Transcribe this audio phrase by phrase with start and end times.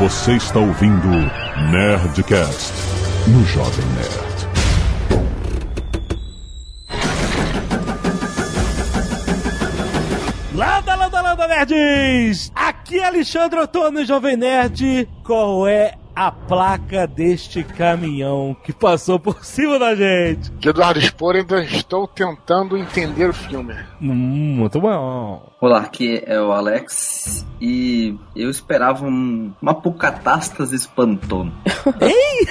[0.00, 1.08] Você está ouvindo
[1.70, 2.72] Nerdcast
[3.28, 4.48] no Jovem Nerd.
[10.54, 12.50] Landa, landa, landa, nerds!
[12.54, 15.06] Aqui é Alexandre Otono, Jovem Nerd.
[15.22, 20.50] Qual é a placa deste caminhão que passou por cima da gente?
[20.52, 23.74] De Eduardo Spor, ainda estou tentando entender o filme.
[24.00, 25.49] Hum, muito bom.
[25.60, 31.52] Olá, aqui é o Alex e eu esperava um, uma apocatástase espantona.
[32.00, 32.48] Ei!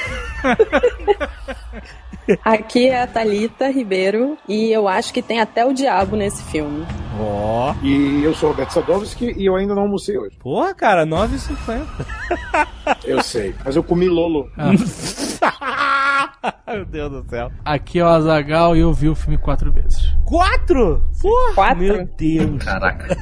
[2.46, 6.86] Aqui é a Thalita Ribeiro e eu acho que tem até o diabo nesse filme.
[7.20, 7.74] Ó.
[7.82, 10.38] E eu sou o Roberto Sadovski e eu ainda não almocei hoje.
[10.38, 12.68] Porra, cara, 9,50.
[13.04, 14.48] Eu sei, mas eu comi Lolo.
[16.68, 17.52] Meu Deus do céu.
[17.64, 20.16] Aqui é o Azagal e eu vi o filme quatro vezes.
[20.26, 21.04] Quatro?
[21.22, 21.80] Porra, Quatro?
[21.80, 22.64] Meu Deus.
[22.64, 23.18] Caraca.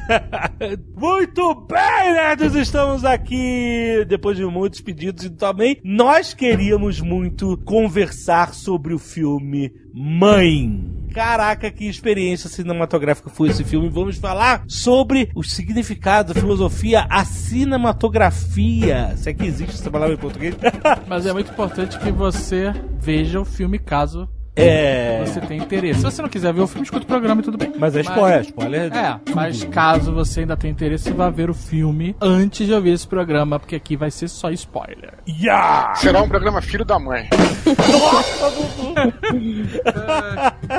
[0.96, 8.54] Muito bem, nerds, estamos aqui depois de muitos pedidos e também nós queríamos muito conversar
[8.54, 10.97] sobre o filme Mãe.
[11.18, 13.90] Caraca, que experiência cinematográfica foi esse filme.
[13.90, 19.18] Vamos falar sobre o significado, a filosofia, a cinematografia.
[19.18, 20.56] Se é que existe essa palavra em português.
[21.10, 25.26] Mas é muito importante que você veja o filme caso É.
[25.26, 26.02] você tenha interesse.
[26.02, 27.74] Se você não quiser ver o filme, escuta o programa e tudo bem.
[27.80, 28.96] Mas é spoiler, spoiler.
[28.96, 33.08] É, mas caso você ainda tenha interesse, vai ver o filme antes de ouvir esse
[33.08, 35.16] programa, porque aqui vai ser só spoiler.
[35.28, 35.96] Yeah!
[35.96, 37.28] Será um programa Filho da Mãe.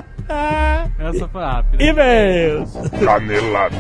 [0.99, 1.83] Essa foi rápida.
[1.83, 2.73] E-mails.
[3.05, 3.77] Canelada.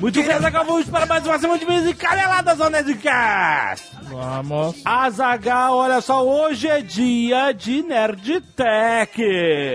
[0.00, 3.90] Muito bem, acabamos para mais uma semana de vez e caneladas ao Nerdcast.
[4.04, 4.80] Vamos.
[4.82, 9.22] Azagal, olha só, hoje é dia de Nerd Tech.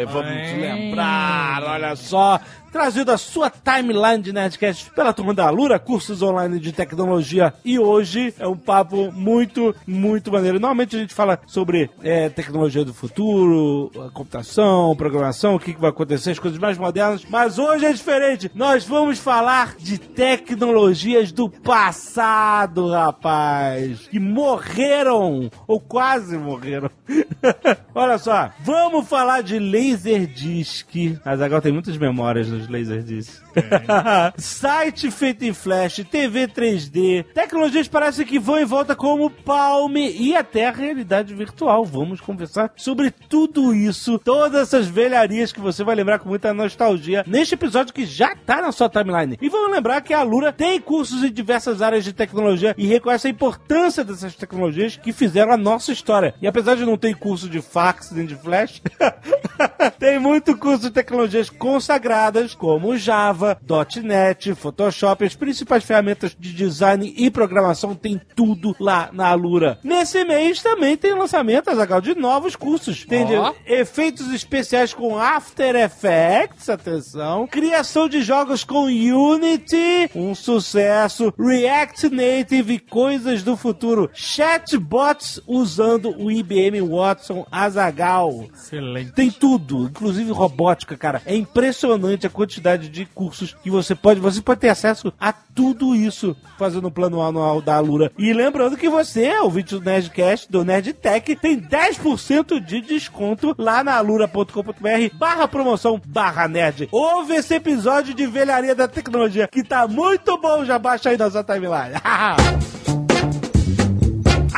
[0.07, 0.57] Vamos Ai.
[0.57, 2.39] lembrar, olha só.
[2.75, 7.53] Trazido a sua timeline de Nerdcast pela turma da Alura, cursos online de tecnologia.
[7.63, 10.59] E hoje é um papo muito, muito maneiro.
[10.59, 15.89] Normalmente a gente fala sobre é, tecnologia do futuro, computação, programação, o que, que vai
[15.89, 17.25] acontecer, as coisas mais modernas.
[17.29, 18.51] Mas hoje é diferente.
[18.53, 24.09] Nós vamos falar de tecnologias do passado, rapaz.
[24.09, 26.91] Que morreram, ou quase morreram.
[27.95, 30.93] Olha só, vamos falar de Laserdisc.
[31.23, 33.41] Mas agora tem muitas memórias nos Laserdisc.
[34.37, 40.35] Site feito em flash, TV 3D, tecnologias parecem que vão em volta como Palm e
[40.35, 41.85] até a realidade virtual.
[41.85, 47.23] Vamos conversar sobre tudo isso, todas essas velharias que você vai lembrar com muita nostalgia
[47.27, 49.37] neste episódio que já tá na sua timeline.
[49.41, 53.27] E vamos lembrar que a Lura tem cursos em diversas áreas de tecnologia e reconhece
[53.27, 56.33] a importância dessas tecnologias que fizeram a nossa história.
[56.41, 58.81] E apesar de não ter curso de fax nem de flash,
[59.99, 63.59] tem muito curso de tecnologias consagradas como Java,
[64.01, 69.79] .NET, Photoshop, as principais ferramentas de design e programação tem tudo lá na Alura.
[69.83, 73.05] Nesse mês também tem lançamento, Azagal, de novos cursos.
[73.05, 73.53] Tem de Ó.
[73.65, 82.73] efeitos especiais com After Effects, atenção, criação de jogos com Unity, um sucesso, React Native
[82.73, 88.45] e coisas do futuro, chatbots usando o IBM Watson Azagal.
[88.53, 89.11] Excelente.
[89.11, 91.21] Tem tudo, inclusive robótica, cara.
[91.25, 94.19] É impressionante a quantidade de cursos que você pode.
[94.19, 98.11] Você pode ter acesso a tudo isso fazendo o plano anual da Alura.
[98.17, 103.95] E lembrando que você, ouvinte do Nerdcast, do Nerdtech, tem 10% de desconto lá na
[103.95, 106.89] alura.com.br barra promoção barra nerd.
[106.91, 110.65] Ouve esse episódio de velharia da tecnologia que tá muito bom.
[110.65, 111.95] Já baixa aí na sua timeline.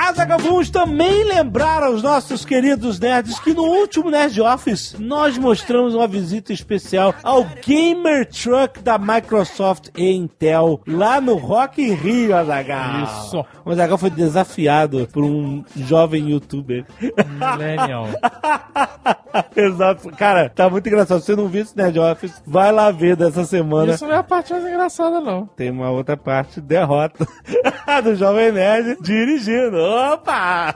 [0.07, 5.93] Azaghal, vamos também lembrar aos nossos queridos nerds que no último Nerd Office nós mostramos
[5.93, 12.37] uma visita especial ao Gamer Truck da Microsoft e Intel lá no Rock in Rio,
[12.37, 13.03] Azaghal.
[13.03, 13.45] Isso.
[13.65, 16.85] O Azaghal foi desafiado por um jovem youtuber.
[17.01, 18.07] Millennial.
[19.55, 20.09] Exato.
[20.11, 21.19] Cara, tá muito engraçado.
[21.19, 23.93] Se você não viu esse Nerd Office, vai lá ver dessa semana.
[23.93, 25.45] Isso não é a parte mais engraçada, não.
[25.47, 27.27] Tem uma outra parte, derrota
[28.03, 29.77] do Jovem Nerd dirigindo.
[29.97, 30.75] Opa!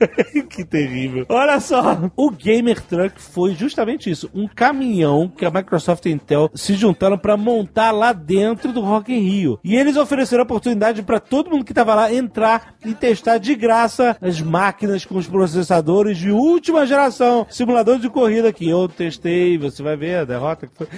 [0.50, 1.24] que terrível.
[1.30, 6.12] Olha só, o Gamer Truck foi justamente isso, um caminhão que a Microsoft e a
[6.12, 9.58] Intel se juntaram para montar lá dentro do Rock in Rio.
[9.64, 13.54] E eles ofereceram a oportunidade para todo mundo que tava lá entrar e testar de
[13.54, 19.56] graça as máquinas com os processadores de última geração, simulador de corrida que eu testei,
[19.56, 20.88] você vai ver a derrota que foi.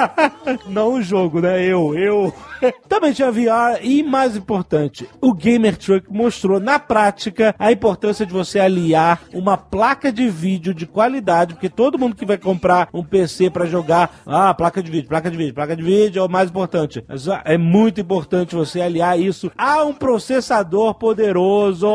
[0.68, 1.62] Não o jogo, né?
[1.62, 2.32] Eu, eu.
[2.88, 8.24] Também tinha VR e, mais importante, o Gamer Truck mostrou na prática prática a importância
[8.24, 12.88] de você aliar uma placa de vídeo de qualidade, porque todo mundo que vai comprar
[12.94, 16.24] um PC para jogar, ah, placa de vídeo, placa de vídeo, placa de vídeo é
[16.24, 17.04] o mais importante.
[17.08, 21.86] Mas, ah, É muito importante você aliar isso a um processador poderoso,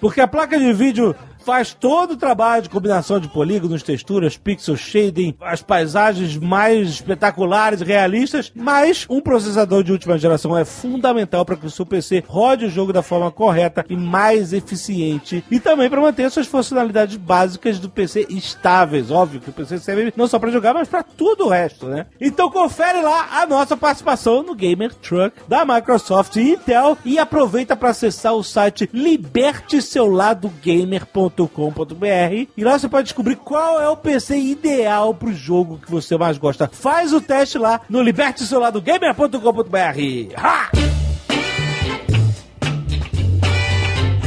[0.00, 1.14] porque a placa de vídeo
[1.44, 7.82] faz todo o trabalho de combinação de polígonos, texturas, pixel shading, as paisagens mais espetaculares
[7.82, 12.24] e realistas, mas um processador de última geração é fundamental para que o seu PC
[12.26, 17.16] rode o jogo da forma correta e mais eficiente e também para manter suas funcionalidades
[17.16, 19.10] básicas do PC estáveis.
[19.10, 22.06] Óbvio que o PC serve não só para jogar, mas para tudo o resto, né?
[22.20, 27.76] Então confere lá a nossa participação no Gamer Truck da Microsoft e Intel e aproveita
[27.76, 31.33] para acessar o site liberteseuladagamer.com.br
[32.56, 36.38] e lá você pode descobrir qual é o PC ideal pro jogo que você mais
[36.38, 36.70] gosta.
[36.72, 40.36] Faz o teste lá no liberteseuladagamer.com.br.
[40.36, 40.70] Ha!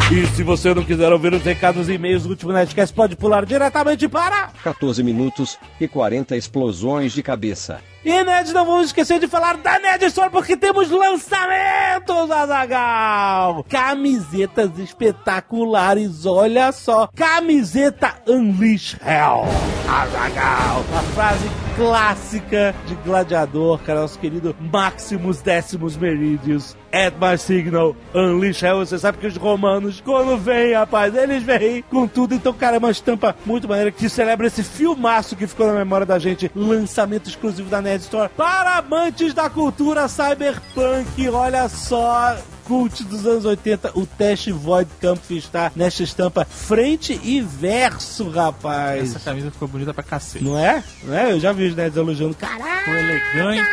[0.10, 3.46] E se você não quiser ouvir os recados e e-mails do último Nerdcast, pode pular
[3.46, 4.52] diretamente para...
[4.64, 7.82] 14 minutos e 40 explosões de cabeça.
[8.08, 13.66] E Nerd, não vamos esquecer de falar da Nerd Store porque temos lançamentos, Azagal!
[13.68, 17.10] Camisetas espetaculares, olha só!
[17.14, 19.44] Camiseta Unleash Hell,
[19.90, 20.86] Azagal!
[20.90, 26.76] Uma frase clássica de gladiador, cara, nosso querido Maximus Decimus Meridius.
[26.92, 28.80] At my signal, Unleash Hell.
[28.80, 32.34] Você sabe que os romanos, quando vêm, rapaz, eles vêm com tudo.
[32.34, 36.06] Então, cara, é uma estampa muito maneira que celebra esse filmaço que ficou na memória
[36.06, 36.50] da gente.
[36.56, 41.30] Lançamento exclusivo da Nerd Store para amantes da cultura cyberpunk.
[41.30, 42.38] Olha só.
[42.66, 49.16] Cult dos anos 80, o teste Void Camp está nesta estampa frente e verso, rapaz.
[49.16, 50.44] Essa camisa ficou bonita pra cacete.
[50.44, 50.84] Não é?
[51.02, 51.32] Não é?
[51.32, 52.36] Eu já vi os nerds elogiando.
[52.36, 52.80] Caraca!
[52.80, 53.70] Ficou elegante.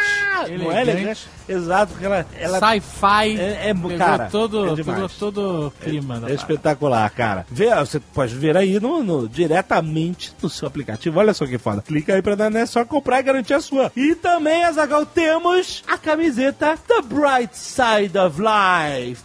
[0.63, 1.29] Não é elegante?
[1.49, 2.27] Exato, porque ela.
[2.39, 3.39] ela Sci-fi.
[3.39, 5.13] É- é- cara, todo, é demais.
[5.15, 6.15] todo o clima.
[6.15, 6.35] da É parada.
[6.35, 7.47] espetacular, cara.
[7.51, 11.19] Vê, você pode ver aí no, no- diretamente no seu aplicativo.
[11.19, 11.83] Olha só que foda.
[11.83, 12.65] Clica aí pra dar, né?
[12.67, 13.93] Só comprar e garantir a sua.
[13.97, 19.23] E também, Azagal, temos a camiseta The Bright Side of Life.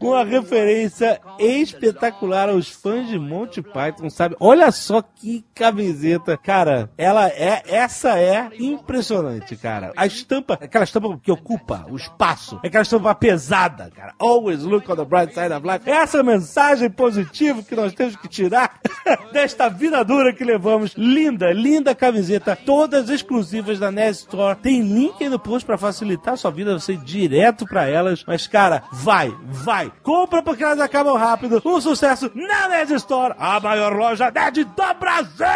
[0.00, 4.36] Uma referência espetacular aos fãs de Monty Python, sabe?
[4.40, 6.36] Olha só que camiseta.
[6.36, 9.92] Cara, ela é, essa é impressionante, cara.
[9.98, 14.14] A estampa, aquela estampa que ocupa o espaço, é aquela estampa pesada, cara.
[14.16, 15.90] Always look on the bright side of life.
[15.90, 18.78] Essa mensagem positiva que nós temos que tirar
[19.32, 20.94] desta vida dura que levamos.
[20.96, 24.56] Linda, linda camiseta, todas exclusivas da Nerd Store.
[24.56, 28.22] Tem link aí no post pra facilitar a sua vida, você ir direto pra elas.
[28.24, 29.90] Mas, cara, vai, vai.
[30.04, 31.60] Compra porque elas acabam rápido.
[31.64, 35.46] Um sucesso na Nerd Store, a maior loja nerd do Brasil!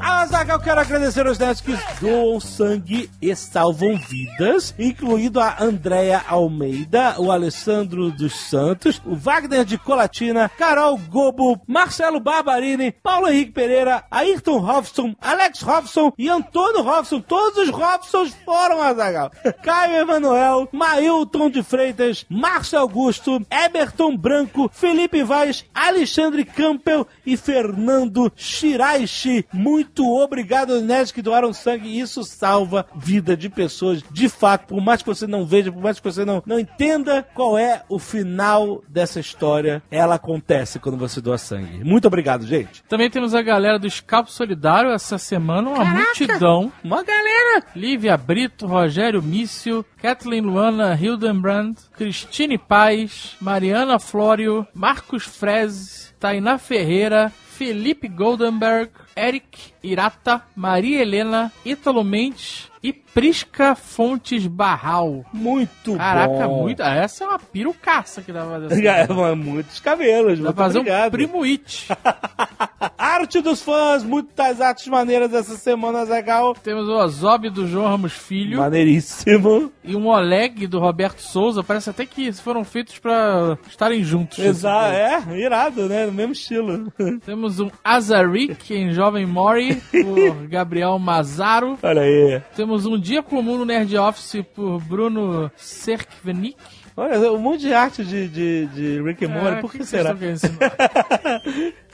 [0.00, 7.14] Azaghal, quero agradecer aos nerds que doam sangue e salvam vidas, incluindo a Andréa Almeida,
[7.18, 14.04] o Alessandro dos Santos, o Wagner de Colatina, Carol Gobo, Marcelo Barbarini, Paulo Henrique Pereira,
[14.10, 17.20] Ayrton Robson, Alex Robson e Antônio Robson.
[17.20, 19.30] Todos os Robsons foram, Azaghal.
[19.62, 28.30] Caio Emanuel, Mailton de Freitas, Márcio Augusto, Eberton Branco, Felipe Vaz, Alexandre Campbell e Fernando
[28.36, 29.45] Shiraishi.
[29.52, 31.98] Muito obrigado, nerds que doaram sangue.
[31.98, 34.02] Isso salva vida de pessoas.
[34.10, 37.22] De fato, por mais que você não veja, por mais que você não, não entenda
[37.34, 41.84] qual é o final dessa história, ela acontece quando você doa sangue.
[41.84, 42.82] Muito obrigado, gente.
[42.84, 46.72] Também temos a galera do Escapo Solidário essa semana, uma multidão.
[46.82, 47.64] Uma galera.
[47.74, 57.32] Lívia Brito, Rogério Mício, Kathleen Luana Hildenbrand, Cristine Paz, Mariana Flório, Marcos Freze, Tainá Ferreira,
[57.56, 65.24] Felipe Goldenberg, Eric Irata, Maria Helena, Ítalo Mendes e Prisca Fontes Barral.
[65.32, 66.62] Muito Caraca, bom.
[66.62, 66.82] muito.
[66.82, 68.84] Essa é uma pirucaça que dá pra fazer.
[68.86, 69.14] É, Assim.
[69.14, 70.38] mas muitos cabelos.
[70.38, 71.06] Dá Muito pra fazer obrigado.
[71.08, 71.88] um primo it.
[72.98, 76.54] Arte dos fãs, muitas artes maneiras essa semana, Zagal.
[76.54, 79.72] Temos o Ozob do João Ramos Filho Maneiríssimo.
[79.84, 81.62] e um Oleg do Roberto Souza.
[81.62, 84.38] Parece até que foram feitos pra estarem juntos.
[84.38, 86.06] Exato, é, irado, né?
[86.06, 86.92] No mesmo estilo.
[87.24, 91.78] Temos um Azarik em Jovem Mori por Gabriel Mazaro.
[91.82, 92.42] Olha aí.
[92.54, 96.56] Temos um Dia Comum no Nerd Office por Bruno Serkvenik.
[96.96, 99.88] Olha, um monte de arte de, de, de Rick and Morty, Ah, por que, vocês
[99.88, 100.12] será?
[100.14, 101.42] estão querendo ensinar?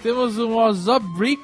[0.03, 1.43] Temos um Ozobrik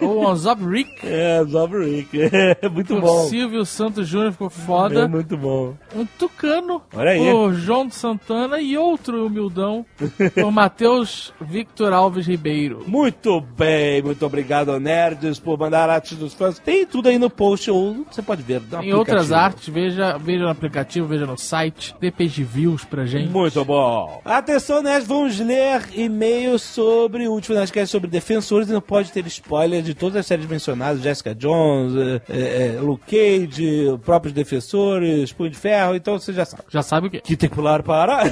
[0.00, 1.00] Ou Onzop Rick.
[1.02, 2.08] É, Zobrick.
[2.20, 3.28] É muito O bom.
[3.28, 5.08] Silvio Santos Júnior ficou É foda.
[5.08, 5.74] muito bom.
[5.94, 6.82] Um tucano.
[6.94, 7.18] Olha aí.
[7.30, 9.84] Por João Santana e outro humildão.
[10.34, 12.84] por Matheus Victor Alves Ribeiro.
[12.86, 16.58] Muito bem, muito obrigado, Nerds, por mandar artes dos fãs.
[16.58, 18.60] Tem tudo aí no post, ou você pode ver.
[18.62, 21.94] Tem outras artes, veja, veja no aplicativo, veja no site.
[22.00, 23.28] Dê page views pra gente.
[23.30, 24.20] Muito bom.
[24.24, 29.22] Atenção, Nerds, vamos ler e-mails sobre o último Nerdcast sobre defensores e não pode ter
[29.50, 34.32] spoiler de todas as séries mencionadas, Jessica Jones, eh, eh, eh, Luke Cage, os próprios
[34.32, 36.62] defensores, Punho de Ferro, então você já sabe.
[36.68, 37.20] Já sabe o quê?
[37.20, 38.30] Que tem que pular para...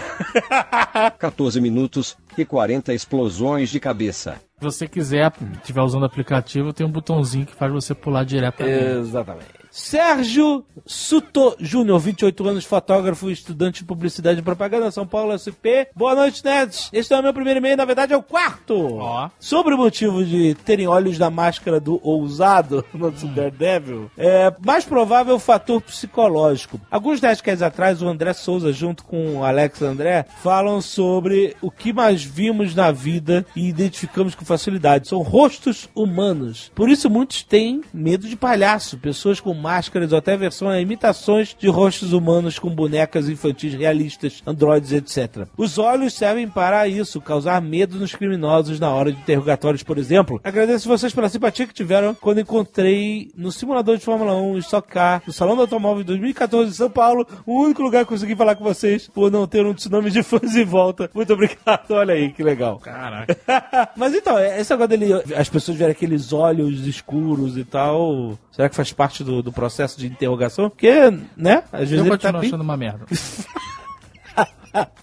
[1.19, 4.41] 14 minutos e 40 explosões de cabeça.
[4.59, 8.63] Se você quiser, estiver usando o aplicativo, tem um botãozinho que faz você pular direto
[8.63, 9.01] ali.
[9.01, 9.58] Exatamente.
[9.78, 15.87] Sérgio Suto Júnior, 28 anos, fotógrafo, estudante de publicidade e propaganda, São Paulo, SP.
[15.94, 16.90] Boa noite, nerds.
[16.92, 18.97] Este é o meu primeiro e-mail, na verdade é o quarto.
[18.97, 19.30] Ó.
[19.38, 25.37] Sobre o motivo de terem olhos da máscara do ousado no Daredevil, é mais provável
[25.37, 26.80] o fator psicológico.
[26.90, 31.92] Alguns Nerdcasts atrás, o André Souza, junto com o Alex André, falam sobre o que
[31.92, 35.08] mais vimos na vida e identificamos com facilidade.
[35.08, 36.73] São rostos humanos.
[36.75, 38.99] Por isso, muitos têm medo de palhaço.
[38.99, 44.93] Pessoas com máscaras ou até versões, imitações de rostos humanos com bonecas infantis realistas, androides,
[44.93, 45.47] etc.
[45.59, 50.41] Os olhos servem para isso, causar medo nos criminosos na hora de interrogatórios, por exemplo.
[50.43, 55.23] Agradeço vocês pela simpatia que tiveram quando encontrei no simulador de Fórmula 1 Stock Car,
[55.27, 58.55] no Salão do Automóvel de 2014 em São Paulo, o único lugar que consegui falar
[58.55, 61.11] com vocês por não ter um tsunami de fãs em volta.
[61.13, 62.79] Muito obrigado, olha aí, que legal.
[62.79, 63.37] Caraca.
[63.95, 68.75] Mas então, esse agora dele, as pessoas verem aqueles olhos escuros e tal, será que
[68.75, 70.69] faz parte do, do processo de interrogação?
[70.69, 70.91] Porque,
[71.37, 72.49] né, às vezes Eu ele continuo tá bem...
[72.49, 73.07] achando uma merda.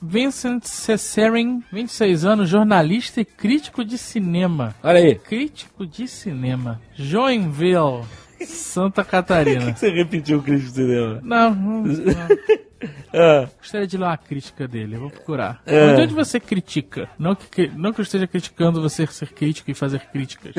[0.01, 4.75] Vincent Cesserin, 26 anos, jornalista e crítico de cinema.
[4.83, 5.15] Olha aí.
[5.15, 6.81] Crítico de cinema.
[6.95, 8.03] Joinville,
[8.45, 9.71] Santa Por Catarina.
[9.71, 11.21] que você repetiu o crítico de cinema?
[11.23, 11.93] Não, não, não.
[13.13, 15.61] Ah, Gostaria de ler uma crítica dele, eu vou procurar.
[15.65, 15.91] É.
[15.91, 17.09] Onde, onde você critica?
[17.17, 20.53] Não que, não que eu esteja criticando você ser crítico e fazer críticas.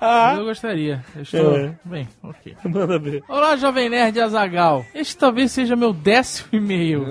[0.00, 1.04] Mas eu gostaria.
[1.14, 1.56] Eu estou.
[1.56, 1.78] É.
[1.84, 2.56] Bem, ok.
[2.64, 3.22] manda ver.
[3.28, 4.84] Olá, Jovem Nerd Azagal.
[4.94, 7.06] Este talvez seja meu décimo e-mail.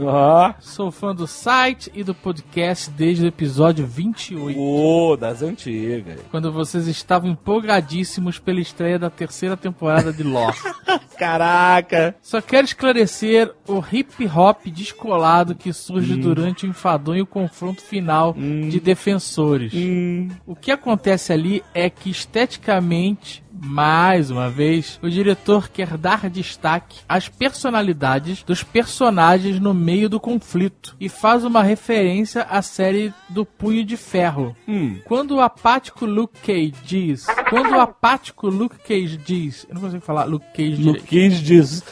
[0.60, 4.60] Sou fã do site e do podcast desde o episódio 28.
[4.60, 6.20] oh, das antigas.
[6.32, 10.64] Quando vocês estavam empolgadíssimos pela estreia da terceira temporada de Lost.
[11.18, 12.16] Caraca.
[12.22, 18.80] Só quero esclarecer o hip hop descolado que surge durante o enfadonho confronto final de
[18.80, 19.74] defensores.
[20.46, 27.00] O que acontece ali é que esteticamente, mais uma vez, o diretor quer dar destaque
[27.08, 33.46] às personalidades dos personagens no meio do conflito e faz uma referência à série do
[33.46, 34.56] Punho de Ferro.
[35.06, 40.02] Quando o apático Luke Cage diz, quando o apático Luke Cage diz, eu não consigo
[40.04, 41.02] falar Luke Cage direito.
[41.02, 41.84] Luke Cage diz.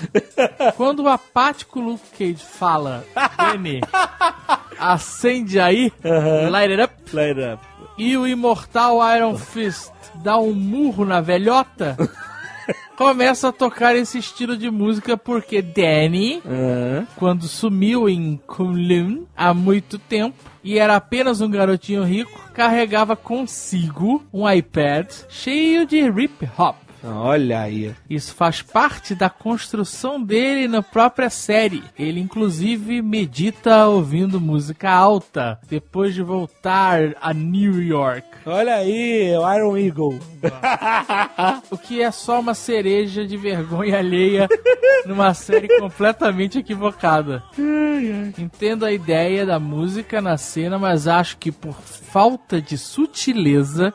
[0.76, 3.04] Quando o apático Luke Cage fala,
[3.38, 3.82] Danny,
[4.80, 5.92] acende aí,
[6.50, 7.77] light it up, Light up.
[7.98, 11.98] E o imortal Iron Fist dá um murro na velhota,
[12.96, 16.42] começa a tocar esse estilo de música porque Danny,
[17.16, 24.24] quando sumiu em Kunlun há muito tempo e era apenas um garotinho rico, carregava consigo
[24.34, 26.87] um iPad cheio de hip hop.
[27.04, 27.94] Olha aí.
[28.10, 31.84] Isso faz parte da construção dele na própria série.
[31.98, 38.28] Ele, inclusive, medita ouvindo música alta depois de voltar a New York.
[38.46, 40.20] Olha aí, o Iron Eagle.
[41.70, 44.48] O que é só uma cereja de vergonha alheia
[45.06, 47.44] numa série completamente equivocada.
[48.38, 53.94] Entendo a ideia da música na cena, mas acho que por falta de sutileza,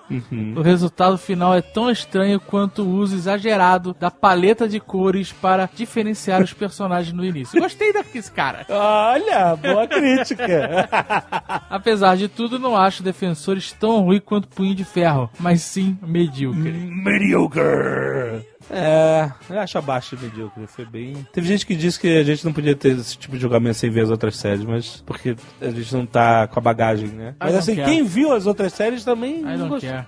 [0.56, 5.68] o resultado final é tão estranho quanto o uso exagerado da paleta de cores para
[5.74, 7.60] diferenciar os personagens no início.
[7.60, 8.66] Gostei desse cara.
[8.68, 10.88] Olha, boa crítica.
[11.70, 16.72] Apesar de tudo, não acho defensores tão ruim quanto Punho de Ferro, mas sim medíocre.
[16.72, 18.51] Mediocre.
[18.70, 20.66] É, eu acho abaixo do medíocre.
[20.66, 21.26] Foi bem.
[21.32, 23.90] Teve gente que disse que a gente não podia ter esse tipo de julgamento sem
[23.90, 27.34] ver as outras séries, mas porque a gente não tá com a bagagem, né?
[27.38, 27.90] Mas assim, care.
[27.90, 29.40] quem viu as outras séries também.
[29.40, 29.90] I não don't gostou.
[29.90, 30.06] care.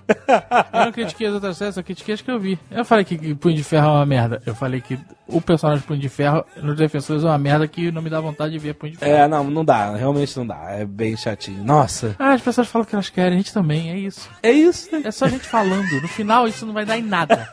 [0.73, 2.59] Eu não critiquei as outras séries, só critiquei as que eu vi.
[2.71, 4.41] Eu falei que Punho de Ferro é uma merda.
[4.45, 4.97] Eu falei que
[5.27, 8.53] o personagem Punho de Ferro nos Defensores é uma merda que não me dá vontade
[8.53, 9.11] de ver Punho de Ferro.
[9.11, 10.65] É, não, não dá, realmente não dá.
[10.69, 11.63] É bem chatinho.
[11.63, 12.15] Nossa.
[12.19, 14.29] Ah, as pessoas falam que elas querem, a gente também, é isso.
[14.41, 15.01] É isso, né?
[15.05, 16.01] É só a gente falando.
[16.01, 17.49] No final, isso não vai dar em nada.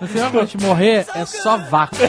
[0.00, 1.98] No final, quando a gente morrer, é só vácuo.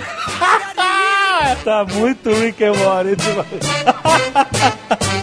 [1.64, 5.23] Tá muito Rick and Morty demais.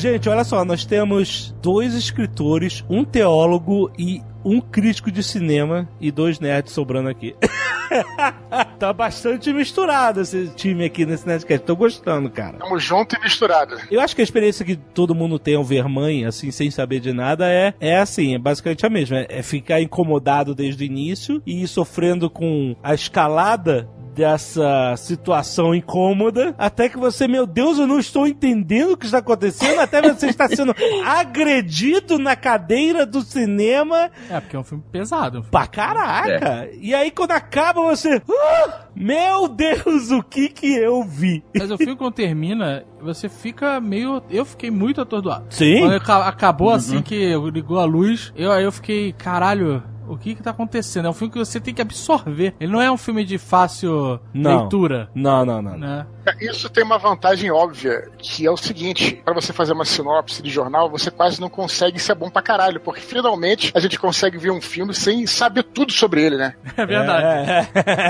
[0.00, 6.10] Gente, olha só, nós temos dois escritores, um teólogo e um crítico de cinema e
[6.10, 7.34] dois nerds sobrando aqui.
[8.78, 11.66] tá bastante misturado esse time aqui nesse Nerdcast.
[11.66, 12.58] Tô gostando, cara.
[12.58, 13.76] Tamo junto e misturado.
[13.90, 17.00] Eu acho que a experiência que todo mundo tem ao ver mãe, assim, sem saber
[17.00, 19.18] de nada, é, é assim, é basicamente a mesma.
[19.18, 25.74] É, é ficar incomodado desde o início e ir sofrendo com a escalada dessa situação
[25.74, 30.02] incômoda, até que você, meu Deus, eu não estou entendendo o que está acontecendo, até
[30.02, 30.74] você está sendo
[31.06, 34.10] agredido na cadeira do cinema.
[34.30, 35.44] É, porque é um filme pesado.
[35.50, 36.68] Pra caraca!
[36.80, 38.22] E aí quando acaba você.
[38.30, 41.42] "Ah, meu Deus, o que que eu vi?
[41.58, 44.22] Mas o filme quando termina, você fica meio.
[44.30, 45.46] Eu fiquei muito atordoado.
[45.50, 45.80] Sim.
[45.80, 49.82] Quando aca- acabou assim que ligou a luz, eu, aí eu fiquei, caralho.
[50.12, 51.06] O que que tá acontecendo?
[51.06, 52.54] É um filme que você tem que absorver.
[52.60, 54.60] Ele não é um filme de fácil Não.
[54.60, 55.72] leitura, Não, não, não.
[55.72, 55.78] não.
[55.78, 56.06] né?
[56.40, 60.50] Isso tem uma vantagem óbvia, que é o seguinte: para você fazer uma sinopse de
[60.50, 64.50] jornal, você quase não consegue ser bom pra caralho, porque finalmente a gente consegue ver
[64.50, 66.54] um filme sem saber tudo sobre ele, né?
[66.76, 67.50] É verdade.
[67.50, 67.68] É,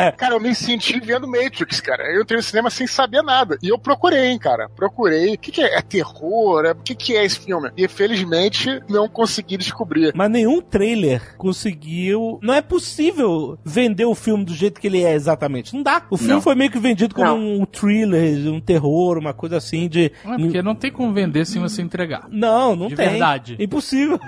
[0.09, 0.13] é.
[0.13, 2.05] Cara, eu me senti vendo Matrix, cara.
[2.15, 3.59] Eu entrei no cinema sem saber nada.
[3.63, 4.69] E eu procurei, hein, cara.
[4.69, 5.35] Procurei.
[5.35, 5.79] O que, que é?
[5.79, 6.65] É terror?
[6.65, 7.71] É- O que, que é esse filme?
[7.77, 10.13] E felizmente não consegui descobrir.
[10.15, 11.37] Mas nenhum trailer
[11.91, 12.39] conseguiu.
[12.43, 15.75] Não é possível vender o filme do jeito que ele é exatamente.
[15.75, 16.03] Não dá.
[16.11, 16.41] O filme Não.
[16.41, 17.61] foi meio que vendido como Não.
[17.61, 20.13] um thriller, um terror, uma coisa assim de.
[20.25, 22.29] Não é porque não tem como vender sem você entregar.
[22.31, 23.09] Não, não De tem.
[23.11, 23.57] verdade.
[23.59, 24.19] Impossível.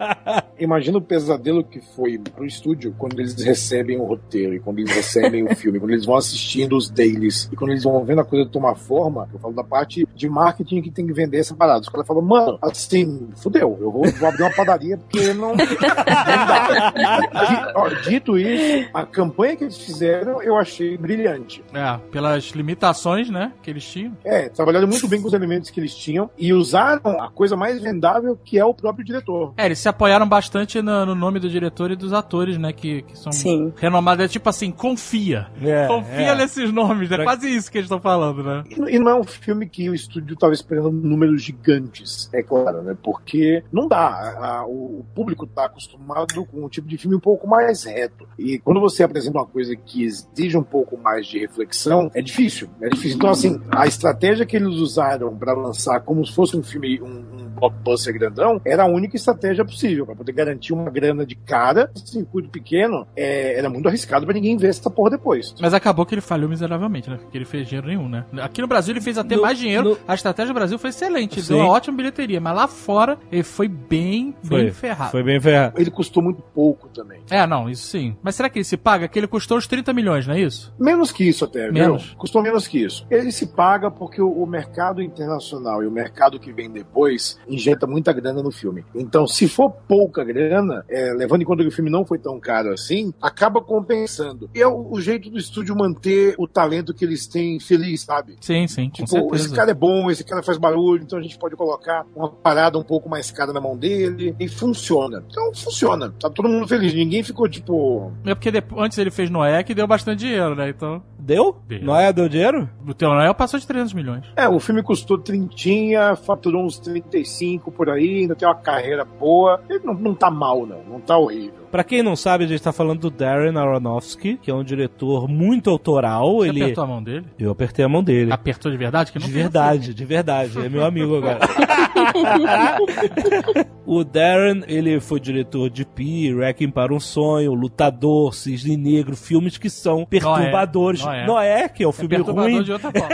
[0.58, 4.92] Imagina o pesadelo que foi pro estúdio quando eles recebem o roteiro e quando eles
[4.94, 8.24] recebem o filme, quando eles vão assistindo os dailies e quando eles vão vendo a
[8.24, 9.28] coisa tomar forma.
[9.32, 11.80] Eu falo da parte de marketing que tem que vender essa parada.
[11.80, 15.48] Os caras falam, mano, assim, fudeu, eu vou, vou abrir uma padaria porque não.
[15.48, 16.92] não dá.
[17.02, 21.62] Di- ó, Dito isso, a campanha que eles fizeram eu achei brilhante.
[21.72, 24.16] É, pelas limitações, né, que eles tinham.
[24.24, 27.80] É, trabalharam muito bem com os elementos que eles tinham e usaram a coisa mais
[27.80, 29.52] vendável que é o próprio diretor.
[29.56, 33.02] É, eles se apoiaram bastante no, no nome do diretor e dos atores, né, que,
[33.02, 33.72] que são Sim.
[33.76, 34.24] renomados.
[34.24, 35.46] É tipo assim, confia.
[35.62, 36.34] É, confia é.
[36.34, 37.10] nesses nomes.
[37.10, 38.64] É Pra- quase isso que eles estão falando, né?
[38.68, 42.82] E e não é um filme que o estúdio estava esperando números gigantes, é claro,
[42.82, 42.96] né?
[43.02, 43.98] Porque não dá.
[44.08, 47.84] A- a- o o público está acostumado com um tipo de filme um pouco mais
[47.84, 48.26] reto.
[48.38, 52.68] E quando você apresenta uma coisa que exige um pouco mais de reflexão, é difícil.
[52.80, 53.16] É difícil.
[53.16, 57.06] Então, assim, a estratégia que eles usaram para lançar como se fosse um filme, um,
[57.06, 61.90] um blockbuster grandão, era a única estratégia possível para poder garantir uma grana de cara.
[61.94, 65.54] Esse circuito pequeno é, era muito arriscado para ninguém ver essa porra depois.
[65.60, 67.18] Mas acabou que ele falhou miseravelmente, né?
[67.20, 68.24] Porque ele fez dinheiro nenhum, né?
[68.40, 69.90] Aqui no Brasil ele fez até No- mais dinheiro.
[69.90, 71.40] no- A estratégia do Brasil foi excelente.
[71.42, 71.54] Sim.
[71.54, 72.40] Deu uma ótima bilheteria.
[72.40, 75.10] Mas lá fora ele foi bem, bem ferrado.
[75.10, 75.80] Foi bem ferrado.
[75.80, 77.20] Ele custou muito pouco também.
[77.30, 78.16] É, não, isso sim.
[78.22, 79.08] Mas será que ele se paga?
[79.08, 80.72] Que ele custou uns 30 milhões, não é isso?
[80.78, 82.04] Menos que isso até, Menos?
[82.06, 82.16] viu?
[82.16, 83.06] Custou menos que isso.
[83.10, 87.86] Ele se paga porque o, o mercado internacional e o mercado que vem depois injeta
[87.86, 88.84] muita grana no filme.
[88.94, 92.38] Então, se for pouca grana, é, levando em conta que o filme não foi tão
[92.40, 94.48] caro assim, acaba compensando.
[94.54, 98.36] E é o, o jeito do estúdio manter o talento que eles têm feliz, sabe?
[98.40, 99.44] Sim, sim, com Tipo, certeza.
[99.46, 102.78] esse cara é bom, esse cara faz barulho, então a gente pode colocar uma parada
[102.78, 105.24] um pouco mais cara na mão dele e funciona.
[105.30, 106.12] Então funciona.
[106.20, 106.94] Tá todo mundo feliz.
[106.94, 108.12] Ninguém ficou tipo.
[108.24, 110.68] É porque depois, antes ele fez Noé que deu bastante dinheiro, né?
[110.68, 111.56] Então, Deu?
[111.68, 111.82] Deu.
[111.82, 112.68] Noé deu dinheiro?
[112.86, 114.24] o teu Noé passou de 300 milhões.
[114.34, 119.62] É, o filme custou trintinha, faturou uns 35 por aí, ainda tem uma carreira boa.
[119.70, 120.82] Ele não, não tá mal, não.
[120.84, 121.61] Não tá horrível.
[121.72, 125.26] Pra quem não sabe, a gente tá falando do Darren Aronofsky, que é um diretor
[125.26, 126.36] muito autoral.
[126.36, 126.62] Você ele...
[126.64, 127.24] apertou a mão dele?
[127.38, 128.30] Eu apertei a mão dele.
[128.30, 129.10] Apertou de verdade?
[129.10, 130.58] Que não De verdade, de verdade.
[130.58, 131.38] É meu amigo agora.
[133.86, 139.56] o Darren, ele foi diretor de Pi, Wrecking para um Sonho, Lutador, Cisne Negro, filmes
[139.56, 141.02] que são perturbadores.
[141.02, 141.26] Noé.
[141.26, 142.62] Noé, que é o É filme perturbador ruim.
[142.62, 143.08] de outra forma.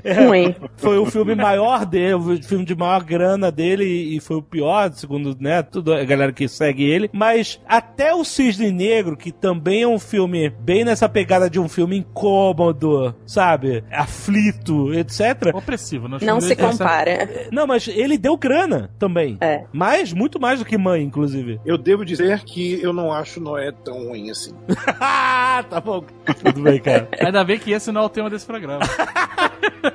[0.26, 0.54] Ruim.
[0.76, 4.90] Foi o filme maior dele, o filme de maior grana dele e foi o pior,
[4.92, 7.10] segundo, né, tudo a galera que segue ele.
[7.12, 7.60] Mas
[7.90, 11.96] até o Cisne Negro, que também é um filme bem nessa pegada de um filme
[11.98, 13.82] incômodo, sabe?
[13.90, 15.52] Aflito, etc.
[15.54, 16.06] Opressivo.
[16.06, 16.12] Né?
[16.12, 17.48] Não filmes se têm essa- compara.
[17.52, 19.36] Não, mas ele deu grana também.
[19.40, 19.64] É.
[19.72, 21.60] Mais, muito mais do que mãe, inclusive.
[21.66, 24.54] Eu devo dizer que eu não acho Noé tão ruim assim.
[25.68, 26.04] tá bom.
[26.44, 27.08] Tudo bem, cara.
[27.20, 28.80] Ainda bem que esse não é o tema desse programa.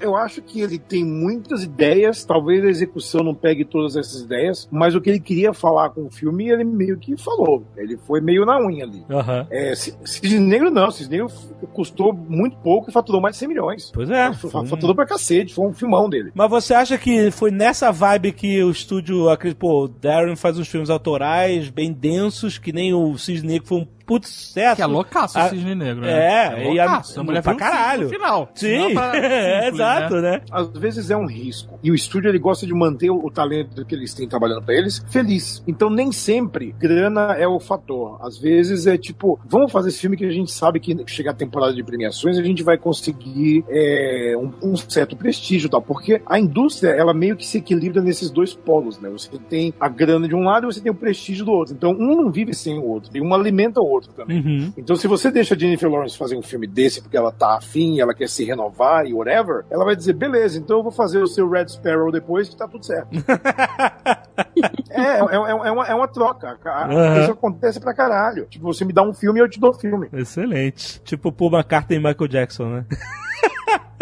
[0.00, 4.68] Eu acho que ele tem muitas ideias, talvez a execução não pegue todas essas ideias,
[4.70, 7.64] mas o que ele queria falar com o filme, ele meio que falou.
[7.76, 9.04] Ele foi meio na unha ali.
[9.10, 9.46] Aham.
[9.50, 11.32] É, Cisne Negro não, Cisne Negro
[11.72, 13.90] custou muito pouco e faturou mais de 100 milhões.
[13.92, 14.32] Pois é.
[14.32, 16.30] Faturou pra cacete, foi um filmão dele.
[16.34, 19.60] Mas você acha que foi nessa vibe que o estúdio acreditou?
[19.60, 23.86] Pô, Darren faz uns filmes autorais bem densos, que nem o Cisne Negro foi um
[24.10, 24.74] puto sucesso.
[24.74, 26.10] Que é loucaço o Ah, Cisne Negro, né?
[26.10, 27.20] É, e a- loucaço.
[27.20, 28.02] A mulher pra o caralho.
[28.02, 28.50] No final.
[28.56, 30.40] Sim, tá é, simples, exato, né?
[30.50, 31.78] Às vezes é um risco.
[31.80, 34.74] E o estúdio ele gosta de manter o, o talento que eles têm trabalhando pra
[34.74, 35.62] eles feliz.
[35.64, 38.18] Então nem sempre grana é o fator.
[38.20, 41.34] Às vezes é tipo, vamos fazer esse filme que a gente sabe que chega a
[41.34, 45.80] temporada de premiações a gente vai conseguir é, um, um certo prestígio e tal.
[45.80, 49.08] Porque a indústria ela meio que se equilibra nesses dois polos, né?
[49.10, 51.74] Você tem a grana de um lado e você tem o prestígio do outro.
[51.74, 53.10] Então um não vive sem o outro.
[53.14, 54.40] E um alimenta o outro também.
[54.40, 54.72] Uhum.
[54.76, 58.00] Então, se você deixa a Jennifer Lawrence fazer um filme desse porque ela tá afim,
[58.00, 61.26] ela quer se renovar e whatever, ela vai dizer, beleza, então eu vou fazer o
[61.26, 63.08] seu Red Sparrow depois que tá tudo certo.
[64.90, 66.58] é, é, é, é uma, é uma troca.
[66.64, 67.20] Aham.
[67.22, 68.46] Isso acontece pra caralho.
[68.46, 70.08] Tipo, você me dá um filme e eu te dou filme.
[70.12, 71.00] Excelente.
[71.02, 72.84] Tipo Paul McCartney e Michael Jackson, né?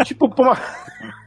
[0.03, 0.43] tipo, pô,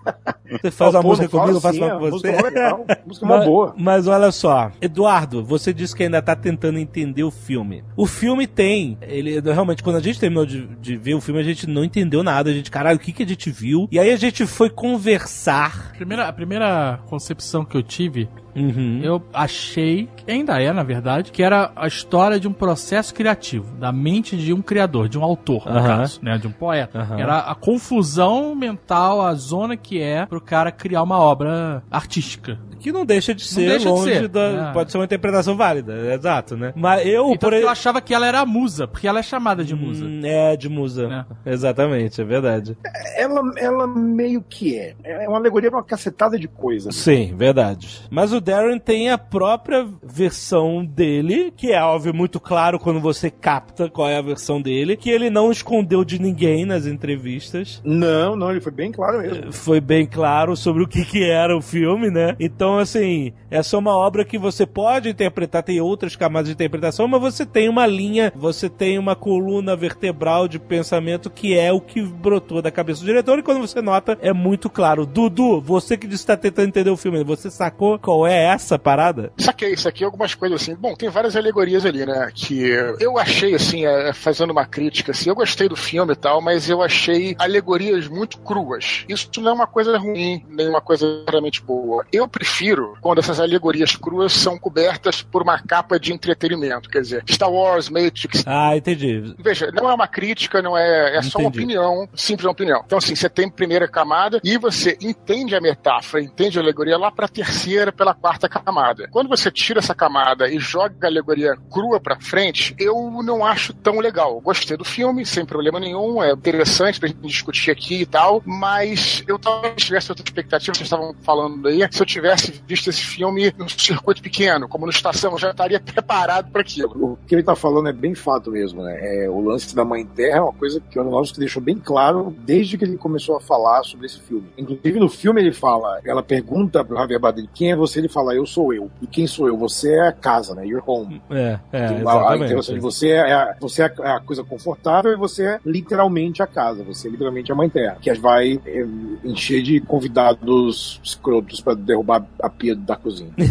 [0.60, 2.28] Você faz Pô, a música comigo, eu faço uma a com você.
[2.28, 3.74] é legal, música é mó mas, boa.
[3.76, 7.82] mas olha só, Eduardo, você disse que ainda tá tentando entender o filme.
[7.96, 11.44] O filme tem, ele realmente, quando a gente terminou de, de ver o filme, a
[11.44, 12.50] gente não entendeu nada.
[12.50, 13.88] A gente, caralho, o que, que a gente viu?
[13.90, 15.90] E aí a gente foi conversar.
[15.92, 19.00] A primeira, a primeira concepção que eu tive, Uhum.
[19.02, 23.74] eu achei, que ainda é na verdade, que era a história de um processo criativo,
[23.78, 25.86] da mente de um criador, de um autor, no Aham.
[25.86, 26.98] caso, né, de um poeta.
[27.00, 27.18] Aham.
[27.18, 32.58] Era a confusão mental, a zona que é pro cara criar uma obra artística.
[32.80, 34.52] Que não deixa de ser deixa de longe ser, da.
[34.52, 34.70] né?
[34.72, 36.72] Pode ser uma interpretação válida, é exato, né?
[36.74, 39.62] Mas eu, Então por eu achava que ela era a musa, porque ela é chamada
[39.64, 40.04] de musa.
[40.04, 41.26] Hum, É, de musa.
[41.46, 42.76] Exatamente, é verdade.
[43.16, 44.94] Ela, ela meio que é.
[45.04, 46.94] É uma alegoria pra uma cacetada de coisas.
[46.96, 48.00] Sim, verdade.
[48.10, 53.30] Mas o Darren tem a própria versão dele, que é óbvio muito claro quando você
[53.30, 57.80] capta qual é a versão dele, que ele não escondeu de ninguém nas entrevistas.
[57.84, 59.52] Não, não, ele foi bem claro mesmo.
[59.52, 62.36] Foi bem claro sobre o que, que era o filme, né?
[62.38, 67.06] Então, assim, essa é uma obra que você pode interpretar, tem outras camadas de interpretação,
[67.08, 71.80] mas você tem uma linha, você tem uma coluna vertebral de pensamento que é o
[71.80, 75.04] que brotou da cabeça do diretor, e quando você nota, é muito claro.
[75.04, 79.32] Dudu, você que disse que tentando entender o filme, você sacou qual é essa parada?
[79.36, 80.74] Saquei, saquei algumas coisas assim.
[80.74, 82.30] Bom, tem várias alegorias ali, né?
[82.34, 82.62] Que
[83.00, 86.68] eu achei, assim, é, fazendo uma crítica, assim, eu gostei do filme e tal, mas
[86.68, 89.04] eu achei alegorias muito cruas.
[89.08, 92.04] Isso não é uma coisa ruim, nem uma coisa realmente boa.
[92.12, 96.88] Eu prefiro quando essas alegorias cruas são cobertas por uma capa de entretenimento.
[96.88, 98.44] Quer dizer, Star Wars, Matrix.
[98.46, 99.34] Ah, entendi.
[99.38, 101.16] Veja, não é uma crítica, não é.
[101.16, 101.64] É só uma Entendi.
[101.64, 102.82] opinião, simples uma opinião.
[102.84, 107.10] Então, assim, você tem primeira camada e você entende a metáfora, entende a alegoria lá
[107.10, 109.08] pra terceira, pela quarta camada.
[109.10, 113.72] Quando você tira essa camada e joga a alegoria crua pra frente, eu não acho
[113.72, 114.40] tão legal.
[114.40, 119.24] Gostei do filme, sem problema nenhum, é interessante pra gente discutir aqui e tal, mas
[119.26, 123.52] eu talvez tivesse outra expectativa, vocês estavam falando aí, se eu tivesse visto esse filme
[123.56, 127.12] num circuito pequeno, como no estação, eu já estaria preparado para aquilo.
[127.12, 128.98] O que ele tá falando é bem fato mesmo, né?
[129.00, 132.34] É, o lance da Mãe Terra é uma coisa que o Aronofsky deixou bem claro
[132.38, 134.48] desde que ele começou a falar sobre esse filme.
[134.58, 138.34] Inclusive no filme ele fala, ela pergunta pro Javier Bardem quem é você, ele fala
[138.34, 138.90] eu sou eu.
[139.00, 139.56] E quem sou eu?
[139.58, 140.66] Você é a casa, né?
[140.66, 141.22] Your home.
[141.30, 142.44] É, é, Então, a exatamente.
[142.44, 146.42] interação de você é a, você é a, a coisa confortável e você é literalmente
[146.42, 148.86] a casa, você é literalmente a mãe terra, que vai é,
[149.24, 153.30] encher de convidados escrotos pra derrubar a pia da cozinha.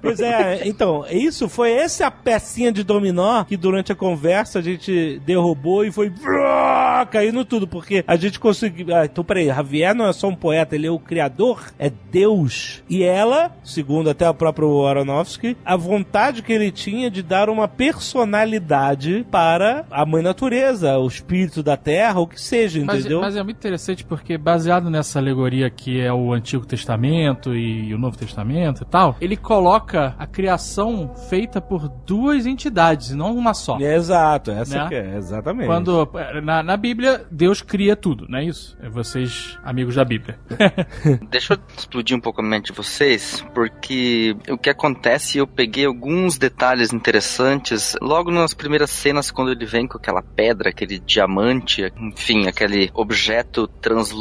[0.00, 4.62] Pois é, então, isso foi essa a pecinha de dominó que durante a conversa a
[4.62, 6.12] gente derrubou e foi
[7.10, 8.94] caindo tudo, porque a gente conseguiu.
[8.94, 12.82] Ah, então, peraí, Javier não é só um poeta, ele é o criador, é Deus.
[12.88, 17.68] E ela, segundo até o próprio Aronofsky, a vontade que ele tinha de dar uma
[17.68, 23.20] personalidade para a mãe natureza, o espírito da terra, o que seja, Mas, entendeu?
[23.20, 27.98] mas é muito interessante porque, baseado nessa alegoria que é o Antigo Testamento e o
[27.98, 33.52] Novo Testamento e tal, ele coloca a criação feita por duas entidades, e não uma
[33.52, 33.78] só.
[33.78, 34.88] Exato, essa Né?
[34.88, 35.66] que é, exatamente.
[35.66, 36.08] Quando
[36.42, 38.76] na, na Bíblia Deus cria tudo, não é isso?
[38.80, 40.38] É vocês amigos da Bíblia.
[41.30, 45.84] Deixa eu explodir um pouco a mente de vocês, porque o que acontece, eu peguei
[45.84, 51.92] alguns detalhes interessantes logo nas primeiras cenas, quando ele vem com aquela pedra, aquele diamante,
[51.98, 54.15] enfim, aquele objeto translúcido,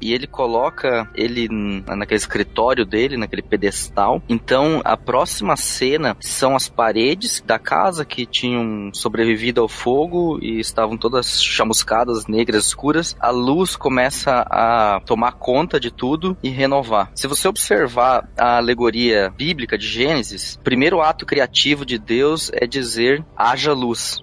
[0.00, 1.48] e ele coloca ele
[1.86, 4.22] naquele escritório dele, naquele pedestal.
[4.28, 10.60] Então, a próxima cena são as paredes da casa que tinham sobrevivido ao fogo e
[10.60, 13.16] estavam todas chamuscadas, negras, escuras.
[13.20, 17.10] A luz começa a tomar conta de tudo e renovar.
[17.14, 23.24] Se você observar a alegoria bíblica de Gênesis, primeiro ato criativo de Deus é dizer
[23.36, 24.22] haja luz.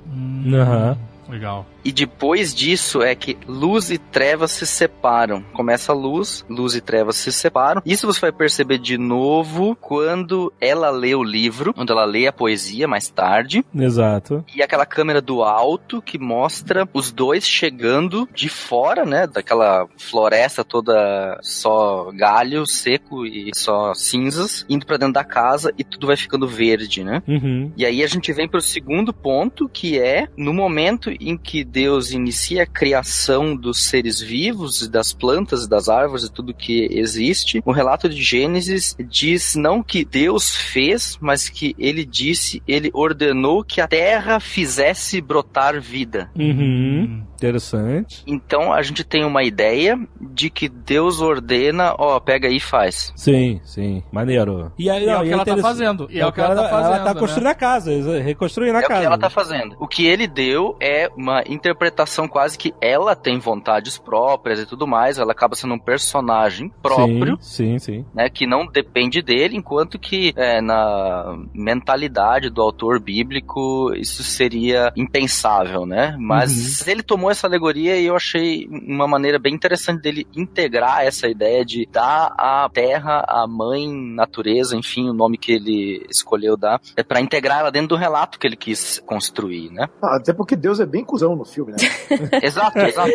[0.54, 1.09] Aham.
[1.30, 1.66] Legal.
[1.84, 5.44] E depois disso é que luz e trevas se separam.
[5.54, 7.82] Começa a luz, luz e trevas se separam.
[7.86, 12.34] Isso você vai perceber de novo quando ela lê o livro, quando ela lê a
[12.34, 13.64] poesia mais tarde.
[13.74, 14.44] Exato.
[14.54, 19.28] E aquela câmera do alto que mostra os dois chegando de fora, né?
[19.28, 25.84] Daquela floresta toda só galho seco e só cinzas, indo pra dentro da casa e
[25.84, 27.22] tudo vai ficando verde, né?
[27.28, 27.72] Uhum.
[27.78, 32.12] E aí a gente vem pro segundo ponto, que é no momento em que Deus
[32.12, 37.72] inicia a criação dos seres vivos, das plantas, das árvores e tudo que existe, o
[37.72, 43.82] relato de Gênesis diz não que Deus fez, mas que ele disse, ele ordenou que
[43.82, 46.30] a terra fizesse brotar vida.
[46.38, 47.24] Uhum.
[47.36, 48.22] Interessante.
[48.28, 53.14] Então a gente tem uma ideia de que Deus ordena, ó, pega aí e faz.
[53.16, 54.04] Sim, sim.
[54.12, 54.72] Maneiro.
[54.78, 56.08] E, aí, E é o que ela tá fazendo.
[56.12, 57.20] E é o que ela tá Ela fazendo, tá né?
[57.20, 59.00] construindo a casa, reconstruindo a É o casa.
[59.00, 59.76] que ela tá fazendo.
[59.80, 64.88] O que ele deu é uma interpretação quase que ela tem vontades próprias e tudo
[64.88, 65.18] mais.
[65.18, 68.06] Ela acaba sendo um personagem próprio, Sim, sim, sim.
[68.14, 68.30] né?
[68.30, 75.86] Que não depende dele, enquanto que é, na mentalidade do autor bíblico isso seria impensável,
[75.86, 76.16] né?
[76.20, 81.28] Mas ele tomou essa alegoria e eu achei uma maneira bem interessante dele integrar essa
[81.28, 86.82] ideia de dar à terra, à mãe natureza, enfim, o nome que ele escolheu dar,
[86.96, 89.88] é para integrar ela dentro do relato que ele quis construir, né?
[90.02, 91.78] Ah, até porque Deus é bem cuzão no filme, né?
[92.44, 93.12] Exato, exato.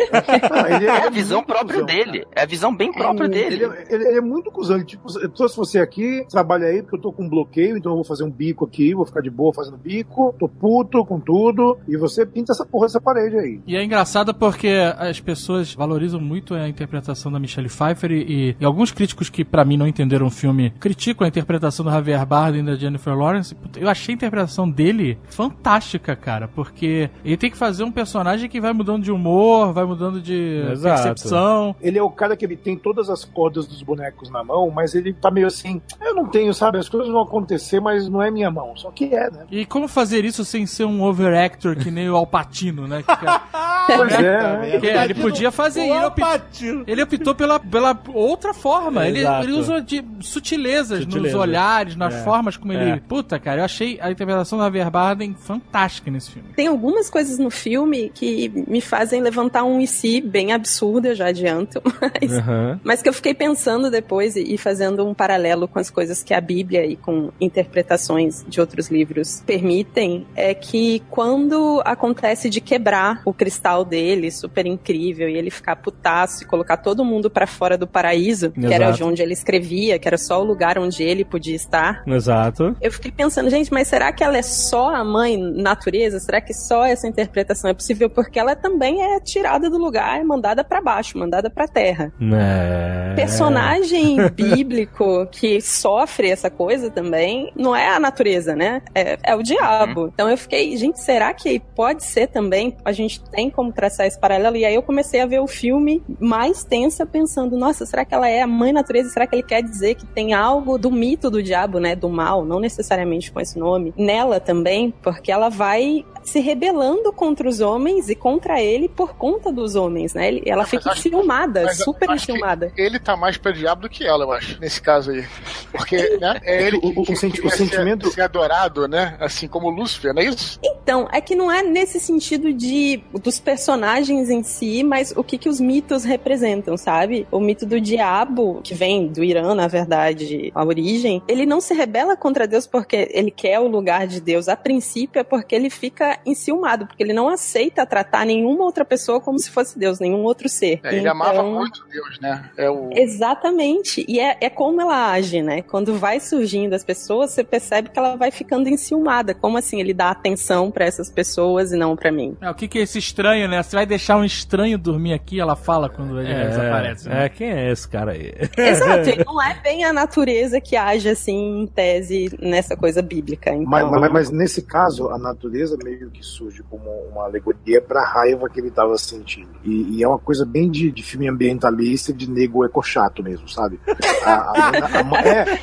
[0.51, 2.19] Ah, ele É a visão própria cuzão, dele.
[2.19, 2.31] cara.
[2.35, 3.55] É a visão bem própria dele.
[3.55, 4.77] Ele, é- ele- ele é muito cuzão.
[4.77, 7.91] Ele, tipo, eu trouxe você aqui, trabalha aí, porque eu tô com um bloqueio, então
[7.91, 11.19] eu vou fazer um bico aqui, vou ficar de boa fazendo bico, tô puto com
[11.19, 13.59] tudo, e você pinta essa porra dessa parede aí.
[13.67, 18.65] E é engraçado porque as pessoas valorizam muito a interpretação da Michelle Pfeiffer e, e
[18.65, 22.61] alguns críticos que pra mim não entenderam o filme criticam a interpretação do Javier Bardem
[22.61, 23.55] e da Jennifer Lawrence.
[23.75, 28.59] Eu achei a interpretação dele fantástica, cara, porque ele tem que fazer um personagem que
[28.61, 31.03] vai mudando de humor, vai mudando de Exato.
[31.03, 31.75] percepção.
[31.81, 34.95] Ele é o cara que ele tem todas as cordas dos bonecos na mão, mas
[34.95, 38.29] ele tá meio assim, eu não tenho, sabe, as coisas vão acontecer, mas não é
[38.31, 38.75] minha mão.
[38.75, 39.45] Só que é, né?
[39.51, 43.03] E como fazer isso sem ser um overactor que nem o Alpatino, né?
[43.03, 43.15] Que,
[43.85, 45.93] Pois é, que ele podia fazer O isso.
[45.95, 46.83] Ele optou- Alpatino.
[46.87, 49.05] Ele optou pela, pela outra forma.
[49.07, 51.37] Ele, ele usa de sutilezas nos Sutileza.
[51.37, 52.23] olhares, nas É.
[52.23, 52.89] formas como É.
[52.91, 53.01] ele.
[53.01, 56.49] Puta, cara, eu achei a interpretação da Javier Bardem fantástica nesse filme.
[56.55, 61.15] Tem algumas coisas no filme que me fazem levantar um e si bem absurdo, eu
[61.15, 61.81] já adianto,
[62.21, 62.79] mas, Aham.
[62.83, 66.33] mas que eu fiquei pensando depois e, e fazendo um paralelo com as coisas que
[66.33, 73.21] a Bíblia e com interpretações de outros livros permitem, é que quando acontece de quebrar
[73.25, 77.77] o cristal dele, super incrível, e ele ficar putaço e colocar todo mundo pra fora
[77.77, 78.97] do paraíso, que era Exato.
[78.97, 82.75] de onde ele escrevia, que era só o lugar onde ele podia estar, Exato.
[82.81, 86.19] eu fiquei pensando, gente, mas será que ela é só a mãe natureza?
[86.19, 88.09] Será que só essa interpretação é possível?
[88.09, 92.11] Porque ela também é tirada do lugar, é mandada pra baixo, mandada pra terra.
[92.21, 93.13] É.
[93.15, 98.81] Personagem bíblico que sofre essa coisa também não é a natureza, né?
[98.93, 100.11] É, é o diabo.
[100.13, 102.75] Então eu fiquei, gente, será que pode ser também?
[102.83, 104.55] A gente tem como traçar esse paralelo?
[104.55, 108.27] E aí eu comecei a ver o filme mais tensa, pensando, nossa, será que ela
[108.27, 109.09] é a mãe natureza?
[109.09, 111.95] Será que ele quer dizer que tem algo do mito do diabo, né?
[111.95, 117.47] Do mal, não necessariamente com esse nome, nela também, porque ela vai se rebelando contra
[117.47, 120.27] os homens e contra ele por conta dos homens, né?
[120.27, 122.73] Ele- ela fica enciumada, super que enciumada.
[122.75, 125.23] Ele tá mais pra diabo do que ela, eu acho, nesse caso aí.
[125.71, 128.87] Porque, né, é ele que, O- o- o que senti- o sentimento- ser, ser adorado,
[128.87, 129.15] né?
[129.19, 130.59] Assim como Lúcifer, não é isso?
[130.63, 135.37] Então, é que não é nesse sentido de dos personagens em si, mas o que,
[135.37, 137.27] que os mitos representam, sabe?
[137.31, 141.73] O mito do diabo, que vem do Irã, na verdade, a origem, ele não se
[141.73, 144.47] rebela contra Deus porque ele quer o lugar de Deus.
[144.49, 149.19] A princípio é porque ele fica enciumado, porque ele não aceita tratar nenhuma outra pessoa
[149.21, 150.79] como se fosse Deus, nenhum outro ser.
[150.83, 152.49] É, ele Então- amava muito Deus, né?
[152.57, 152.89] É o...
[152.93, 154.05] Exatamente.
[154.07, 155.61] E é, é como ela age, né?
[155.61, 159.33] Quando vai surgindo as pessoas, você percebe que ela vai ficando enciumada.
[159.33, 162.37] Como assim ele dá atenção pra essas pessoas e não pra mim?
[162.41, 163.61] É, o que, que é esse estranho, né?
[163.61, 165.39] Você vai deixar um estranho dormir aqui?
[165.39, 167.09] Ela fala quando ele desaparece.
[167.09, 167.25] né?
[167.25, 168.33] É, quem é esse cara aí?
[168.57, 169.09] Exato.
[169.09, 173.51] E não é bem a natureza que age assim, em tese, nessa coisa bíblica.
[173.51, 178.03] Então, Mas, mas- mas nesse caso, a natureza meio que surge como uma alegoria pra
[178.05, 179.49] raiva que ele tava sentindo.
[179.63, 183.79] E, e é uma coisa bem de, de filme ambientalista, de nego ecochato mesmo, sabe?
[184.25, 185.59] A, a- a mãe- é,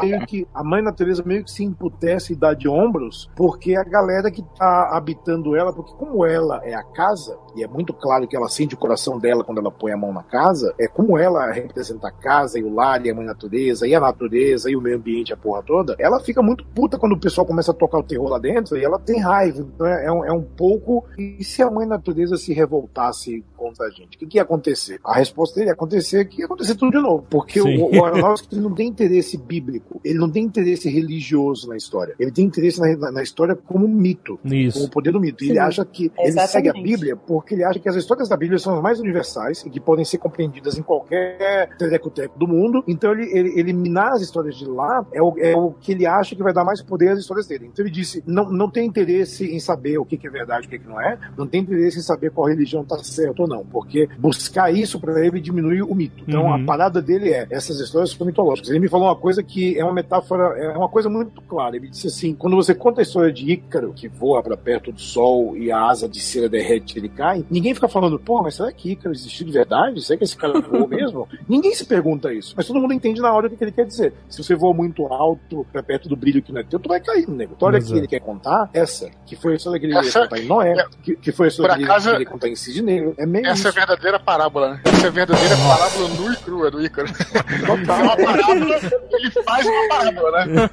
[0.00, 3.82] meio que a mãe natureza meio que se emputece e dá de ombros, porque a
[3.84, 8.26] galera que tá habitando ela, porque como ela é a casa, e é muito claro
[8.28, 11.18] que ela sente o coração dela quando ela põe a mão na casa, é como
[11.18, 14.76] ela representa a casa e o lar e a mãe natureza, e a natureza e
[14.76, 17.74] o meio ambiente, a porra toda, ela fica muito puta quando o pessoal começa a
[17.74, 19.60] tocar o terror lá dentro, e ela tem raiva.
[19.60, 21.04] Então é, é um, é um pouco.
[21.16, 24.16] E se a mãe natureza se revoltasse contra a gente?
[24.16, 25.00] O que, que ia acontecer?
[25.04, 27.26] A resposta dele ia acontecer que ia acontecer tudo de novo.
[27.28, 27.78] Porque Sim.
[27.78, 32.14] o, o Aronofsky ele não tem interesse bíblico, ele não tem interesse religioso na história.
[32.18, 34.38] Ele tem interesse na, na, na história como um mito.
[34.38, 34.90] Como o Isso.
[34.90, 35.44] poder do mito.
[35.44, 35.60] E ele Sim.
[35.60, 36.82] acha que ele segue a Exatamente.
[36.82, 39.80] Bíblia porque ele acha que as histórias da Bíblia são as mais universais e que
[39.80, 42.82] podem ser compreendidas em qualquer telecoteco do mundo.
[42.86, 46.34] Então ele, ele eliminar as histórias de lá é o, é o que ele acha
[46.34, 47.68] que vai dar mais poder às histórias dele.
[47.72, 50.80] Então ele disse: não, não tem interesse em saber o que, é verdade e o
[50.80, 54.08] que, não é, não tem interesse em saber qual religião está certa ou não, porque
[54.18, 56.24] buscar isso para ele diminui o mito.
[56.26, 56.54] Então Uhum.
[56.54, 58.70] a parada dele é: essas histórias são mitológicas.
[58.70, 61.76] Ele me falou uma coisa que é uma metáfora, é uma coisa muito clara.
[61.76, 65.00] Ele disse assim: quando você conta a história de Ícaro, que voa para perto do
[65.00, 68.54] sol e a asa de cera derrete e ele cai, ninguém fica falando, pô, mas
[68.54, 70.02] será que Ícaro existiu de verdade?
[70.02, 71.28] Será que esse cara voou mesmo?
[71.48, 72.54] ninguém se pergunta isso.
[72.56, 74.12] Mas todo mundo entende na hora o que ele quer dizer.
[74.28, 77.00] Se você voa muito alto para perto do brilho que não é teu, tu vai
[77.00, 77.54] cair, nego.
[77.56, 80.20] Então, olha que ele quer contar, essa, que foi a história que ele ia Essa-
[80.22, 82.82] contar em Noé, é- que, que foi a que ele acaso- queria contar em Cisne
[82.82, 83.14] Negro.
[83.18, 83.72] É meio Essa é a isso.
[83.78, 84.80] verdadeira parábola, né?
[84.84, 87.08] Essa é a verdadeira parábola nua e crua do Ícaro.
[87.08, 88.80] É uma parábola,
[89.12, 90.68] ele faz uma parábola, né?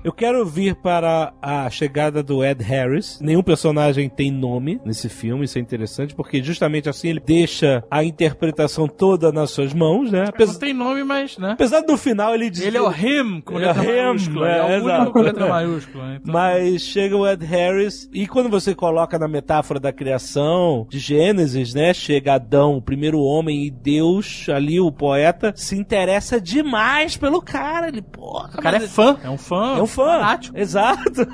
[0.07, 3.19] Eu quero vir para a chegada do Ed Harris.
[3.21, 8.05] Nenhum personagem tem nome nesse filme, isso é interessante, porque justamente assim ele deixa a
[8.05, 10.21] interpretação toda nas suas mãos, né?
[10.21, 11.55] Não Apesar, tem nome, mas, né?
[11.55, 14.49] apesar do final ele diz Ele é o Him com é letra him, maiúscula.
[14.49, 14.97] é, É, o exato.
[15.01, 16.15] único com letra maiúscula.
[16.15, 21.01] Então, Mas chega o Ed Harris, e quando você coloca na metáfora da criação de
[21.01, 21.93] Gênesis, né?
[21.93, 27.89] Chega Adão, o primeiro homem, e Deus, ali, o poeta, se interessa demais pelo cara.
[27.89, 29.19] Ele, porra, o cara é fã.
[29.25, 29.79] É um fã.
[29.79, 30.05] É um fã.
[30.19, 30.57] fanático.
[30.59, 31.27] Exato.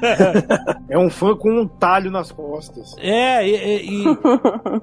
[0.88, 2.94] É um fã com um talho nas costas.
[2.98, 4.16] É, e, e, e-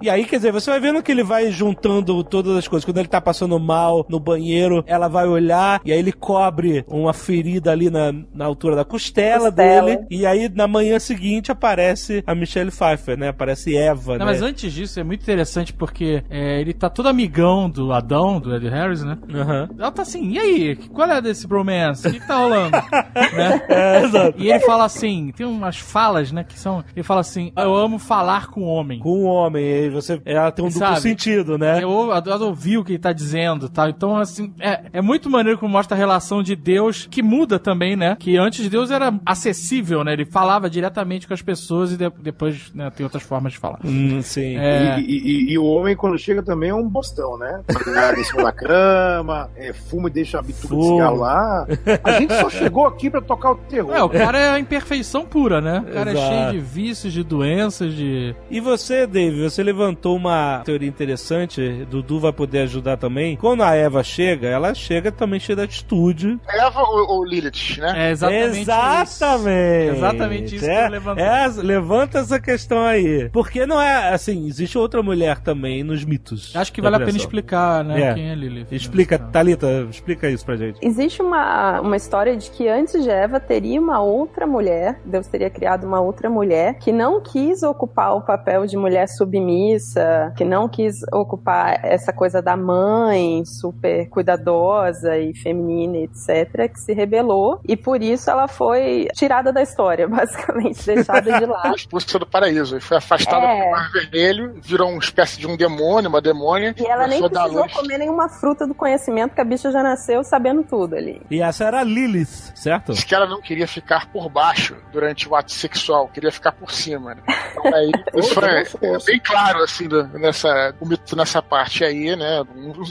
[0.03, 2.85] e aí, quer dizer, você vai vendo que ele vai juntando todas as coisas.
[2.85, 7.13] Quando ele tá passando mal no banheiro, ela vai olhar e aí ele cobre uma
[7.13, 9.87] ferida ali na, na altura da costela, Costela.
[9.95, 10.05] dele.
[10.09, 13.29] E aí, na manhã seguinte, aparece a Michelle Pfeiffer, né?
[13.29, 14.25] Aparece Eva, Não, né?
[14.25, 18.53] mas antes disso, é muito interessante porque é, ele tá todo amigão do Adão, do
[18.55, 19.17] Ed Harris, né?
[19.33, 19.69] Aham.
[19.77, 20.75] Ela tá assim, e aí?
[20.75, 22.07] Qual é desse bromance?
[22.07, 22.71] O que, que tá rolando?
[23.35, 23.61] né?
[23.79, 24.33] É, exato.
[24.41, 26.83] E ele fala assim, tem umas falas, né, que são...
[26.95, 28.99] Ele fala assim, eu amo falar com homem.
[28.99, 31.01] Com o homem, aí você, ela tem um duplo Sabe?
[31.01, 31.81] sentido, né?
[31.83, 33.89] Eu adoro ouvir o que ele tá dizendo, tá?
[33.89, 37.95] Então, assim, é, é muito maneiro como mostra a relação de Deus, que muda também,
[37.95, 38.15] né?
[38.19, 40.13] Que antes Deus era acessível, né?
[40.13, 43.79] Ele falava diretamente com as pessoas e de- depois, né, tem outras formas de falar.
[43.85, 44.57] Hum, sim.
[44.57, 47.61] É, E, e- e- e o homem, quando chega, também é um bostão, né?
[47.69, 51.67] Fica em cima da cama, é, fuma e deixa a bituca de cigarro lá.
[52.03, 53.95] A gente só chegou aqui pra tocar o terror.
[53.95, 55.83] É, o cara é a imperfeição pura, né?
[55.87, 56.25] O cara Exato.
[56.25, 58.35] é cheio de vícios, de doenças, de.
[58.49, 63.35] E você, Dave, você levantou uma teoria interessante, Dudu vai poder ajudar também.
[63.37, 66.39] Quando a Eva chega, ela chega também cheia de atitude.
[66.47, 68.07] Eva ou, ou Lilith, né?
[68.07, 69.87] É exatamente Exatamente.
[69.87, 69.95] isso.
[69.97, 71.25] Exatamente isso que É, eu levantei.
[71.25, 73.29] é, levanta essa questão aí.
[73.31, 76.55] Porque não é assim, existe outra mulher também nos mitos.
[76.55, 78.01] Acho que vale a pena explicar, né?
[78.01, 78.13] É.
[78.13, 78.67] Quem é Lilith.
[78.71, 79.25] Explica, Tá.
[79.25, 80.79] Thalita, explica isso pra gente.
[80.81, 85.49] Existe uma, uma história de que antes de Eva teria uma outra mulher, Deus teria
[85.49, 90.67] criado uma outra mulher, que não quis ocupar o papel de mulher submissa, que não
[90.67, 97.75] quis ocupar essa coisa da mãe super cuidadosa e feminina, etc., que se rebelou e
[97.75, 101.61] por isso ela foi tirada da história, basicamente, deixada de lado.
[101.67, 102.77] Foi expulsa do paraíso.
[102.77, 103.59] E foi afastada É.
[103.59, 106.73] pelo mar vermelho, virou uma espécie de um demônio, uma demônia.
[106.77, 110.63] E ela nem precisou comer nenhuma fruta do conhecimento, que a bicha já nasceu sabendo
[110.63, 111.21] tudo ali.
[111.29, 112.93] E essa era a Lilith, certo?
[112.93, 116.71] Diz que ela não queria ficar por baixo durante o ato sexual, queria ficar por
[116.71, 117.15] cima.
[117.15, 117.21] Né?
[117.51, 121.83] Então, aí, isso Outra é, é bem claro, assim, do- nessa, o mito nessa parte
[121.83, 122.43] aí, né?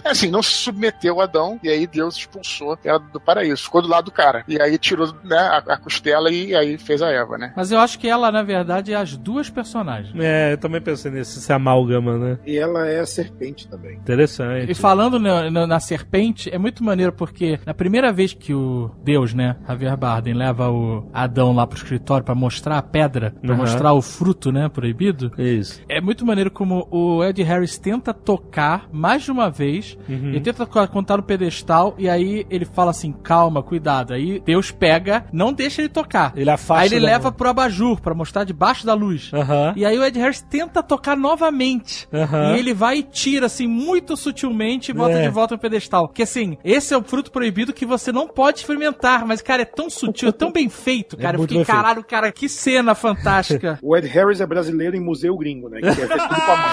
[0.05, 3.89] Assim, não se submeteu a Adão, e aí Deus expulsou ela do paraíso, ficou do
[3.89, 4.45] lado do cara.
[4.49, 7.53] E aí tirou né, a, a costela e aí fez a Eva, né?
[7.57, 10.15] Mas eu acho que ela, na verdade, é as duas personagens.
[10.19, 12.39] É, eu também pensei nesse esse amálgama, né?
[12.47, 13.97] E ela é a serpente também.
[13.97, 14.71] Interessante.
[14.71, 18.91] E falando na, na- na serpente, é muito maneiro porque na primeira vez que o
[19.03, 23.53] Deus, né, Javier Bardem, leva o Adão lá pro escritório pra mostrar a pedra, pra
[23.53, 23.57] Uhum.
[23.59, 25.81] mostrar o fruto, né, proibido, Isso.
[25.89, 30.29] é muito maneiro como o Ed Harris tenta tocar mais de uma vez, Uhum.
[30.31, 34.13] ele tenta co- contar no pedestal e aí ele fala assim, calma, cuidado.
[34.15, 36.33] Aí Deus pega, não deixa ele tocar.
[36.37, 36.83] Ele afasta.
[36.83, 39.31] Aí ele leva pro abajur pra mostrar debaixo da luz.
[39.33, 39.73] Aham.
[39.77, 42.09] E aí o Ed Harris tenta tocar novamente.
[42.13, 42.55] Aham.
[42.55, 45.23] E ele vai e tira, assim, muito sutilmente e bota É.
[45.23, 46.09] de volta no pedestal.
[46.09, 49.27] Que assim, esse é o fruto proibido que você não pode experimentar.
[49.27, 51.37] Mas, cara, é tão sutil sutil, tão bem feito, cara.
[51.37, 51.77] eu muito fiquei, feito.
[51.77, 53.79] caralho, cara, que cena fantástica.
[53.89, 55.81] O Ed Harris é brasileiro em museu gringo, né?
[55.81, 56.69] Que é tudo com a mão.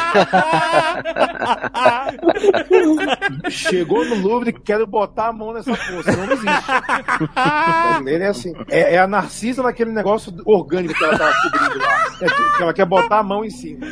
[3.50, 6.12] Chegou no Louvre, quero botar a mão nessa força.
[6.12, 6.72] Não existe.
[7.22, 8.54] O brasileiro é assim.
[8.70, 12.06] É, é a Narcisa naquele negócio orgânico que ela tava cobrindo lá.
[12.22, 12.26] É,
[12.58, 13.86] que ela quer botar a mão em cima.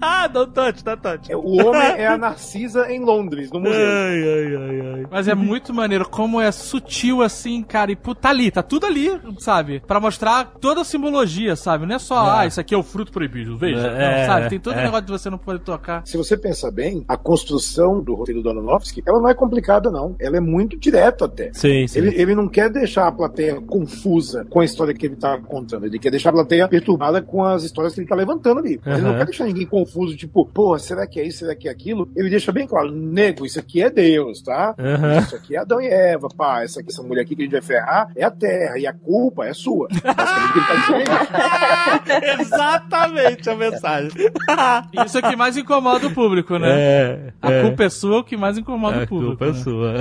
[0.00, 1.30] ah, don't touch, don't touch.
[1.32, 3.74] É, O homem é a Narcisa em Londres, no museu.
[3.78, 5.06] Ai, ai, ai, ai.
[5.10, 7.90] Mas é muito maneiro como é sutil assim, cara.
[7.92, 9.80] E pô, tá ali, tá tudo ali, sabe?
[9.86, 11.86] Pra mostrar toda a simbologia, sabe?
[11.86, 13.86] Não é só, ah, isso aqui é o fruto proibido, veja.
[13.88, 14.48] É, Não, sabe?
[14.50, 14.84] Tem todo o é.
[14.84, 16.02] negócio de você não poder tocar.
[16.06, 20.14] Se você pensar bem, a construção do roteiro do Aronofsky, ela não é complicada, não.
[20.20, 21.52] Ela é muito direta até.
[21.52, 21.98] Sim, sim.
[21.98, 25.86] Ele, ele não quer deixar a plateia confusa com a história que ele tá contando.
[25.86, 28.80] Ele quer deixar a plateia perturbada com as histórias que ele tá levantando ali.
[28.84, 31.70] Ele não quer deixar ninguém confuso, tipo, porra, será que é isso, será que é
[31.70, 32.08] aquilo?
[32.16, 34.74] Ele deixa bem claro, nego, isso aqui é Deus, tá?
[34.78, 35.18] Aham.
[35.20, 36.62] Isso aqui é Adão e Eva, pá.
[36.62, 39.46] Essa, essa mulher aqui que a gente vai ferrar é a terra, e a culpa
[39.46, 39.88] é sua.
[40.02, 40.14] Tá
[42.08, 42.40] é.
[42.40, 44.10] Exatamente a mensagem.
[45.06, 46.68] Isso é o que mais incomoda o público, né?
[46.70, 47.32] É.
[47.40, 47.62] A é.
[47.62, 49.36] culpa é sua, o que mais incomoda A o público.
[49.36, 49.54] culpa é né?
[49.54, 49.94] sua.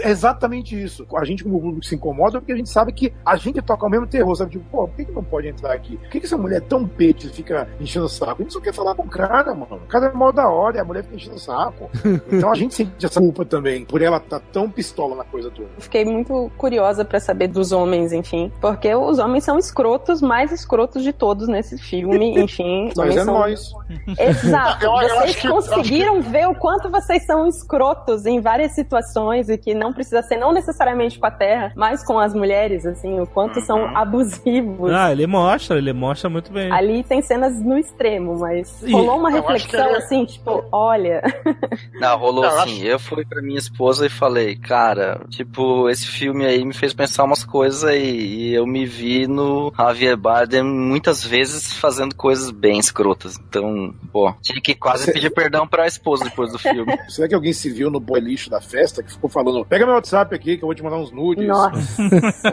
[0.00, 1.06] É exatamente isso.
[1.16, 3.90] A gente, como público, se incomoda porque a gente sabe que a gente toca o
[3.90, 4.52] mesmo terror, sabe?
[4.52, 5.96] Tipo, pô, por que, que não pode entrar aqui?
[5.96, 8.42] Por que, que essa mulher é tão pete fica enchendo o saco?
[8.42, 9.76] A gente só quer falar com o cara, mano.
[9.76, 11.90] O cara é mal da hora e a mulher fica enchendo o saco.
[12.32, 15.68] Então a gente sente essa culpa também, por ela estar tão pistola na coisa toda.
[15.78, 17.81] Fiquei muito curiosa pra saber dos homens,
[18.12, 18.52] enfim.
[18.60, 22.88] Porque os homens são escrotos, mais escrotos de todos nesse filme, enfim.
[22.88, 23.34] Os Mas homens é são...
[23.34, 23.72] nós.
[24.18, 24.84] Exato.
[24.84, 28.74] Eu- eu vocês acho que- acho conseguiram ver o quanto vocês são escrotos em várias
[28.74, 32.84] situações e que não precisa ser não necessariamente com a Terra, mas com as mulheres,
[32.86, 33.64] assim, o quanto Uhum.
[33.66, 34.90] são abusivos.
[34.92, 36.70] Ah, ele mostra, ele mostra muito bem.
[36.72, 40.64] Ali tem cenas no extremo, mas rolou uma Eu acho que reflexão ele- assim, tipo,
[40.72, 41.22] olha,
[42.00, 42.82] Não, rolou Não, assim.
[42.82, 47.24] Eu fui pra minha esposa e falei, cara, tipo, esse filme aí me fez pensar
[47.24, 52.78] umas coisas e, e eu me vi no Javier Bardem muitas vezes fazendo coisas bem
[52.78, 53.38] escrotas.
[53.38, 56.92] Então, pô, tive que quase Você- pedir perdão pra esposa depois do filme.
[57.08, 59.94] Será que alguém se viu no boy lixo da festa que ficou falando: pega meu
[59.94, 61.46] WhatsApp aqui que eu vou te mandar uns nudes?
[61.46, 62.02] nossa.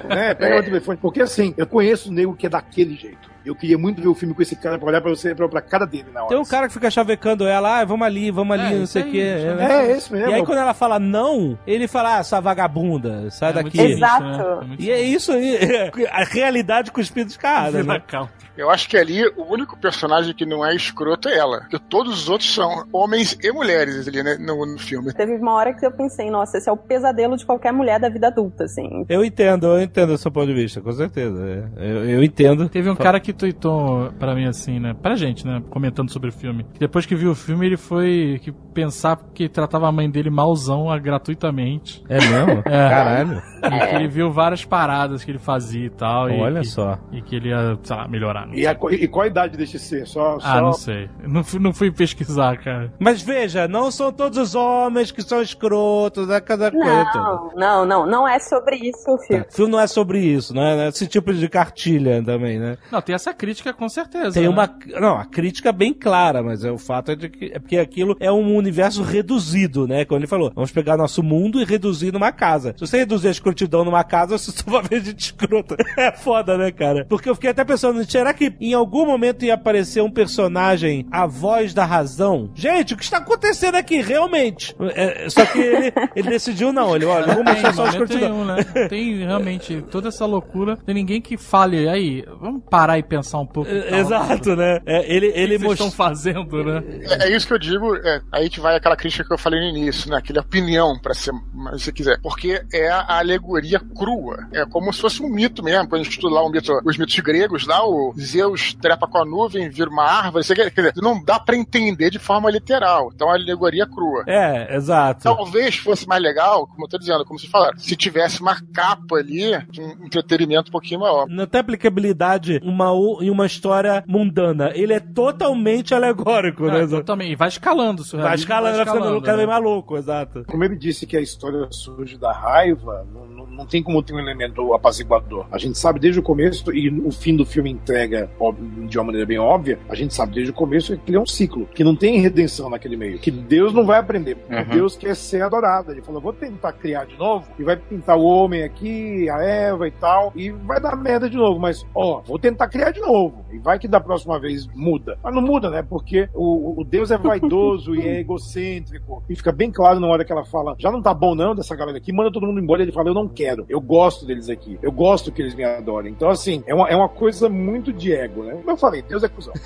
[0.07, 0.34] né?
[0.39, 0.97] Pega meu telefone.
[1.01, 3.30] Porque assim, eu conheço o nego que é daquele jeito.
[3.45, 5.61] Eu queria muito ver o filme com esse cara pra olhar pra você, pra, pra
[5.61, 6.29] cara dele na hora.
[6.29, 8.93] Tem um cara que fica chavecando ela, ah, vamos ali, vamos ali, É, não isso
[8.93, 9.35] sei o quê.
[9.37, 9.71] isso aí.
[9.71, 10.29] É, esse mesmo.
[10.29, 13.77] E aí quando ela fala não, ele fala, ah, essa vagabunda, sai É daqui.
[13.77, 14.23] muito Exato.
[14.65, 14.75] né?
[14.79, 15.57] É E é isso aí,
[16.11, 18.01] a realidade cuspida escarrada, né?
[18.07, 18.29] Calma.
[18.58, 21.60] Eu acho que ali o único personagem que não é escroto é ela.
[21.62, 25.14] Porque todos os outros são homens e mulheres ali né, no, no filme.
[25.14, 28.10] Teve uma hora que eu pensei, nossa, esse é o pesadelo de qualquer mulher da
[28.10, 29.06] vida adulta, assim.
[29.08, 31.39] Eu entendo, eu entendo o seu ponto de vista, com certeza.
[31.78, 31.89] é.
[31.91, 32.68] Eu, eu entendo.
[32.70, 34.93] Teve um cara que tweetou pra mim assim, né?
[35.02, 35.62] Pra gente, né?
[35.70, 36.66] Comentando sobre o filme.
[36.80, 40.88] Depois que viu o filme, ele foi que pensar que tratava a mãe dele malzão
[41.02, 42.04] gratuitamente.
[42.10, 42.64] É mesmo?
[42.70, 42.89] É.
[42.89, 43.41] Caralho.
[43.64, 46.30] E que ele viu várias paradas que ele fazia e tal.
[46.30, 46.97] e Olha que- só.
[47.12, 48.38] E que ele ia, sei lá, melhorar.
[48.45, 50.07] Não E, a, e qual a idade desse ser?
[50.07, 50.61] Só, Ah, só...
[50.61, 51.09] não sei.
[51.27, 52.93] Não fui, não fui pesquisar, cara.
[52.99, 57.03] Mas veja, não são todos os homens que são escrotos, é cada coisa.
[57.13, 59.45] Não, não, não, não é sobre isso o filme.
[59.49, 62.77] O filme não é sobre isso, não é esse tipo de cartilha também, né?
[62.91, 64.31] Não, tem essa crítica com certeza.
[64.31, 64.49] Tem né?
[64.49, 64.69] uma.
[64.99, 67.51] Não, a crítica bem clara, mas é o fato é de que.
[67.53, 70.05] É porque aquilo é um universo reduzido, né?
[70.05, 72.73] Como ele falou, vamos pegar nosso mundo e reduzir numa casa.
[72.77, 75.75] Se você reduzir a escrotidão numa casa, você só vai ver gente escrota.
[75.97, 77.05] É foda, né, cara?
[77.09, 81.25] Porque eu fiquei até pensando, será que em algum momento ia aparecer um personagem, a
[81.25, 82.51] voz da razão?
[82.53, 84.75] Gente, o que está acontecendo aqui, realmente?
[84.95, 88.63] É, só que ele, ele decidiu não, ele, olha, vamos Tem, mostrar só nenhum, né?
[88.89, 90.77] Tem realmente toda essa loucura.
[90.77, 93.69] Tem ninguém que fale aí, vamos parar e pensar um pouco.
[93.69, 93.80] tal.
[93.80, 94.80] É, Exato, né?
[94.86, 96.84] É, ele O que ele vocês estão fazendo, né?
[97.03, 99.59] É, é isso que eu digo, é, aí que vai aquela crítica que eu falei
[99.59, 100.17] no início, né?
[100.17, 102.19] Aquela opinião, pra ser, mas se você quiser.
[102.21, 104.47] Porque é a alegoria crua.
[104.53, 105.88] É como se fosse um mito mesmo.
[105.88, 109.17] Quando a gente estuda lá um mito, os mitos gregos, lá o Zeus trepa com
[109.17, 110.43] a nuvem, vira uma árvore.
[110.43, 113.11] Você quer, quer dizer, não dá pra entender de forma literal.
[113.13, 114.24] Então a alegoria crua.
[114.28, 115.24] É, exato.
[115.24, 119.17] Talvez fosse mais legal, como eu tô dizendo, como vocês falaram, se tivesse uma capa
[119.17, 121.28] ali de um entretenimento um pouquinho maior.
[121.28, 124.72] Não tem aplicabilidade uma, o- em uma história mundana.
[124.76, 126.84] Ele é totalmente alegórico, né?
[126.84, 127.32] É, totalmente.
[127.32, 128.01] E vai escalando.
[128.01, 129.53] o Vai escalando, vai ficando escalando, cada vez né?
[129.53, 130.43] mais louco, exato.
[130.47, 134.13] Como ele disse que a história surge da raiva, não, não- não tem como ter
[134.13, 135.45] um elemento apaziguador.
[135.51, 138.09] A gente sabe desde o começo, e o fim do filme entrega
[138.39, 141.22] óbvio, de uma maneira bem óbvia, a gente sabe desde o começo que ele é
[141.22, 144.38] um ciclo, que não tem redenção naquele meio, que Deus não vai aprender.
[144.49, 144.76] Uhum.
[144.76, 145.91] Deus quer ser adorado.
[145.91, 149.88] Ele falou: vou tentar criar de novo, e vai pintar o homem aqui, a Eva
[149.88, 153.45] e tal, e vai dar merda de novo, mas ó, vou tentar criar de novo.
[153.51, 155.18] E vai que da próxima vez muda.
[155.24, 155.84] Mas não muda, né?
[155.88, 159.24] Porque o, o Deus é vaidoso e é egocêntrico.
[159.30, 161.76] E fica bem claro na hora que ela fala: já não tá bom não dessa
[161.76, 162.82] galera aqui, manda todo mundo embora.
[162.82, 163.66] Ele fala: eu não quero.
[163.70, 164.78] Eu gosto deles aqui.
[164.82, 166.12] Eu gosto que eles me adorem.
[166.12, 168.54] Então, assim, é uma, é uma coisa muito de ego, né?
[168.56, 169.54] Como eu falei, Deus é cuzão.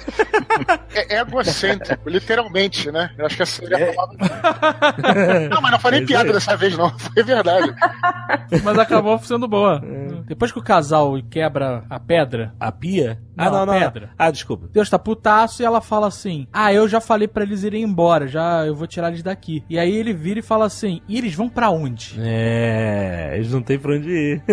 [0.96, 3.10] É egocêntrico, literalmente, né?
[3.18, 3.90] Eu acho que essa seria É.
[3.90, 5.50] a palavra.
[5.50, 6.92] Não, mas não foi nem piada dessa vez, não.
[7.00, 7.74] Foi verdade.
[8.64, 9.82] Mas acabou sendo boa.
[10.28, 13.20] Depois que o casal quebra a pedra, A pia?
[13.36, 13.80] Não, ah, não, a não.
[13.80, 14.10] pedra.
[14.18, 14.68] Ah, desculpa.
[14.72, 18.28] Deus tá putaço e ela fala assim: Ah, eu já falei pra eles irem embora,
[18.28, 19.64] já eu vou tirar eles daqui.
[19.68, 22.16] E aí ele vira e fala assim: E eles vão pra onde?
[22.20, 24.44] É, eles não têm pra onde ir.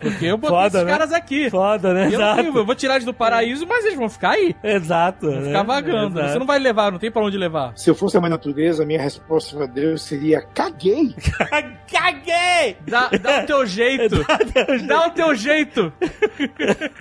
[0.00, 0.92] Porque eu botei Foda, esses né?
[0.92, 1.48] caras aqui.
[1.50, 2.06] Foda, né?
[2.08, 2.45] Eu, Exato.
[2.54, 4.54] Eu vou tirar eles do paraíso, mas eles vão ficar aí.
[4.62, 5.30] Exato.
[5.30, 6.20] Vão ficar vagando.
[6.20, 7.72] Você não vai levar, não tem pra onde levar.
[7.76, 11.14] Se eu fosse a mãe natureza, a minha resposta pra Deus seria: caguei.
[11.86, 12.76] Caguei!
[12.86, 14.16] Dá, dá o teu jeito.
[14.86, 15.92] Dá o teu jeito.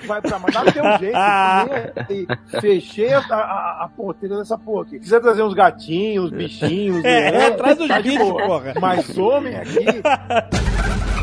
[0.06, 1.18] Vai pra mandar o teu jeito.
[2.10, 5.00] E fechei a, a, a porteira dessa porra aqui.
[5.00, 7.04] Quiser trazer uns gatinhos, bichinhos.
[7.04, 8.74] É, né, traz os tá bichos, porra.
[8.80, 9.86] Mas homem aqui.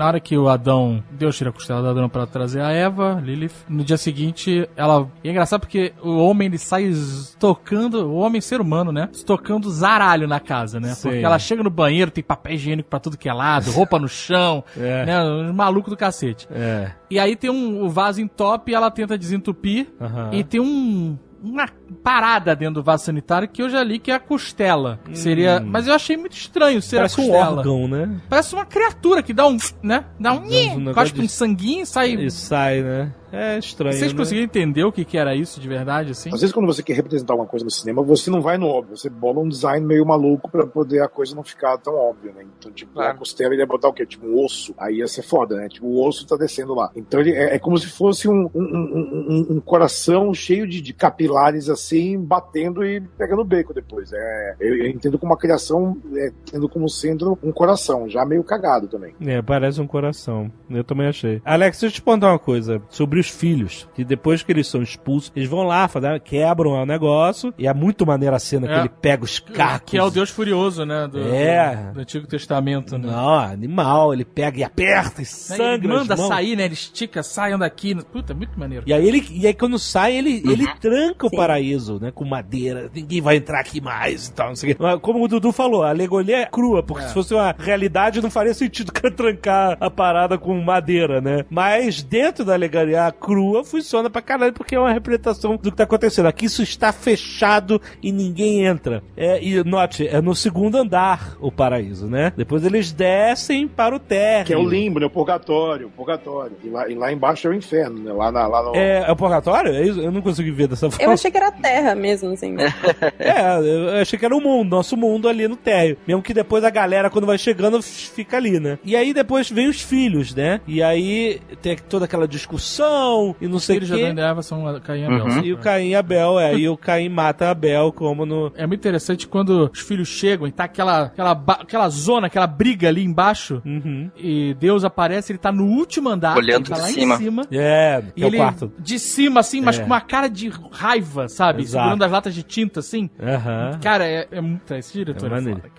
[0.00, 3.20] Na hora que o Adão, Deus tira a costela do Adão pra trazer a Eva,
[3.22, 5.06] Lilith, no dia seguinte, ela.
[5.22, 9.10] E é engraçado porque o homem ele sai es- tocando, o homem ser humano, né?
[9.26, 10.96] Tocando zaralho na casa, né?
[11.02, 14.08] Porque ela chega no banheiro, tem papel higiênico pra tudo que é lado, roupa no
[14.08, 15.04] chão, É.
[15.04, 15.22] né?
[15.22, 16.48] Os malucos do cacete.
[16.50, 16.92] É.
[17.10, 19.88] E aí tem um o vaso entope e ela tenta desentupir.
[20.32, 21.18] E tem um.
[21.42, 21.66] Uma
[22.02, 25.00] parada dentro do vaso sanitário que eu já li que é a costela.
[25.04, 25.58] Que seria.
[25.60, 26.98] Mas eu achei muito estranho ser Hum.
[26.98, 27.56] Parece a um costela.
[27.58, 28.20] órgão, né?
[28.28, 29.56] Parece uma criatura que dá um.
[29.82, 30.04] né?
[30.18, 30.44] Dá um.
[30.90, 32.14] um Cospe de- um sanguinho e sai.
[32.14, 33.12] E sai, né?
[33.32, 33.92] É estranho.
[33.96, 34.18] Vocês né?
[34.18, 36.30] conseguiram entender o que, que era isso de verdade, assim?
[36.32, 38.96] Às vezes, quando você quer representar alguma coisa no cinema, você não vai no óbvio.
[38.96, 42.44] Você bola um design meio maluco pra poder a coisa não ficar tão óbvia, né?
[42.58, 43.12] Então, tipo, Claro.
[43.12, 44.04] a costela ele ia botar o quê?
[44.06, 44.74] Tipo, um osso.
[44.78, 45.68] Aí ia ser foda, né?
[45.68, 46.90] Tipo, o osso tá descendo lá.
[46.96, 50.80] Então, ele é, é como se fosse um, um, um- um- um coração cheio de,
[50.80, 54.12] de capilares, assim, batendo e pegando beco depois.
[54.12, 58.42] É, eu, eu entendo como uma criação, é, tendo como centro um coração, já meio
[58.42, 59.14] cagado também.
[59.20, 60.50] É, parece um coração.
[60.68, 61.40] Eu também achei.
[61.44, 63.86] Alex, deixa eu te contar uma coisa sobre os filhos.
[63.94, 67.52] Que depois que eles são expulsos, eles vão lá, fazem- quebram o negócio.
[67.58, 68.80] E é muito maneira a cena que É.
[68.80, 69.90] ele pega os cacos.
[69.90, 71.06] Que é o Deus Furioso, né?
[71.06, 71.76] Do, É.
[71.76, 73.06] do, do Antigo Testamento, né?
[73.08, 74.12] Não, animal.
[74.12, 76.28] Ele pega e aperta e Ele sangra manda as mãos.
[76.28, 76.64] sair, né?
[76.64, 77.94] Ele estica, saiam daqui.
[78.12, 78.84] Puta, muito maneiro.
[78.86, 81.36] E aí, ele, e aí quando sai, ele, ele tranca o Sim.
[81.36, 82.10] paraíso, né?
[82.14, 82.90] Com madeira.
[82.94, 84.82] Ninguém vai entrar aqui mais e tal, não sei o quê.
[84.82, 88.30] Mas Como o Dudu falou, a alegoria é crua, porque se fosse uma realidade não
[88.30, 91.44] faria sentido trancar a parada com madeira, né?
[91.50, 95.84] Mas dentro da alegoria crua funciona pra caralho, porque é uma representação do que tá
[95.84, 96.26] acontecendo.
[96.26, 99.02] Aqui isso está fechado e ninguém entra.
[99.16, 102.32] É, e note, é no segundo andar o paraíso, né?
[102.36, 104.46] Depois eles descem para o térreo.
[104.46, 105.06] Que é o limbo, né?
[105.06, 106.56] O purgatório, o purgatório.
[106.62, 108.12] E lá, e lá embaixo é o inferno, né?
[108.12, 108.76] Lá, na, lá no...
[108.76, 109.72] É, é o purgatório?
[109.74, 110.00] É isso?
[110.00, 111.04] Eu não consegui ver dessa forma.
[111.04, 112.56] Eu achei que era terra mesmo, assim.
[113.18, 115.96] É, eu achei que era o mundo, nosso mundo ali no térreo.
[116.06, 118.78] Mesmo que depois a galera, quando vai chegando, fica ali, né?
[118.84, 120.60] E aí depois vem os filhos, né?
[120.66, 122.99] E aí tem toda aquela discussão
[123.40, 125.24] e não Os sei o filhos de Adão e Eva são a- Caim e Abel.
[125.26, 125.44] Uhum.
[125.44, 126.54] E o Caim e Abel, é.
[126.54, 128.52] E o Caim mata Abel, como no.
[128.56, 132.88] É muito interessante quando os filhos chegam e tá aquela, aquela, aquela zona, aquela briga
[132.88, 133.62] ali embaixo.
[133.64, 134.10] Uhum.
[134.16, 136.36] E Deus aparece, ele tá no último andar.
[136.36, 137.14] Olhando ele tá de lá cima.
[137.14, 137.46] em cima.
[137.52, 138.72] É, que E é ele quarto.
[138.78, 139.80] de cima, assim, mas É.
[139.80, 141.62] com uma cara de raiva, sabe?
[141.62, 141.82] Exato.
[141.84, 143.08] Segurando as latas de tinta, assim.
[143.22, 143.78] Aham.
[143.82, 144.72] Cara, é, é muito.
[144.74, 145.60] Esse diretor É é, maneiro.
[145.60, 145.72] foda,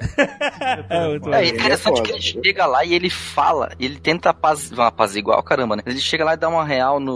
[0.59, 0.85] cara.
[0.89, 1.55] É, muito É maneiro.
[1.57, 4.71] interessante que ele chega lá e ele fala, ele tenta apaz...
[4.71, 5.83] não, apaziguar o caramba, né?
[5.85, 7.10] Ele chega lá e dá uma real no.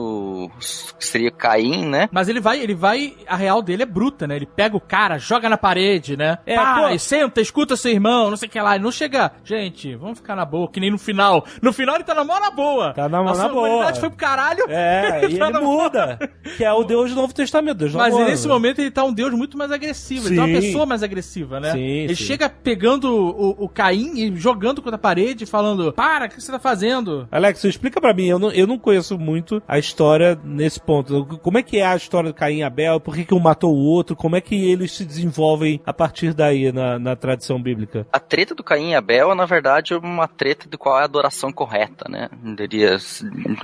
[0.98, 2.10] Que seria Caim, né?
[2.12, 3.14] Mas ele vai, ele vai.
[3.28, 4.36] A real dele é bruta, né?
[4.36, 6.38] Ele pega o cara, joga na parede, né?
[6.46, 7.00] É, Pai, pô.
[7.00, 8.76] senta, escuta seu irmão, não sei o que lá.
[8.76, 9.32] Ele não chega.
[9.44, 11.46] Gente, vamos ficar na boa, que nem no final.
[11.62, 12.94] No final ele tá na mó na boa.
[12.94, 13.68] Tá na Nossa na boa.
[13.68, 14.66] humanidade foi pro caralho.
[14.70, 16.18] É, e Tá ele muda.
[16.58, 17.78] Que é o Deus do Novo Testamento.
[17.78, 18.54] Deus Mas amor, nesse né?
[18.54, 20.28] momento ele tá um deus muito mais agressivo.
[20.28, 20.62] Ele tá uma Sim.
[20.62, 21.72] pessoa mais agressiva, né?
[21.72, 22.24] Sim, ele sim.
[22.24, 26.52] chega pegando o, o Caim e jogando contra a parede, falando: Para, o que você
[26.52, 27.28] tá fazendo?
[27.32, 31.26] Alex, explica pra mim, eu não, eu não conheço muito a história nesse ponto.
[31.42, 33.00] Como é que é a história do Caim e Abel?
[33.00, 34.16] Por que, que um matou o outro?
[34.16, 38.08] Como é que eles se desenvolvem a partir daí na, na tradição bíblica?
[38.12, 41.06] A treta do Caim e Abel é, na verdade, uma treta de qual é a
[41.06, 42.30] adoração correta, né?
[42.56, 42.98] Diria,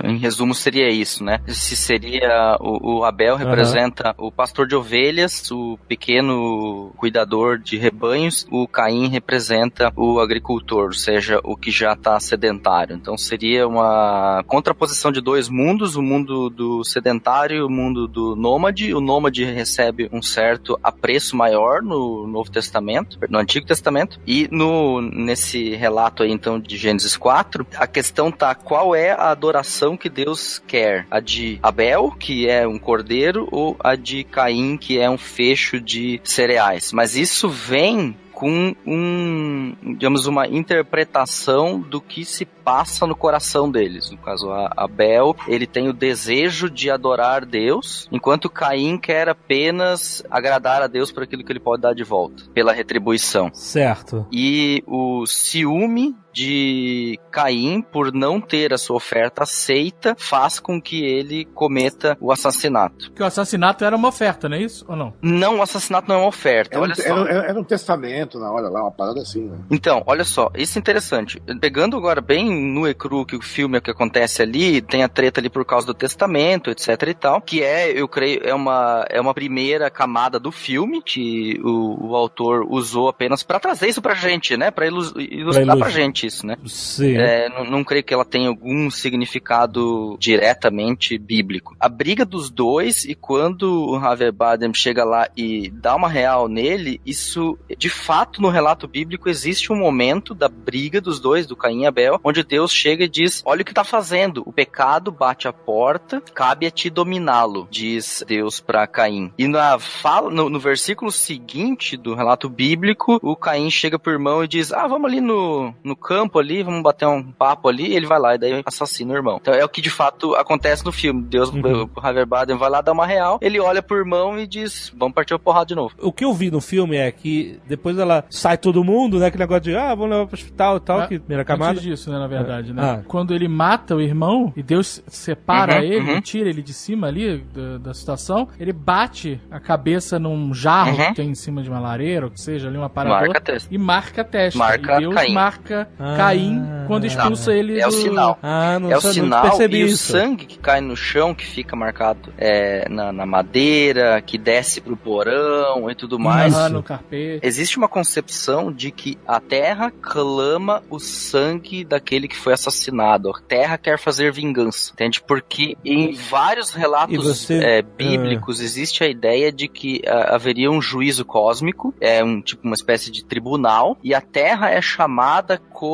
[0.04, 1.40] em resumo, seria isso, né?
[1.48, 8.46] Se seria o, o Abel representa o pastor de ovelhas, o pequeno cuidador de rebanhos,
[8.50, 12.96] o Caim representa o agricultor, ou seja, o que já está sedentário.
[12.96, 18.34] Então seria uma contraposição de dois mundos, o mundo do sedentário e o mundo do
[18.34, 18.92] nômade.
[18.92, 24.20] O nômade recebe um certo apreço maior no Novo Testamento, no Antigo Testamento.
[24.26, 29.30] E no, nesse relato aí, então, de Gênesis 4, a questão tá qual é a
[29.30, 31.06] adoração que Deus quer?
[31.10, 35.80] A de Abel, que é um cordeiro, ou a de Caim, que é um fecho
[35.80, 36.92] de cereais?
[36.92, 44.10] Mas isso vem com um, digamos, uma interpretação do que se passa no coração deles.
[44.10, 50.82] No caso, Abel, ele tem o desejo de adorar Deus, enquanto Caim quer apenas agradar
[50.82, 53.48] a Deus por aquilo que ele pode dar de volta, pela retribuição.
[53.54, 54.26] Certo.
[54.32, 61.04] E o ciúme de Caim por não ter a sua oferta aceita faz com que
[61.04, 63.06] ele cometa o assassinato.
[63.10, 64.84] Porque o assassinato era uma oferta, não é isso?
[64.88, 65.12] Ou não?
[65.20, 66.76] Não, o assassinato não é uma oferta.
[66.76, 67.26] Era, olha um, só.
[67.26, 69.58] era, era um testamento na hora lá, uma parada assim, né?
[69.70, 71.40] Então, olha só, isso é interessante.
[71.60, 75.02] Pegando agora bem no e cru que o filme é o que acontece ali, tem
[75.02, 78.54] a treta ali por causa do testamento, etc e tal, que é, eu creio, é
[78.54, 83.88] uma, é uma primeira camada do filme que o, o autor usou apenas pra trazer
[83.88, 84.70] isso pra gente, né?
[84.70, 86.56] Pra ilus- ilustrar ilus- pra gente isso, né?
[86.66, 87.16] Sim.
[87.16, 91.76] É, não, não creio que ela tenha algum significado diretamente bíblico.
[91.78, 96.48] A briga dos dois, e quando o Javier Bardem chega lá e dá uma real
[96.48, 101.56] nele, isso, de fato, no relato bíblico, existe um momento da briga dos dois, do
[101.56, 105.10] Caim e Abel, onde Deus chega e diz, olha o que tá fazendo, o pecado
[105.10, 109.32] bate a porta, cabe a ti dominá-lo, diz Deus para Caim.
[109.38, 114.44] E na fala, no, no versículo seguinte do relato bíblico, o Caim chega pro irmão
[114.44, 118.06] e diz, ah, vamos ali no, no campo ali, vamos bater um papo ali, ele
[118.06, 119.38] vai lá e daí assassina o irmão.
[119.40, 121.22] Então é o que de fato acontece no filme.
[121.22, 121.88] Deus, Uhum.
[121.94, 125.14] o Javier Bardem vai lá dar uma real, ele olha pro irmão e diz, vamos
[125.14, 125.94] partir a porrada de novo.
[126.00, 129.26] O que eu vi no filme é que depois ela sai todo mundo, né?
[129.26, 131.72] Aquele negócio de, ah, vamos levar pro hospital e tal, Ah, que primeira camada.
[131.72, 132.82] Antes disso, né, na verdade, né?
[132.82, 133.02] Ah.
[133.06, 136.20] Quando ele mata o irmão e Deus separa Uhum, ele, uhum.
[136.20, 141.08] tira ele de cima ali da, da situação, ele bate a cabeça num jarro Uhum.
[141.08, 143.78] que tem em cima de uma lareira, ou que seja, ali um aparador, Marca e
[143.78, 144.58] marca a testa.
[144.58, 145.32] Marca e Deus Caim.
[145.32, 146.16] marca Ah.
[146.16, 147.96] Caim quando expulsa ele É o do...
[147.96, 148.38] sinal.
[148.42, 150.12] Ah, não é o sinal percebi e o isso.
[150.12, 154.96] sangue que cai no chão, que fica marcado é, na, na madeira, que desce pro
[154.96, 156.52] porão e tudo mais.
[156.52, 157.46] Amarrar no carpete.
[157.46, 163.30] Existe uma concepção de que a terra clama o sangue daquele que foi assassinado.
[163.30, 164.92] A terra quer fazer vingança.
[164.92, 165.22] Entende?
[165.22, 170.82] Porque em vários relatos você- é, bíblicos existe a ideia de que ah, haveria um
[170.82, 175.91] juízo cósmico, é um tipo uma espécie de tribunal, e a terra é chamada como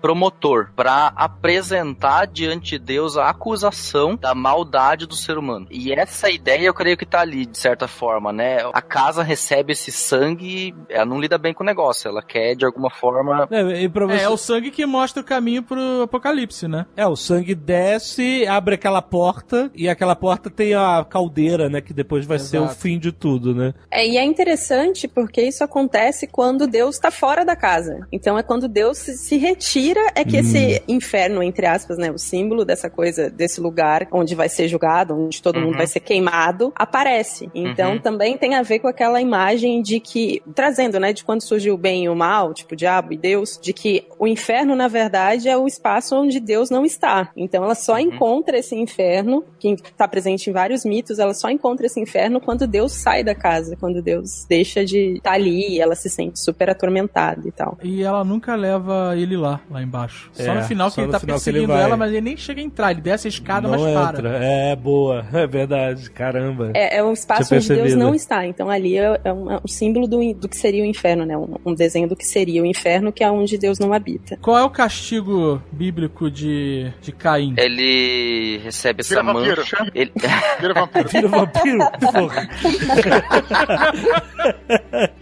[0.00, 5.66] promotor para apresentar diante de Deus a acusação da maldade do ser humano.
[5.70, 8.58] E essa ideia eu creio que tá ali, de certa forma, né?
[8.72, 12.64] A casa recebe esse sangue, ela não lida bem com o negócio, ela quer de
[12.64, 13.48] alguma forma.
[13.50, 16.86] É, e pra você- É, é o sangue que mostra o caminho pro apocalipse, né?
[16.96, 21.80] É, o sangue desce, abre aquela porta, e aquela porta tem a caldeira, né?
[21.80, 22.80] Que depois vai ser o Exato.
[22.80, 23.74] fim de tudo, né?
[23.90, 28.06] É, e é interessante porque isso acontece quando Deus está fora da casa.
[28.12, 32.18] Então é quando Deus se, se retira, é que esse inferno, entre aspas, né, o
[32.18, 35.76] símbolo dessa coisa, desse lugar onde vai ser julgado, onde todo mundo Uhum.
[35.78, 37.48] vai ser queimado, aparece.
[37.54, 37.98] Então Uhum.
[38.00, 41.78] também tem a ver com aquela imagem de que, trazendo, né, de quando surgiu o
[41.78, 45.48] bem e o mal, tipo o diabo e Deus, de que o inferno, na verdade,
[45.48, 47.30] é o espaço onde Deus não está.
[47.36, 51.86] Então ela só encontra esse inferno, que está presente em vários mitos, ela só encontra
[51.86, 55.94] esse inferno quando Deus sai da casa, quando Deus deixa de estar ali e ela
[55.94, 57.78] se sente super atormentada e tal.
[57.82, 60.30] E ela nunca leva ele lá, lá embaixo.
[60.32, 61.82] Só É, no final só que ele tá ele perseguindo vai.
[61.82, 62.90] ela, mas ele nem chega a entrar.
[62.92, 64.18] Ele desce a escada, não mas para.
[64.18, 64.44] entra.
[64.44, 65.26] É, boa.
[65.38, 66.10] É verdade.
[66.10, 66.70] Caramba.
[66.74, 68.46] É, é um espaço onde Deus não está.
[68.46, 71.36] Então ali é, é um, é um símbolo do, do que seria o inferno, né?
[71.36, 74.36] Um, um desenho do que seria o inferno, que é onde Deus não habita.
[74.42, 77.54] Qual é o castigo bíblico de, de Caim?
[77.56, 79.56] Ele recebe essa Vira vampiro.
[79.58, 79.90] mancha.
[79.94, 80.12] Ele...
[80.60, 81.08] Vira vampiro.
[81.10, 81.78] Vira vampiro?
[82.12, 82.48] Porra.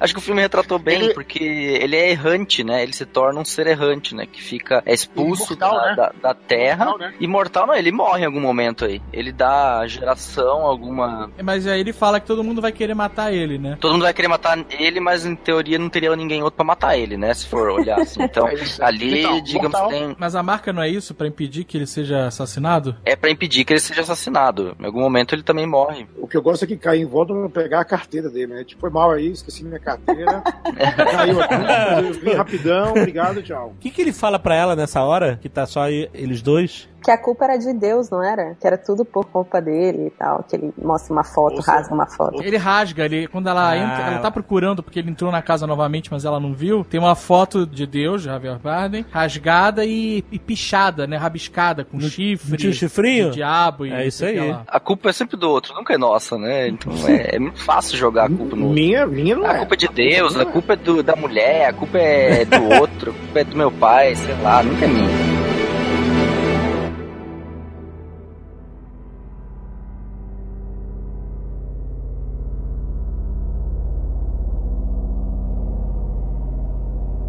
[0.00, 2.82] Acho que o filme retratou bem, Ele- porque ele é errante, né?
[2.82, 4.26] Ele se torna um ser errante, né?
[4.26, 5.96] Que fica é expulso Imortal, da, né?
[5.96, 6.84] da, da terra.
[6.86, 7.14] Imortal, né?
[7.20, 9.00] Imortal não, ele morre em algum momento aí.
[9.12, 11.30] Ele dá geração, alguma.
[11.42, 13.76] Mas aí ele fala que todo mundo vai querer matar ele, né?
[13.80, 16.96] Todo mundo vai querer matar ele, mas em teoria não teria ninguém outro pra matar
[16.98, 17.32] ele, né?
[17.34, 18.20] Se for olhar assim.
[18.26, 19.88] Então, É ali, Então, digamos, mortal.
[19.88, 20.16] tem.
[20.18, 22.96] Mas a marca não é isso pra impedir que ele seja assassinado?
[23.04, 24.76] É pra impedir que ele seja assassinado.
[24.80, 26.06] Em algum momento ele também morre.
[26.16, 28.64] O que eu gosto é que Caim volta pra pegar a carteira dele, né?
[28.64, 30.42] Tipo, foi mal aí, esqueci minha carteira.
[31.12, 33.74] Caiu aqui, vim rapidão, obrigado, tchau.
[33.76, 35.38] O que, que ele fala pra ela nessa hora?
[35.40, 36.88] Que tá só eles dois?
[37.06, 38.56] Que a culpa era de Deus, não era?
[38.60, 40.42] Que era tudo por culpa dele e tal.
[40.42, 41.70] Que ele mostra uma foto, Ouça.
[41.70, 42.42] rasga uma foto.
[42.42, 43.76] Ele rasga, ele, quando ela Ah.
[43.76, 46.82] entra, ela tá procurando porque ele entrou na casa novamente, mas ela não viu.
[46.84, 51.16] Tem uma foto de Deus, Javier Bardem, rasgada e, e pichada, né?
[51.16, 52.56] Rabiscada, com chifre.
[52.56, 53.28] tinha chifrinho?
[53.30, 54.40] de diabo e É isso aí.
[54.50, 54.64] lá.
[54.66, 56.66] A culpa é sempre do outro, nunca é nossa, né?
[56.66, 58.74] Então é, é muito fácil jogar a culpa no outro.
[58.74, 59.58] Minha, minha não A é.
[59.58, 63.12] culpa é de Deus, a culpa é do, da mulher, a culpa é do outro,
[63.12, 65.45] a culpa é do meu pai, sei lá, nunca é minha.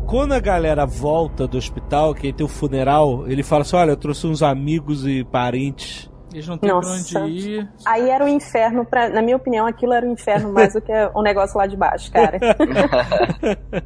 [0.07, 3.97] Quando a galera volta do hospital, que tem o funeral, ele fala assim: olha, eu
[3.97, 6.09] trouxe uns amigos e parentes.
[6.33, 7.19] Eles não têm pra Nossa.
[7.19, 7.69] onde ir.
[7.85, 10.91] Aí era o inferno, pra, na minha opinião, aquilo era o inferno mais do que
[11.13, 12.37] o negócio lá de baixo, cara.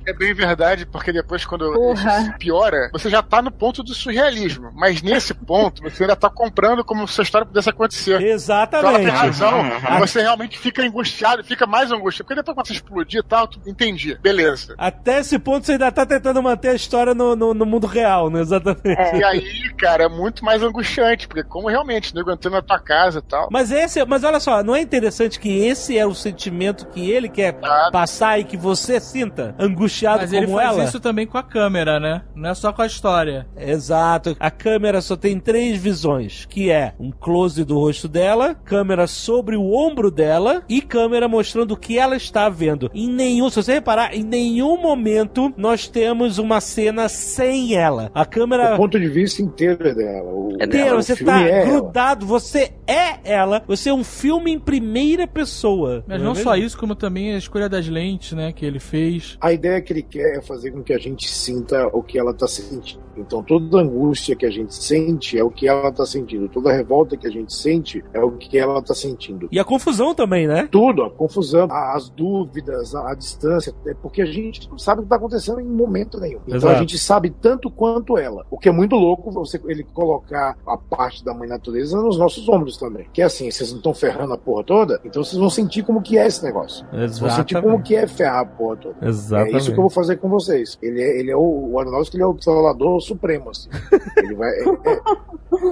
[0.06, 2.20] É bem verdade, porque depois, quando Porra.
[2.22, 4.72] isso piora, você já tá no ponto do surrealismo.
[4.74, 8.16] Mas nesse ponto, você ainda tá comprando como se a história pudesse acontecer.
[8.16, 9.06] Então ela Exatamente.
[9.06, 10.00] tem razão.
[10.00, 12.26] Você realmente fica angustiado, fica mais angustiado.
[12.26, 14.16] Porque depois quando você explodir e tal, tu entendi.
[14.22, 14.76] Beleza.
[14.78, 18.30] Até esse ponto você ainda tá tentando manter a história no, no, no mundo real,
[18.30, 18.42] né?
[18.42, 19.16] Exatamente.
[19.16, 22.80] E aí, cara, é muito mais angustiante, porque como realmente, o nego entrando na tua
[22.80, 23.48] casa e tal.
[23.52, 27.30] Mas esse, mas olha só, não é interessante que esse é o sentimento que ele
[27.30, 27.90] quer Ah.
[27.92, 30.84] passar e que você sinta angustiado Mas ele como faz ela?
[30.86, 32.22] isso também com a câmera, né?
[32.36, 33.48] Não é só com a história.
[33.58, 34.36] Exato.
[34.40, 39.56] A câmera só tem três visões, que é um close do rosto dela, câmera sobre
[39.56, 42.90] o ombro dela e câmera mostrando o que ela está vendo.
[42.94, 48.12] Em nenhum, se você reparar, em nenhum momento nós temos uma cena sem ela.
[48.14, 50.30] A câmera O ponto de vista inteiro é dela.
[50.32, 51.80] O, É inteira, o você tá é ela.
[52.26, 56.04] Você é ela, você é um filme em primeira pessoa.
[56.08, 56.44] Mas é não mesmo?
[56.44, 58.52] só isso, como também a escolha das lentes, né?
[58.52, 59.38] Que ele fez.
[59.42, 62.34] A ideia que ele quer é fazer com que a gente sinta o que ela
[62.34, 63.02] tá sentindo.
[63.18, 66.48] Então toda angústia que a gente sente é o que ela tá sentindo.
[66.50, 69.48] Toda revolta que a gente sente é o que ela tá sentindo.
[69.52, 70.68] E a confusão também, né?
[70.72, 75.04] Tudo, a confusão, as dúvidas, a, a distância, é porque a gente não sabe o
[75.04, 76.40] que está acontecendo em momento nenhum.
[76.46, 76.76] Então Exato.
[76.76, 78.46] a gente sabe tanto quanto ela.
[78.50, 82.48] O que é muito louco você ele colocar a parte da mãe natureza nos nossos
[82.50, 83.08] ombros também.
[83.14, 86.02] Que é assim, vocês não estão ferrando a porra toda, então vocês vão sentir como
[86.02, 86.86] que é esse negócio.
[86.92, 88.96] Vocês vão sentir como que é ferrar a porra toda.
[89.08, 89.56] Exatamente.
[89.56, 90.78] É isso que eu vou fazer com vocês.
[90.82, 93.70] Ele é, ele é o, o Aronofsky, ele é o controlador supremo, assim.
[94.18, 94.50] Ele vai.
[94.50, 95.02] é- é-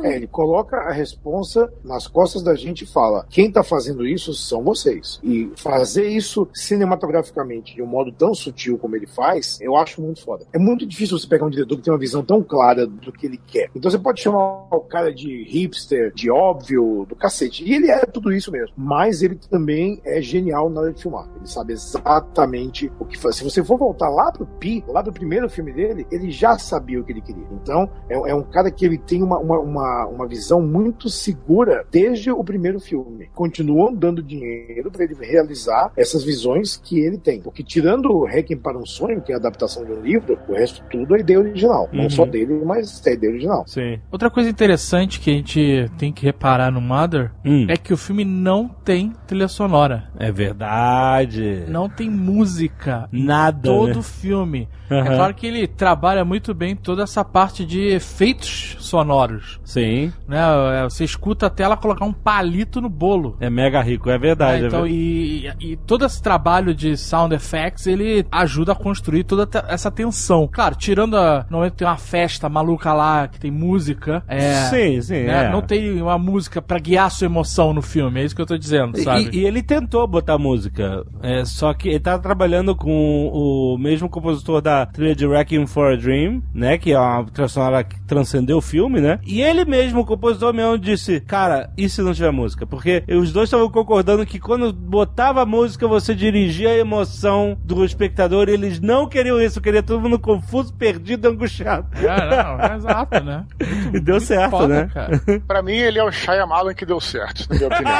[0.03, 4.33] é, ele coloca a responsa nas costas da gente e fala: quem tá fazendo isso
[4.33, 5.19] são vocês.
[5.23, 10.21] E fazer isso cinematograficamente de um modo tão sutil como ele faz, eu acho muito
[10.23, 10.45] foda.
[10.53, 13.25] É muito difícil você pegar um diretor que tem uma visão tão clara do que
[13.25, 13.69] ele quer.
[13.75, 17.63] Então você pode chamar o cara de hipster, de óbvio, do cacete.
[17.63, 18.73] E ele é tudo isso mesmo.
[18.77, 21.27] Mas ele também é genial na hora de filmar.
[21.35, 23.37] Ele sabe exatamente o que faz.
[23.37, 26.99] Se você for voltar lá pro Pi, lá do primeiro filme dele, ele já sabia
[26.99, 27.47] o que ele queria.
[27.51, 31.85] Então, é, é um cara que ele tem uma, uma, uma, uma visão muito segura
[31.91, 33.29] desde o primeiro filme.
[33.33, 37.41] Continuam dando dinheiro para ele realizar essas visões que ele tem.
[37.41, 40.53] Porque tirando o Requiem para um Sonho, que é a adaptação de um livro, o
[40.53, 41.89] resto tudo é ideia original.
[41.91, 42.03] Uhum.
[42.03, 43.63] Não só dele, mas é ideia original.
[43.67, 43.99] Sim.
[44.11, 47.65] Outra coisa interessante que a gente tem que reparar no Mother Hum.
[47.69, 50.09] é que o filme não tem trilha sonora.
[50.17, 51.65] É verdade.
[51.67, 53.07] Não tem música.
[53.11, 53.61] Nada.
[53.69, 54.01] Todo né?
[54.03, 54.67] filme.
[54.89, 55.11] Aham.
[55.11, 59.59] É claro que ele trabalha muito bem toda essa parte de efeitos sonoros.
[59.63, 60.11] Sim.
[60.27, 60.37] Né?
[60.79, 63.37] É, Você escuta até ela colocar um palito no bolo.
[63.39, 64.61] É mega rico, é verdade.
[64.61, 64.67] né?
[64.67, 69.23] Então, é ver- e, e todo esse trabalho de sound effects, ele ajuda a construir
[69.23, 70.47] toda essa tensão.
[70.51, 71.45] Claro, tirando a.
[71.49, 74.23] Normalmente tem uma festa maluca lá que tem música.
[74.27, 75.23] É, sim, sim.
[75.23, 75.45] né?
[75.45, 75.51] é.
[75.51, 78.45] Não tem uma música pra guiar a sua emoção no filme, é isso que eu
[78.45, 79.29] tô dizendo, sabe?
[79.33, 84.09] E, e ele tentou botar música, é, só que ele tá trabalhando com o mesmo
[84.09, 87.99] compositor da trilha de Wrecking for a Dream, né, que é uma trilha sonora que
[88.01, 92.13] transcendeu o filme, né, e ele mesmo, o compositor mesmo, disse, cara, e se não
[92.13, 92.65] tiver música?
[92.65, 98.49] Porque os dois estavam concordando que quando botava música, você dirigia a emoção do espectador,
[98.49, 101.87] e eles não queriam isso, queria todo mundo confuso, perdido, angustiado.
[101.97, 103.45] É, não, exato, né?
[103.93, 104.89] E deu certo, Foda, né?
[104.93, 105.19] cara.
[105.47, 107.95] Pra mim, ele é o Shyamalan que deu certo, na minha opinião.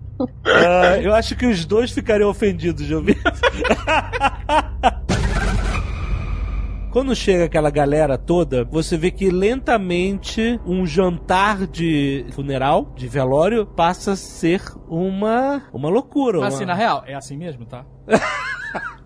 [0.44, 3.18] Ah, eu acho que os dois ficariam ofendidos de ouvir.
[6.90, 13.66] Quando chega aquela galera toda, você vê que lentamente um jantar de funeral, de velório,
[13.66, 16.40] passa a ser uma uma loucura.
[16.40, 17.84] Mas uma- assim, na real, é assim mesmo, tá?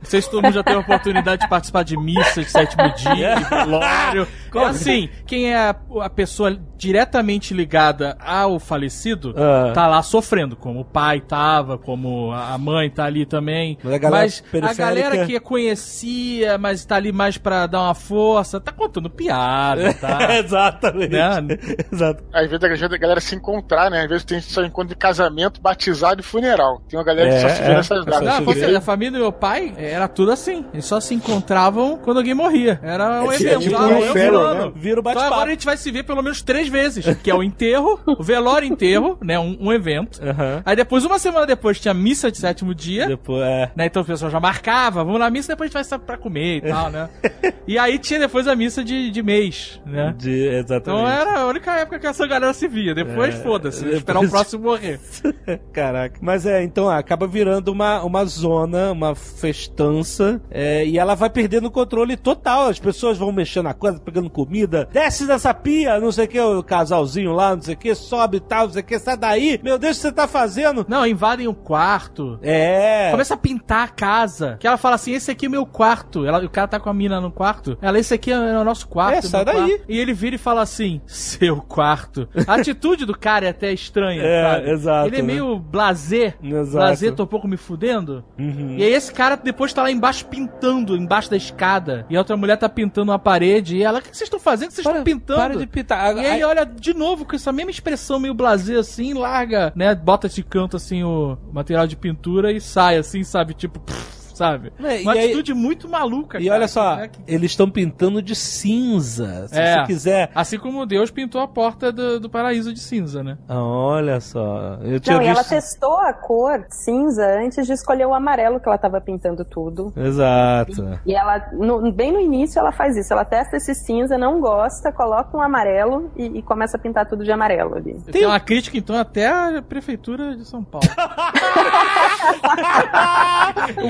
[0.02, 3.44] Se todo mundo já teve a oportunidade de participar de missa de sétimo dia, de
[3.48, 4.26] velório.
[4.52, 9.70] É assim, quem é a, a pessoa diretamente ligada ao falecido Ah.
[9.72, 13.78] tá lá sofrendo, como o pai tava, como a a mãe tá ali também.
[13.80, 17.80] Mas a galera Mas a periférica- galera que conhecia, mas tá ali mais pra dar
[17.82, 20.36] uma força, tá contando piada, tá?
[20.38, 21.12] Exatamente.
[21.12, 21.56] Né?
[21.92, 22.24] Exato.
[22.32, 24.02] Às vezes, a galera se encontrar, né?
[24.02, 26.82] Às vezes tem só encontro de casamento, batizado e funeral.
[26.88, 27.74] Tem uma galera que só É, se vê é.
[27.76, 28.24] nessas datas.
[28.24, 28.44] Não,
[28.90, 30.64] família do meu pai era tudo assim.
[30.72, 32.80] Eles só se encontravam quando alguém morria.
[32.82, 33.60] Era um É evento.
[33.60, 34.72] tipo ah, um inferno, né?
[34.74, 35.32] Vira o Então bate-papo.
[35.34, 37.04] agora a gente vai se ver pelo menos três vezes.
[37.22, 39.38] Que é o enterro, o velório enterro, né?
[39.38, 40.20] Um, um evento.
[40.22, 40.62] Aham.
[40.64, 43.06] Aí depois, uma semana depois, tinha missa de sétimo dia.
[43.06, 43.70] Depois, é.
[43.76, 46.16] Né, então o pessoal já marcava, vamos na missa, depois a gente vai sair pra
[46.16, 47.08] comer e tal, né?
[47.66, 50.14] e aí tinha depois a missa de, de mês, né?
[50.18, 51.02] De, exatamente.
[51.02, 52.94] Então era a única época que essa galera se via.
[52.94, 54.98] Depois, É, foda-se, depois- esperar o próximo morrer.
[55.72, 56.18] Caraca.
[56.20, 61.66] Mas é, então acaba virando uma, uma zona, uma festança, é, e ela vai perdendo
[61.66, 62.68] o controle total.
[62.68, 66.40] As pessoas vão mexendo na coisa, pegando comida, desce dessa pia, não sei o que,
[66.40, 69.16] o casalzinho lá, não sei o que, sobe e tal, não sei o que, sai
[69.16, 69.60] daí.
[69.62, 70.84] Meu Deus, o que você tá fazendo?
[70.88, 72.38] Não, invadem o quarto.
[72.42, 73.10] É.
[73.10, 74.56] Começa a pintar a casa.
[74.60, 76.24] Que ela fala assim: esse aqui é meu quarto.
[76.26, 77.76] Ela, o cara tá com a mina no quarto.
[77.80, 79.18] Ela, esse aqui é o nosso quarto.
[79.18, 79.68] É, sai meu daí.
[79.76, 79.84] quarto.
[79.88, 82.28] E ele vira e fala assim: seu quarto.
[82.46, 84.70] A atitude do cara é até estranha, É, sabe?
[84.70, 85.26] exato, Ele é né?
[85.26, 86.36] meio blazer.
[86.42, 86.76] Exato.
[86.86, 88.24] Blazer, tô um pouco me fudendo.
[88.38, 88.69] Uhum.
[88.76, 92.06] E aí esse cara depois tá lá embaixo pintando, embaixo da escada.
[92.08, 93.76] E a outra mulher tá pintando uma parede.
[93.76, 94.68] E ela, o que vocês estão fazendo?
[94.68, 95.40] O que vocês estão pintando?
[95.40, 96.16] Para de pintar.
[96.16, 99.94] E aí olha de novo com essa mesma expressão meio blazer assim, larga, né?
[99.94, 103.54] Bota esse canto assim o material de pintura e sai assim, sabe?
[103.54, 104.72] Tipo, pff, sabe?
[104.82, 107.68] É, Uma e aí- atitude muito maluca, E cara, olha só, né, que- eles estão
[107.70, 109.46] pintando de cinza.
[109.48, 109.80] Se É.
[109.80, 110.30] você quiser.
[110.34, 113.36] Assim como Deus pintou a porta do, do paraíso de cinza, né?
[113.46, 114.78] Ah, Olha só.
[114.82, 115.50] Eu tinha Não, e ela visto.
[115.50, 119.92] testou a cor cinza antes de escolher o amarelo que ela tava pintando tudo.
[119.96, 120.98] Exato.
[121.04, 123.12] E ela, no- bem no início, ela faz isso.
[123.12, 127.24] Ela testa esse cinza, não gosta, coloca um amarelo e, e começa a pintar tudo
[127.24, 127.94] de amarelo ali.
[128.10, 130.86] Tem uma crítica, então, até a prefeitura de São Paulo.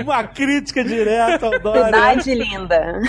[0.03, 1.85] Uma crítica direta ao Dória.
[1.87, 3.01] Cidade linda.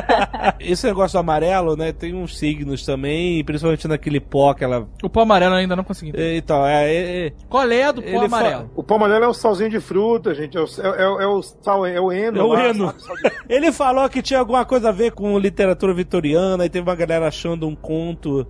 [0.58, 1.92] Esse negócio do amarelo, né?
[1.92, 4.88] Tem uns signos também, principalmente naquele pó que ela.
[5.02, 6.36] o pó amarelo eu ainda não consegui entender.
[6.36, 6.92] Então, é.
[6.92, 8.70] é, é Qual é a do pó Ele fa- amarelo?
[8.74, 10.56] O pão amarelo é o salzinho de fruta, gente.
[10.56, 12.38] É o, é, é- é o sal, é o eno.
[12.38, 12.92] É o eno.
[13.22, 16.94] de- Ele falou que tinha alguma coisa a ver com literatura vitoriana e teve uma
[16.94, 18.46] galera achando um conto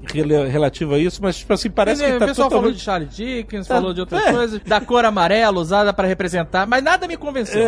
[0.50, 2.78] relativo a isso, mas, tipo assim, parece Ele- que tá o pessoal falou totalmente...
[2.78, 4.32] de Charles Dickens, Tá- falou de outras é.
[4.32, 7.62] coisas, da cor amarela usada pra representar, mas nada me convenceu.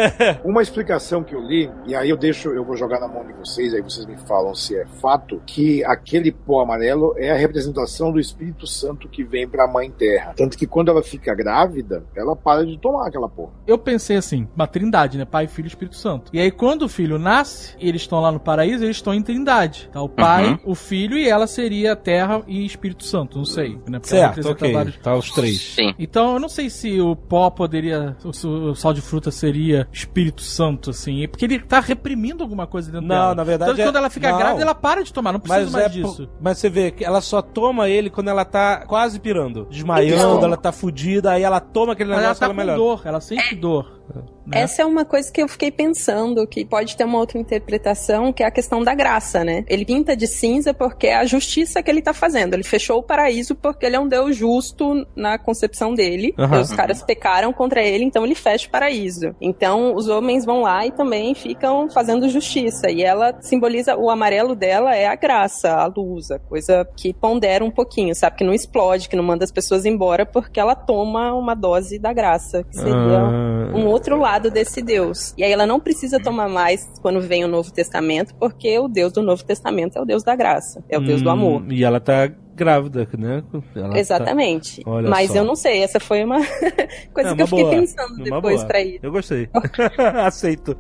[0.44, 3.32] Uma explicação que eu li, e aí eu deixo, eu vou jogar na mão de
[3.34, 8.10] vocês, aí vocês me falam se é fato, que aquele pó amarelo é a representação
[8.12, 10.34] do Espírito Santo que vem pra Mãe Terra.
[10.36, 13.52] Tanto que quando ela fica grávida, ela para de tomar aquela porra.
[13.66, 15.24] Eu pensei assim, uma trindade, né?
[15.24, 16.30] Pai, Filho e Espírito Santo.
[16.32, 19.22] E aí, quando o filho nasce, e eles estão lá no paraíso, eles estão em
[19.22, 19.88] trindade.
[19.92, 20.00] Tá?
[20.02, 20.58] O pai, Uhum.
[20.72, 23.76] o filho e ela seria terra e Espírito Santo, não sei.
[23.88, 23.98] Né?
[23.98, 24.72] Porque Certo, ok.
[24.72, 25.74] vários- Tá os três.
[25.74, 25.94] Sim.
[25.98, 28.16] Então, eu não sei se o pó poderia.
[28.24, 28.30] O,
[28.70, 31.26] o sal de fruta seria Espírito Santo, assim.
[31.28, 33.34] Porque ele tá reprimindo alguma coisa dentro Não, dela.
[33.34, 34.38] na verdade Então, é- quando ela fica não.
[34.38, 35.32] grávida, ela para de tomar.
[35.32, 36.30] Não precisa Mas, mais é disso.
[36.40, 39.66] mas você vê que ela só toma ele quando ela tá quase pirando.
[39.70, 40.44] Desmaiando, Então.
[40.44, 42.78] ela tá fudida, aí ela toma aquele Mas ela tá ela com melhora.
[42.78, 44.00] dor, ela sente dor.
[44.14, 44.22] Né?
[44.62, 48.42] Essa é uma coisa que eu fiquei pensando, que pode ter uma outra interpretação, que
[48.42, 49.64] é a questão da graça, né?
[49.68, 52.54] Ele pinta de cinza porque é a justiça que ele tá fazendo.
[52.54, 56.34] Ele fechou o paraíso porque ele é um Deus justo na concepção dele.
[56.38, 56.60] Aham.
[56.60, 59.34] Os caras pecaram contra ele, então ele fecha o paraíso.
[59.40, 62.90] Então os homens vão lá e também ficam fazendo justiça.
[62.90, 67.64] E ela simboliza, o amarelo dela é a graça, a luz, a coisa que pondera
[67.64, 68.36] um pouquinho, sabe?
[68.38, 72.12] Que não explode, que não manda as pessoas embora porque ela toma uma dose da
[72.12, 73.72] graça, que seria Ah.
[73.74, 75.34] um outro lado desse Deus.
[75.36, 79.12] E aí ela não precisa tomar mais quando vem o Novo Testamento, porque o Deus
[79.12, 81.72] do Novo Testamento é o Deus da graça, é o Deus do Hum, amor.
[81.72, 83.42] E ela tá grávida, né?
[83.74, 84.82] Ela tá- Exatamente.
[84.86, 85.36] Olha Mas só.
[85.38, 86.36] eu não sei, essa foi uma
[87.12, 87.70] coisa É, que eu uma fiquei boa.
[87.76, 88.66] pensando Uma depois boa.
[88.68, 89.00] pra ir.
[89.02, 89.48] Eu gostei.
[90.24, 90.76] Aceito.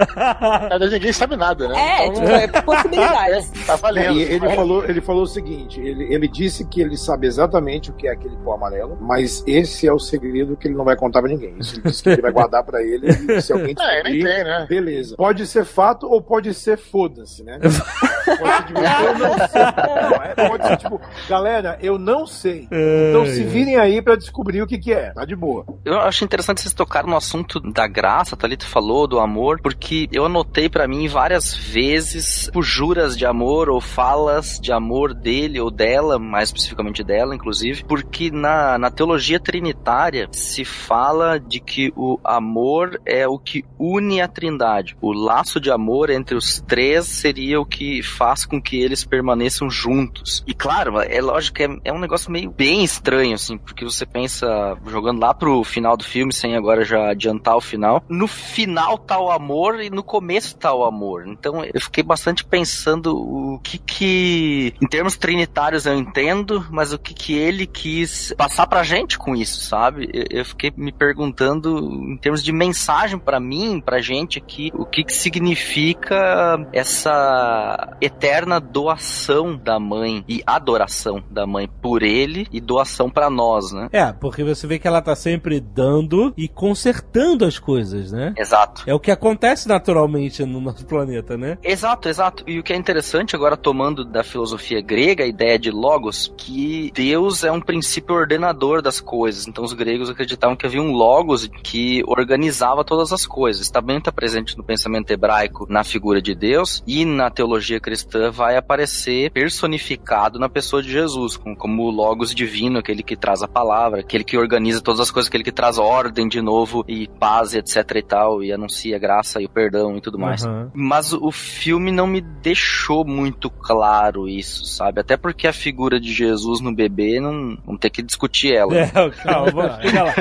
[0.68, 1.74] Verdade, ninguém sabe nada, né?
[1.78, 3.50] É, Então, tipo, é possibilidades.
[3.66, 4.14] Tá valendo.
[4.18, 7.94] E ele falou, ele falou o seguinte: ele, ele disse que ele sabe exatamente o
[7.94, 11.20] que é aquele pó amarelo, mas esse é o segredo que ele não vai contar
[11.20, 11.54] pra ninguém.
[11.58, 14.24] Isso ele disse que ele vai guardar pra ele e se alguém É, nem descobrir,
[14.34, 14.66] tem, né?
[14.68, 15.16] beleza.
[15.16, 17.58] Pode ser fato ou pode ser foda-se, né?
[17.60, 19.62] Pode ser tipo, eu não sei.
[19.62, 22.68] Não, é, pode ser tipo, galera, eu não sei.
[22.70, 25.12] Então se virem aí pra descobrir o que que é.
[25.12, 25.64] Tá de boa.
[25.84, 30.26] Eu acho interessante vocês tocaram no assunto da graça, Thalita falou, do amor, porque eu
[30.26, 35.70] anotei pra mim várias vezes tipo, juras de amor ou falas de amor dele ou
[35.70, 42.18] dela, mais especificamente dela, inclusive, porque na, na teologia trinitária se fala de que o
[42.24, 44.96] amor é o que une a trindade.
[45.00, 49.70] O laço de amor entre os três seria o que faz com que eles permaneçam
[49.70, 50.44] juntos.
[50.46, 53.84] E claro, é lógico acho que é, é um negócio meio bem estranho, assim, porque
[53.84, 58.26] você pensa, jogando lá pro final do filme, sem agora já adiantar o final, no
[58.26, 61.26] final tá o amor e no começo tá o amor.
[61.28, 66.98] Então eu fiquei bastante pensando o que que, em termos trinitários eu entendo, mas o
[66.98, 70.08] que que ele quis passar pra gente com isso, sabe?
[70.12, 71.78] Eu, eu fiquei me perguntando,
[72.08, 78.60] em termos de mensagem para mim, pra gente aqui, o que que significa essa eterna
[78.60, 83.88] doação da mãe e adoração da mãe por ele e doação para nós, né?
[83.92, 88.34] É, porque você vê que ela tá sempre dando e consertando as coisas, né?
[88.36, 88.82] Exato.
[88.86, 91.58] É o que acontece naturalmente no nosso planeta, né?
[91.62, 92.44] Exato, exato.
[92.46, 96.90] E o que é interessante agora tomando da filosofia grega a ideia de logos, que
[96.94, 99.46] Deus é um princípio ordenador das coisas.
[99.46, 103.70] Então os gregos acreditavam que havia um logos que organizava todas as coisas.
[103.70, 108.56] Também está presente no pensamento hebraico na figura de Deus e na teologia cristã vai
[108.56, 113.48] aparecer personificado na pessoa de Jesus, como, como o logos divino, aquele que traz a
[113.48, 117.54] palavra, aquele que organiza todas as coisas, aquele que traz ordem de novo e paz,
[117.54, 120.44] etc e tal, e anuncia a graça e o perdão e tudo mais.
[120.44, 120.70] Uhum.
[120.74, 125.00] Mas o filme não me deixou muito claro isso, sabe?
[125.00, 128.76] Até porque a figura de Jesus no bebê não, não tem que discutir ela.
[128.76, 130.14] É, calma, vamos chegar lá.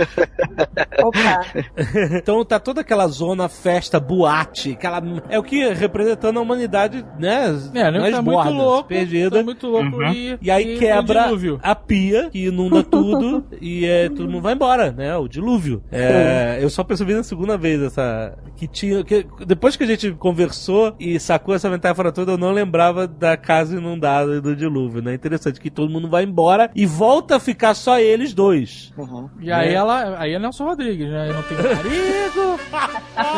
[1.03, 1.45] Opa.
[2.15, 5.01] Então tá toda aquela zona festa, boate, aquela.
[5.29, 7.55] É o que representando a humanidade, né?
[7.73, 7.99] É, né?
[7.99, 8.87] nas Tá muito louco.
[8.87, 9.37] perdida.
[9.37, 11.59] Tá muito louco e, E aí e quebra dilúvio.
[11.61, 15.15] a pia, que inunda tudo, e é, todo mundo vai embora, né?
[15.17, 15.83] O dilúvio.
[15.91, 18.37] É, eu só percebi na segunda vez essa.
[18.55, 19.03] Que tinha.
[19.03, 23.35] Que, depois que a gente conversou e sacou essa metáfora toda, eu não lembrava da
[23.37, 25.13] casa inundada e do dilúvio, né?
[25.13, 28.93] Interessante que todo mundo vai embora e volta a ficar só eles dois.
[29.39, 29.73] E aí né?
[29.73, 31.29] ela, aí é Nelson Rodrigues, né?
[31.29, 32.59] Eu não tenho marido,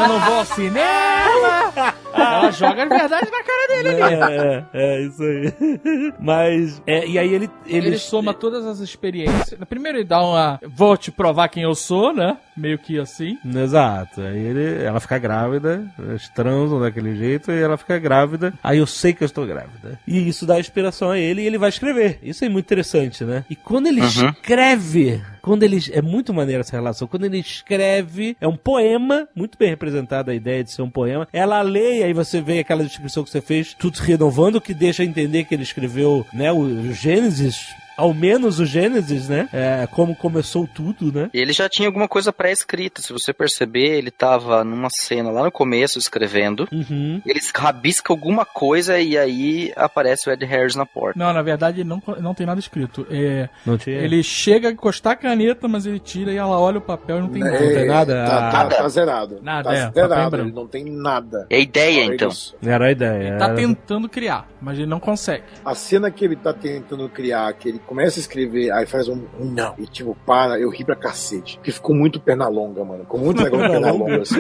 [0.02, 1.94] eu não vou ao cinema.
[2.14, 4.14] Ela joga a verdade na cara dele ali.
[4.14, 6.14] É, é, é, isso aí.
[6.20, 7.50] Mas, é, e aí ele.
[7.66, 9.58] Ele, Ele soma todas as experiências.
[9.70, 10.60] Primeiro ele dá uma.
[10.68, 12.38] Vou te provar quem eu sou, né?
[12.56, 13.38] Meio que assim.
[13.46, 14.22] Exato.
[14.22, 18.54] Aí ele, ela fica grávida, eles transam daquele jeito e ela fica grávida.
[18.64, 20.00] Aí eu sei que eu estou grávida.
[20.08, 22.20] E isso dá inspiração a ele e ele vai escrever.
[22.22, 23.44] Isso é muito interessante, né?
[23.50, 25.80] E quando ele escreve, quando ele.
[25.92, 27.08] É muito maneira essa relação.
[27.08, 31.28] Quando ele escreve, é um poema, muito bem representada a ideia de ser um poema.
[31.34, 34.74] Ela lê, e aí você vê aquela descrição que você fez, tudo se renovando, que
[34.74, 37.76] deixa entender que ele escreveu, né, o, o Gênesis.
[37.98, 39.48] Ao menos o Gênesis, né?
[39.54, 41.30] É, como começou tudo, né?
[41.34, 43.02] Ele já tinha alguma coisa pré-escrita.
[43.02, 46.68] Se você perceber, ele tava numa cena lá no começo escrevendo.
[46.72, 47.22] Uhum.
[47.26, 51.18] Ele rabisca alguma coisa e aí aparece o Ed Harris na porta.
[51.20, 53.06] Não, na verdade ele não, não tem nada escrito.
[53.10, 53.96] É, Não tinha.
[53.98, 57.22] ele chega a encostar a caneta, mas ele tira e ela olha o papel e
[57.22, 57.60] não tem nada.
[57.60, 58.26] Não tem nada?
[58.26, 58.66] Tá, tá- Ah.
[58.66, 59.40] tá zerado.
[59.42, 60.36] Nada, tá é, zerado.
[60.38, 61.46] Ele não tem nada.
[61.50, 62.30] É ideia, então.
[62.30, 62.56] isso.
[62.66, 63.28] Era a ideia.
[63.30, 65.44] Ele tá era- tentando criar, mas ele não consegue.
[65.64, 69.22] A cena que ele tá tentando criar, que ele começa a escrever, aí faz um,
[69.40, 69.74] um não.
[69.78, 71.58] E tipo, para, eu ri pra cacete.
[71.58, 73.02] Porque ficou muito perna longa, mano.
[73.04, 74.40] Ficou muito legal perna longa, assim.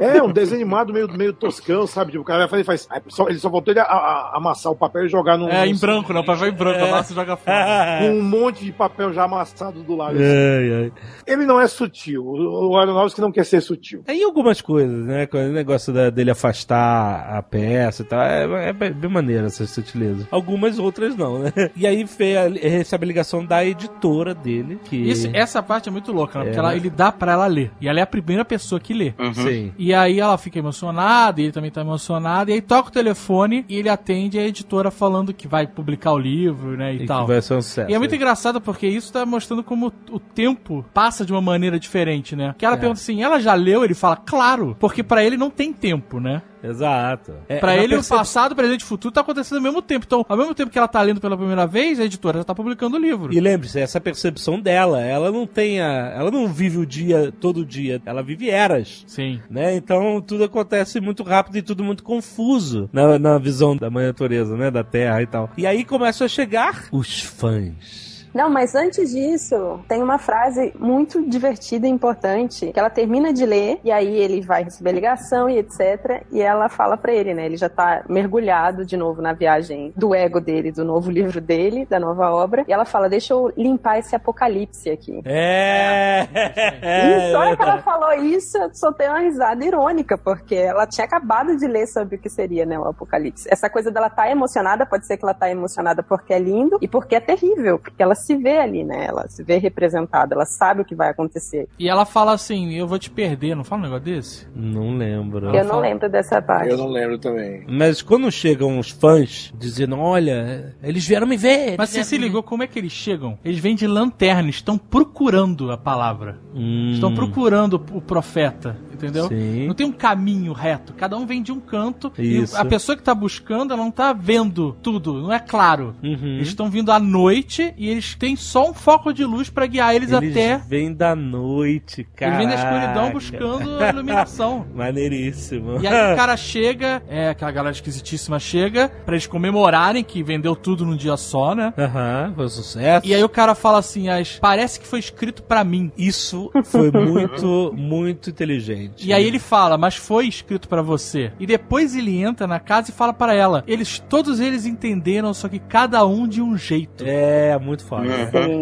[0.00, 2.12] É, um desenho animado meio, meio toscão, sabe?
[2.12, 2.86] Tipo, o cara vai fazer, faz.
[2.90, 5.48] aí só- ele só faltou ele a- a- amassar o papel e jogar no.
[5.48, 7.98] É, em branco, não, o papel em branco, amassa e joga fora.
[8.00, 10.16] Com um monte de papel já amassado do lado.
[10.16, 10.24] assim.
[10.24, 10.92] Ai.
[11.26, 12.24] Ele não é sutil.
[12.26, 14.02] O Aronofsky não quer ser sutil.
[14.04, 15.26] Tem algumas coisas, né?
[15.26, 18.20] Com o negócio da- dele afastar a peça e tal.
[18.20, 20.26] É, é bem bem maneira essa sutileza.
[20.30, 21.52] Algumas outras não, né?
[21.76, 24.78] E aí fez a, recebe a ligação da editora dele.
[24.84, 24.96] Que...
[24.96, 26.44] Isso, essa parte é muito louca, né?
[26.46, 26.60] Porque É.
[26.60, 27.70] ela, ele dá pra ela ler.
[27.80, 29.12] E ela é a primeira pessoa que lê.
[29.18, 29.34] Uhum.
[29.34, 29.72] Sim.
[29.78, 33.64] E aí ela fica emocionada, e ele também tá emocionado, e aí toca o telefone
[33.68, 37.22] e ele atende a editora falando que vai publicar o livro, né, e, E tal.
[37.26, 37.90] que vai ser um sucesso.
[37.90, 41.78] E é muito engraçado porque isso tá mostrando como o tempo passa de uma maneira
[41.78, 42.54] diferente, né?
[42.56, 42.78] Que ela É.
[42.78, 43.84] pergunta assim, ela já leu?
[43.84, 46.42] Ele fala, claro, porque pra ele não tem tempo, né?
[46.64, 47.34] Exato.
[47.48, 49.62] É, Pra uma ele percep- o passado, o presente e o futuro tá acontecendo ao
[49.62, 50.04] mesmo tempo.
[50.06, 52.54] Então, ao mesmo tempo que ela tá lendo pela primeira vez, a editora já tá
[52.54, 53.32] publicando o livro.
[53.34, 57.64] E lembre-se, essa percepção dela, ela não tem a, ela não vive o dia todo
[57.64, 59.04] dia, ela vive eras.
[59.06, 59.40] Sim.
[59.50, 59.74] Né?
[59.76, 64.56] Então tudo acontece muito rápido e tudo muito confuso na, na visão da mãe natureza,
[64.56, 64.70] né?
[64.70, 65.50] Da Terra e tal.
[65.56, 68.13] E aí começam a chegar os fãs.
[68.34, 73.46] Não, mas antes disso, tem uma frase muito divertida e importante que ela termina de
[73.46, 76.24] ler e aí ele vai receber ligação e etc.
[76.32, 77.46] E ela fala pra ele, né?
[77.46, 81.86] Ele já tá mergulhado de novo na viagem do ego dele, do novo livro dele,
[81.86, 82.64] da nova obra.
[82.66, 85.22] E ela fala: Deixa eu limpar esse apocalipse aqui.
[85.24, 86.26] É.
[86.82, 91.56] e só que ela falou isso, eu soltei uma risada irônica, porque ela tinha acabado
[91.56, 93.48] de ler sobre o que seria, né, o apocalipse.
[93.50, 96.88] Essa coisa dela tá emocionada, pode ser que ela tá emocionada porque é lindo e
[96.88, 99.06] porque é terrível, porque ela se vê ali, né?
[99.06, 101.68] Ela se vê representada, ela sabe o que vai acontecer.
[101.78, 103.54] E ela fala assim: Eu vou te perder.
[103.54, 104.46] Não fala um negócio desse?
[104.54, 105.54] Não lembro.
[105.54, 106.70] Eu não lembro dessa parte.
[106.70, 107.64] Eu não lembro também.
[107.68, 111.76] Mas quando chegam os fãs dizendo, olha, eles vieram me ver.
[111.78, 113.38] Mas você se ligou como é que eles chegam?
[113.44, 116.38] Eles vêm de lanterna, estão procurando a palavra.
[116.54, 119.28] Hum, Estão procurando o profeta, entendeu?
[119.28, 119.66] Sim.
[119.66, 120.92] Não tem um caminho reto.
[120.94, 122.12] Cada um vem de um canto.
[122.18, 122.56] Isso.
[122.56, 125.20] E a pessoa que tá buscando, ela não tá vendo tudo.
[125.20, 125.94] Não é claro.
[126.02, 126.36] Uhum.
[126.36, 129.94] Eles estão vindo à noite e eles têm só um foco de luz pra guiar
[129.94, 130.58] eles, Eles até.
[130.58, 132.34] vêm da noite, cara.
[132.34, 134.66] Eles vêm da escuridão buscando a iluminação.
[134.74, 135.80] Maneiríssimo.
[135.80, 140.54] E aí o cara chega, é, aquela galera esquisitíssima chega, pra eles comemorarem que vendeu
[140.56, 141.72] tudo num dia só, né?
[141.78, 143.06] Aham, foi um sucesso.
[143.06, 145.90] E aí o cara fala assim, as, parece que foi escrito pra mim.
[145.96, 149.06] Isso foi muito, muito inteligente.
[149.06, 151.32] E aí ele fala, mas foi escrito pra você.
[151.38, 153.64] E depois ele entra na casa e fala pra ela.
[153.66, 157.04] Eles, todos eles entenderam, só que cada um de um jeito.
[157.06, 158.03] É, muito foda.
[158.06, 158.60] Sim.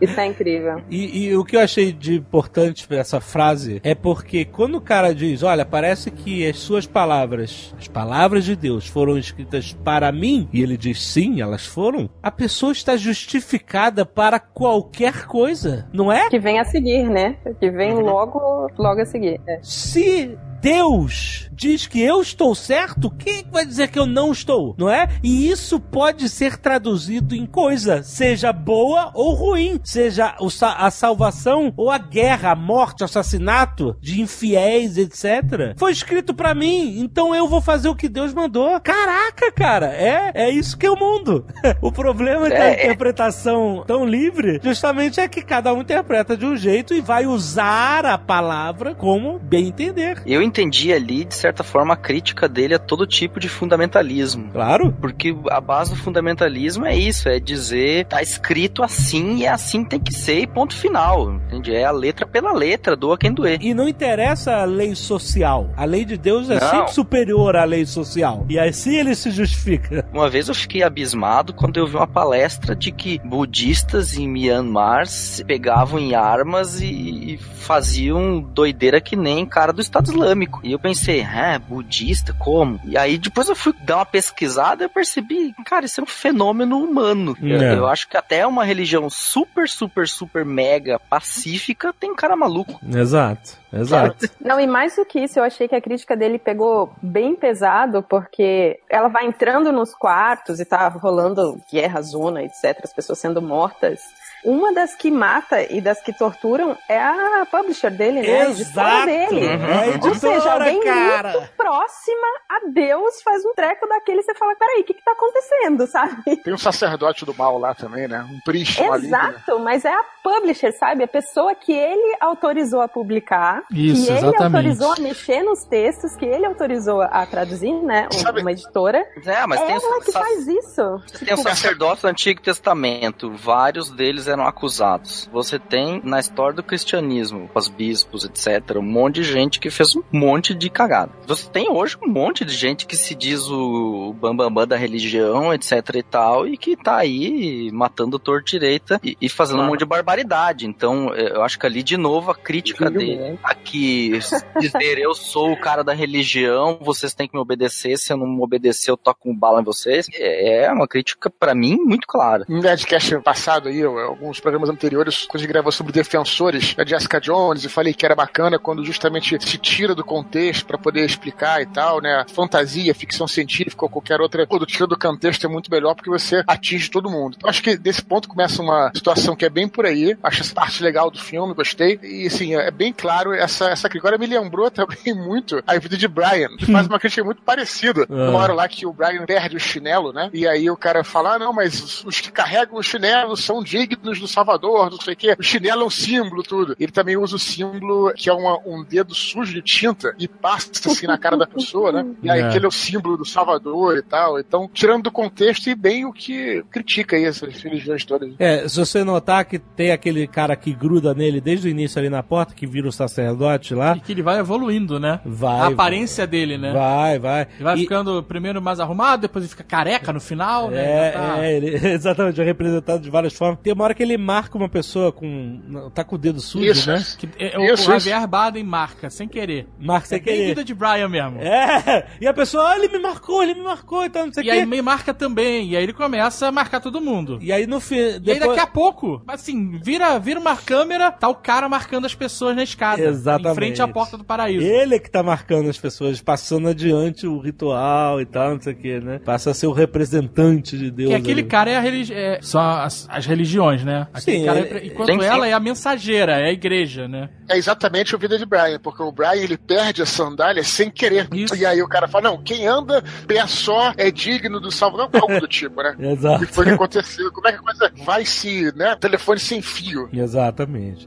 [0.00, 0.82] Isso é incrível.
[0.90, 4.80] E, e o que eu achei de importante pra essa frase é porque quando o
[4.80, 10.10] cara diz, olha, parece que as suas palavras, as palavras de Deus foram escritas para
[10.12, 16.12] mim, e ele diz sim, elas foram, a pessoa está justificada para qualquer coisa, não
[16.12, 16.28] é?
[16.28, 17.36] Que vem a seguir, né?
[17.60, 19.40] Que vem logo, logo a seguir.
[19.46, 19.58] É.
[19.62, 24.74] Se Deus diz que eu estou certo, quem vai dizer que eu não estou?
[24.78, 25.08] Não é?
[25.22, 30.36] E isso pode ser traduzido em coisa, seja boa ou ruim, seja
[30.76, 35.74] a salvação ou a guerra, a morte, o assassinato de infiéis, etc.
[35.76, 38.80] Foi escrito pra mim, então eu vou fazer o que Deus mandou.
[38.80, 41.44] Caraca, cara, é, é isso que é o mundo.
[41.82, 42.84] o problema é que a É, é.
[42.84, 48.06] interpretação tão livre, justamente é que cada um interpreta de um jeito e vai usar
[48.06, 50.22] a palavra como bem entender.
[50.24, 54.50] Eu entendi ali, de certa forma, a crítica dele a todo tipo de fundamentalismo.
[54.52, 54.92] Claro.
[55.00, 59.84] Porque a base do fundamentalismo é isso, é dizer, tá escrito assim e é assim
[59.84, 61.34] tem que ser e ponto final.
[61.34, 61.74] Entende?
[61.74, 63.58] É a letra pela letra, doa quem doer.
[63.62, 65.70] E não interessa a lei social.
[65.76, 66.70] A lei de Deus é Não.
[66.70, 68.44] sempre superior à lei social.
[68.48, 70.08] E assim ele se justifica.
[70.12, 75.06] Uma vez eu fiquei abismado quando eu vi uma palestra de que budistas em Myanmar
[75.06, 80.37] se pegavam em armas e, e faziam doideira que nem cara do Estado Islâmico.
[80.62, 82.80] E eu pensei, é, budista, como?
[82.84, 86.06] E aí depois eu fui dar uma pesquisada e eu percebi, cara, isso é um
[86.06, 87.36] fenômeno humano.
[87.42, 87.74] Eu, É.
[87.76, 92.78] eu acho que até uma religião super, super, super mega pacífica tem cara maluco.
[92.86, 94.28] Exato, exato.
[94.40, 98.02] Não, e mais do que isso, eu achei que a crítica dele pegou bem pesado,
[98.02, 103.40] porque ela vai entrando nos quartos e tá rolando guerra, zona, etc., as pessoas sendo
[103.40, 104.00] mortas.
[104.44, 108.42] Uma das que mata e das que torturam é a publisher dele, né?
[108.42, 109.46] A editora dele.
[109.46, 111.32] É a Ou editora, seja, alguém cara.
[111.32, 115.02] muito próxima a Deus faz um treco daquele e você fala, peraí, o que que
[115.04, 116.36] tá acontecendo, sabe?
[116.38, 118.26] Tem um sacerdote do mal lá também, né?
[118.30, 119.10] Um priest maligno.
[119.10, 119.28] né?
[119.36, 121.02] Exato, mas é a publisher, sabe?
[121.04, 124.42] A pessoa que ele autorizou a publicar, Isso, que ele exatamente.
[124.44, 128.08] autorizou a mexer nos textos, que ele autorizou a traduzir, né?
[128.12, 129.04] Um- Sabe- Uma editora.
[129.26, 131.02] É, mas é tem, ela que faz isso.
[131.24, 135.28] Tem os sacerdotes do Antigo Testamento, vários deles eram acusados.
[135.32, 139.96] Você tem na história do cristianismo, os bispos, etc., um monte de gente que fez
[139.96, 141.12] um monte de cagada.
[141.26, 144.76] Você tem hoje um monte de gente que se diz o bambambam bam, bam da
[144.76, 149.66] religião, etc e tal, e que tá aí matando torto direita e, e fazendo um
[149.66, 150.66] monte de barbaridade.
[150.66, 153.38] Então, eh, eu acho que ali, de novo, a crítica Filho dele bom.
[153.42, 154.18] aqui
[154.60, 158.26] dizer eu sou o cara da religião, vocês têm que me obedecer, se eu não
[158.26, 162.44] me obedecer eu toco um bala em vocês, é uma crítica pra mim muito clara.
[162.48, 163.80] No Nerdcast passado aí,
[164.20, 168.04] alguns programas anteriores, quando a gente gravou sobre defensores da Jessica Jones, e falei que
[168.04, 172.24] era bacana quando justamente se tira do contexto pra poder explicar e tal, né?
[172.34, 176.42] Fantasia, ficção científica ou qualquer outra, quando tira do contexto é muito melhor porque você
[176.46, 177.36] atinge todo mundo.
[177.38, 180.16] Então acho que desse ponto começa uma situação que é bem por aí.
[180.22, 181.98] Acho essa parte legal do filme, gostei.
[182.02, 184.08] E assim, é bem claro essa, essa crítica.
[184.08, 188.06] Agora me lembrou também muito a vida de Brian, que faz uma crítica muito parecida.
[188.18, 188.30] Ah.
[188.30, 190.30] Uma hora lá que o Brian perde o chinelo, né?
[190.32, 193.62] E aí o cara fala: ah, não, mas os- os que carregam o chinelo são
[193.62, 195.36] dignos do Salvador, não sei o quê.
[195.38, 196.76] O chinelo é um símbolo, tudo.
[196.78, 200.70] Ele também usa o símbolo que é uma- um dedo sujo de tinta e passa
[200.90, 202.06] assim na cara da pessoa, né?
[202.22, 202.44] E aí É.
[202.44, 204.38] aquele é o símbolo do Salvador e tal.
[204.38, 208.32] Então, tirando do contexto e bem o que critica aí essas religiões todas.
[208.38, 212.08] É, se você notar que tem aquele cara que gruda nele desde o início ali
[212.08, 215.20] na porta, que vira o sacerdote lá, E que ele vai evoluindo, né?
[215.24, 215.60] vai.
[215.60, 216.72] a aparência dele, né?
[216.72, 217.42] Vai, vai.
[217.54, 220.78] Ele vai E- ficando primeiro mais arrumado, depois ele fica careca no final, né?
[221.08, 223.58] É, Já tá- é, ele, exatamente, é representado de várias formas.
[223.62, 225.90] Tem uma hora que ele marca uma pessoa com.
[225.94, 226.90] tá com o dedo sujo, Isso.
[226.90, 227.04] né?
[227.18, 227.92] Que, é, o, Isso, o.
[227.98, 229.66] Javier Bardem marca, sem querer.
[229.78, 230.46] Marca sem é querer.
[230.46, 231.38] vida de Brian mesmo.
[231.40, 234.42] É, e a pessoa, ah, ele me marcou, ele me marcou e tal, não sei
[234.42, 234.50] o E quê.
[234.52, 237.38] aí me marca também, e aí ele começa a marcar todo mundo.
[237.40, 237.96] E aí no fim.
[237.96, 242.04] E aí depois- daqui a pouco, assim, vira, vira uma câmera, tá o cara marcando
[242.04, 243.02] as pessoas na escada.
[243.02, 243.50] Exatamente.
[243.52, 244.64] Em frente à porta do paraíso.
[244.66, 248.72] Ele é que tá marcando as pessoas, passando adiante o ritual e tal, não sei
[248.72, 249.18] o que, né?
[249.24, 251.10] Passa a ser o representante de Deus.
[251.10, 251.48] Que aquele ali.
[251.48, 253.87] cara é a religi é, são as, as religiões, né?
[254.12, 255.26] Aquele Sim, cara é- enquanto Sim, sim.
[255.26, 257.28] ela é a mensageira, é a igreja, né?
[257.48, 261.28] É exatamente o vida de Brian, porque o Brian ele perde a sandália sem querer.
[261.32, 261.56] Isso.
[261.56, 264.96] E aí o cara fala: não, quem anda pé só é digno do salvo.
[264.96, 265.94] Não, algo do tipo, né?
[266.00, 266.44] Exato.
[266.44, 267.32] E foi o que aconteceu.
[267.32, 268.96] Como é que a coisa vai se, né?
[268.96, 270.08] Telefone sem fio.
[270.12, 271.06] Exatamente.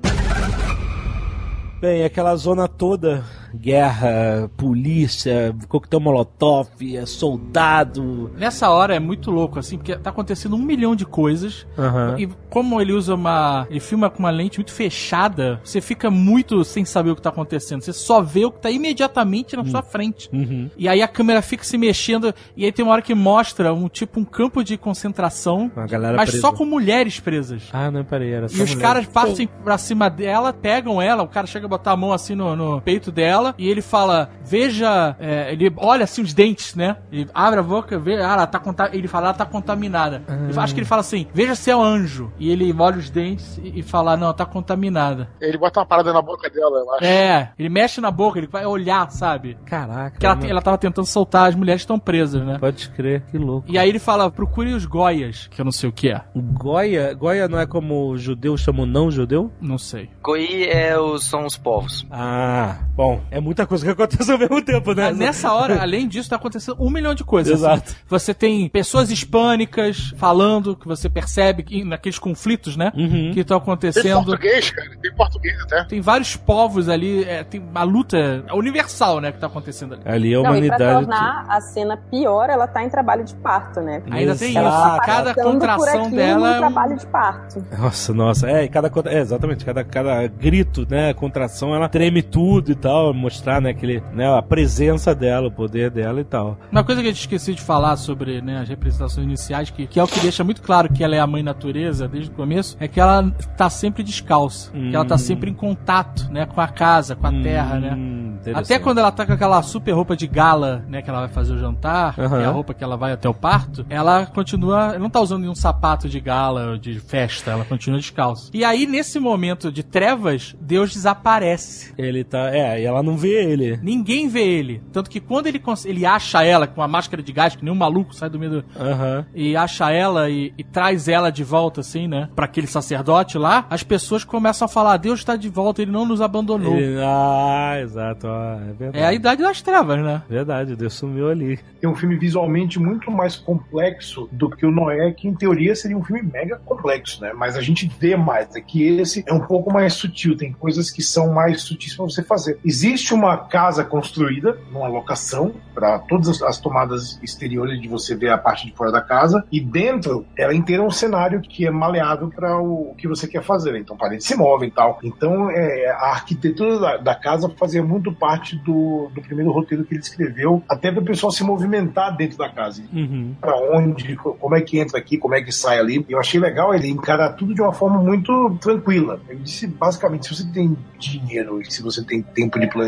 [1.80, 3.24] Bem, aquela zona toda,
[3.56, 8.32] guerra, polícia, coquetel molotov, é soldado.
[8.38, 11.66] Nessa hora é muito louco, assim, porque tá acontecendo um milhão de coisas.
[11.78, 12.16] Aham.
[12.20, 13.66] E como ele usa uma.
[13.70, 17.30] Ele filma com uma lente muito fechada, você fica muito sem saber o que tá
[17.30, 17.82] acontecendo.
[17.82, 20.30] Você só vê o que tá imediatamente na sua frente.
[20.32, 20.70] Uhum.
[20.78, 23.88] E aí a câmera fica se mexendo, e aí tem uma hora que mostra um
[23.88, 26.42] tipo um campo de concentração, mas presa.
[26.42, 27.64] só com mulheres presas.
[27.72, 28.82] Ah, não, peraí, era só E os mulher.
[28.82, 32.36] caras passam pra cima dela, pegam ela, o cara chega a botar a mão assim
[32.36, 36.98] no, no peito dela, e ele fala, veja, é, ele olha assim os dentes, né?
[37.12, 40.24] Ele abre a boca, vê, ah, ela tá conta ele fala, ela tá contaminada.
[40.28, 42.32] Ele fala- acho que ele fala assim, veja se é um anjo.
[42.40, 45.30] E ele olha os dentes e, e fala, não, tá contaminada.
[45.40, 47.04] Ele bota uma parada na boca dela, eu acho.
[47.04, 49.58] É, ele mexe na boca, ele vai olhar, sabe?
[49.66, 50.12] Caraca.
[50.12, 50.50] Porque ela, mano.
[50.50, 52.58] ela tava tentando soltar, as mulheres estão presas, né?
[52.60, 53.68] Pode crer, que louco.
[53.70, 56.22] E aí ele fala, procure os goias, que eu não sei o que é.
[56.36, 59.52] Goia, Goia não é como o judeu chama o não judeu?
[59.62, 60.10] Não sei.
[60.22, 62.06] Goi é os, são os povos.
[62.12, 65.08] Ah, bom, é muita coisa que acontece ao mesmo tempo, né?
[65.08, 67.54] Ah, Nessa hora, além disso, tá acontecendo um milhão de coisas.
[67.54, 67.84] Exato.
[67.92, 67.96] assim.
[68.08, 72.92] Você tem pessoas hispânicas falando, que você percebe que, naqueles conflitos, né?
[72.96, 73.32] Uhum.
[73.34, 74.26] Que estão Tem acontecendo.
[74.26, 74.90] português, cara.
[75.02, 75.84] Tem português até.
[75.86, 80.02] Tem vários povos ali, é, tem uma luta universal, né, que tá acontecendo ali.
[80.06, 81.06] Ali a Não, e pra humanidade.
[81.08, 84.04] tornar a cena pior, ela tá em trabalho de parto, né?
[84.12, 84.60] Ainda tem isso.
[85.06, 87.66] Cada por contração dela é um- trabalho de parto.
[87.78, 92.22] Nossa, nossa, é, e cada contra- é, exatamente, cada, cada grito, né, contração, ela treme
[92.22, 96.58] tudo e tal, mostrar, né, aquele, né, a presença dela, o poder dela e tal.
[96.72, 100.00] Uma coisa que a gente esqueci de falar sobre né, as representações iniciais, que, que
[100.00, 102.76] é o que deixa muito claro que ela é a mãe natureza desde o começo,
[102.80, 104.72] é que ela tá sempre descalça.
[104.72, 107.94] Que ela tá sempre em contato, né, com a casa, com a terra, né?
[107.96, 111.30] Hum, Até quando ela tá com aquela super roupa de gala, né, que ela vai
[111.30, 112.38] fazer o jantar, Aham.
[112.38, 115.20] que é a roupa que ela vai até o parto, ela continua, ela não tá
[115.22, 118.50] usando nenhum sapato de gala de festa, ela continua descalça.
[118.54, 121.94] E aí, nesse momento de trevas, Deus desaparece.
[121.98, 123.80] Ele tá, é, e ela não vê ele.
[123.82, 124.82] Ninguém vê ele.
[124.92, 127.78] Tanto que quando ele, ele acha ela com a máscara de gás, que nem um
[127.78, 129.26] maluco sai do meio do, Aham.
[129.34, 132.30] e acha ela e, e traz ela de volta, assim, né?
[132.36, 136.06] Pra aquele sacerdote lá, as pessoas começam a falar: Deus está de volta, ele não
[136.06, 136.76] nos abandonou.
[136.78, 138.98] Ele- ah, exato, ó, é verdade.
[139.04, 140.22] É a idade das trevas, né?
[140.30, 141.60] Verdade, Deus sumiu ali.
[141.80, 145.98] Tem um filme visualmente muito mais complexo do que o Noé, que em teoria seria
[145.98, 147.32] um filme mega complexo, né?
[147.36, 148.56] Mas a gente vê mais.
[148.56, 152.06] É que esse é um pouco mais sutil, tem coisas que são mais sutis pra
[152.06, 152.60] você fazer.
[152.66, 158.30] Existe uma casa construída, numa locação, para todas as- as tomadas exteriores de você ver
[158.30, 161.72] a parte de fora da casa, e dentro ela inteira é um cenário que é
[161.72, 163.76] maleável para o, que você quer fazer.
[163.78, 165.00] Então paredes se movem e tal.
[165.04, 169.94] Então é, a arquitetura da, da casa fazia muito parte do, do primeiro roteiro que
[169.94, 173.36] ele escreveu, até para o pessoal se movimentar dentro da casa Uhum.
[173.40, 176.06] para onde, co- como é que entra aqui, como é que sai ali.
[176.10, 179.20] Eu achei legal ele encarar tudo de uma forma muito tranquila.
[179.30, 182.81] Ele disse basicamente, se você tem dinheiro e se você tem tempo de planejamento,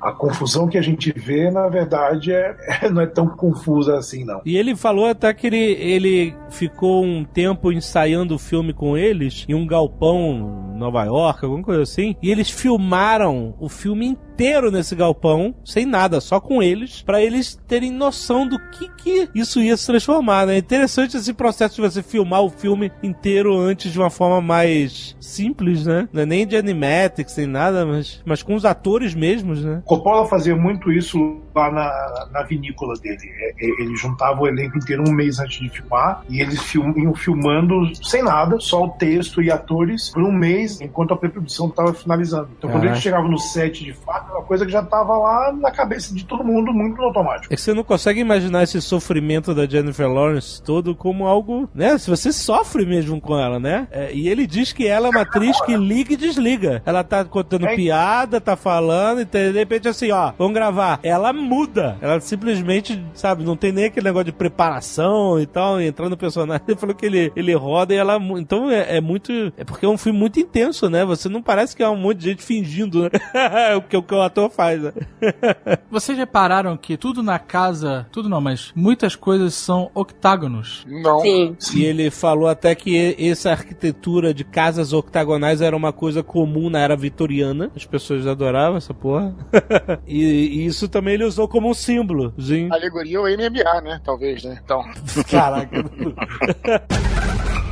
[0.00, 2.56] a confusão que a gente vê, na verdade, é,
[2.90, 4.40] não é tão confusa assim, não.
[4.44, 9.44] E ele falou até que ele, ele ficou um tempo ensaiando o filme com eles
[9.48, 12.16] em um galpão Nova York, alguma coisa assim.
[12.22, 14.31] E eles filmaram o filme inteiro
[14.70, 19.60] nesse galpão, sem nada, só com eles, pra eles terem noção do que, que isso
[19.60, 20.54] ia se transformar, né?
[20.54, 25.16] É interessante esse processo de você filmar o filme inteiro antes de uma forma mais
[25.20, 26.08] simples, né?
[26.14, 29.82] É nem de animatics, nem nada, mas, mas com os atores mesmos, né?
[29.84, 33.18] Coppola fazia muito isso lá na, na vinícola dele.
[33.22, 36.92] É, é, Ele juntava o elenco inteiro um mês antes de filmar e eles film,
[36.96, 41.68] iam filmando sem nada, só o texto e atores por um mês enquanto a pré-produção
[41.68, 42.48] estava finalizando.
[42.56, 42.96] Então quando Caraca.
[42.96, 46.24] ele chegava no set de fato, uma coisa que já tava lá na cabeça de
[46.24, 47.52] todo mundo, muito no automático.
[47.52, 51.96] É que você não consegue imaginar esse sofrimento da Jennifer Lawrence todo como algo, né?
[51.98, 53.86] Se você sofre mesmo com ela, né?
[53.90, 56.82] É, e ele diz que ela é uma atriz que liga e desliga.
[56.84, 57.76] Ela tá contando É.
[57.76, 60.98] piada, tá falando, e de repente assim, ó, vamos gravar.
[61.02, 61.96] Ela muda.
[62.00, 66.62] Ela simplesmente, sabe, não tem nem aquele negócio de preparação e tal, entrar no personagem.
[66.68, 68.16] Ele falou que ele, ele roda e ela.
[68.38, 69.32] Então é, é muito.
[69.56, 71.04] É porque é um filme muito intenso, né?
[71.04, 73.10] Você não parece que é um monte de gente fingindo, né?
[73.76, 74.92] o, que, o que o ator faz, né?
[75.90, 80.84] Vocês repararam que tudo na casa, tudo não, mas muitas coisas são octágonos.
[80.86, 81.20] Não.
[81.20, 81.56] Sim.
[81.74, 86.80] E ele falou até que essa arquitetura de casas octagonais era uma coisa comum na
[86.80, 87.70] era vitoriana.
[87.74, 89.34] As pessoas adoravam essa porra.
[90.06, 92.34] e, e isso também ele usou como um símbolo.
[92.38, 92.68] Sim.
[92.70, 94.00] Alegoria ou MMA, né?
[94.04, 94.60] Talvez, né?
[94.62, 94.84] Então.
[95.30, 95.84] Caraca.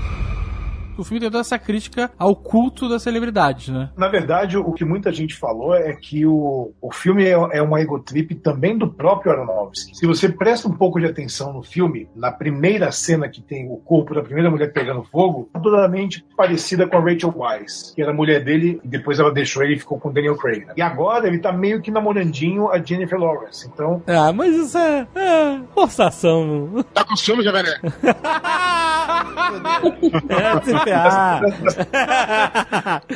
[1.00, 3.88] O filme tem toda essa crítica ao culto das celebridades, né?
[3.96, 7.80] Na verdade, o que muita gente falou é que o, o filme é, é uma
[7.80, 9.96] egotrip também do próprio Aronofsky.
[9.96, 13.76] Se você presta um pouco de atenção no filme, na primeira cena que tem o
[13.78, 18.14] corpo da primeira mulher pegando fogo, totalmente parecida com a Rachel Weisz, que era a
[18.14, 20.66] mulher dele, e depois ela deixou ele e ficou com o Daniel Craig.
[20.66, 20.74] né?
[20.76, 23.66] E agora ele tá meio que namorandinho a Jennifer Lawrence.
[23.72, 26.84] Então, ah, mas isso é, é forçação.
[26.92, 27.80] Tá com ciúme, Nerd?
[30.28, 31.40] É ferrar.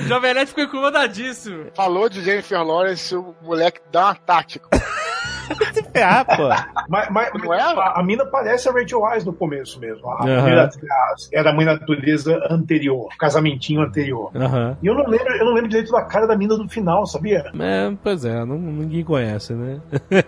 [0.06, 1.66] Jovem Nerd ficou incomodadíssimo.
[1.74, 4.60] Falou de Jennifer Lawrence, o moleque dá um ataque.
[5.74, 6.48] se ferrar, pô.
[6.88, 7.60] mas, mas- Não é?
[7.60, 10.08] a, a mina parece a Rachel Weisz no começo mesmo.
[10.10, 10.84] A primeira atriz
[11.32, 14.30] era a mãe natureza anterior, casamentinho anterior.
[14.34, 14.76] Aham.
[14.82, 17.44] E eu não lembro, eu não lembro direito da cara da mina do final, sabia?
[17.60, 19.80] É, pois é, não- ninguém conhece, né?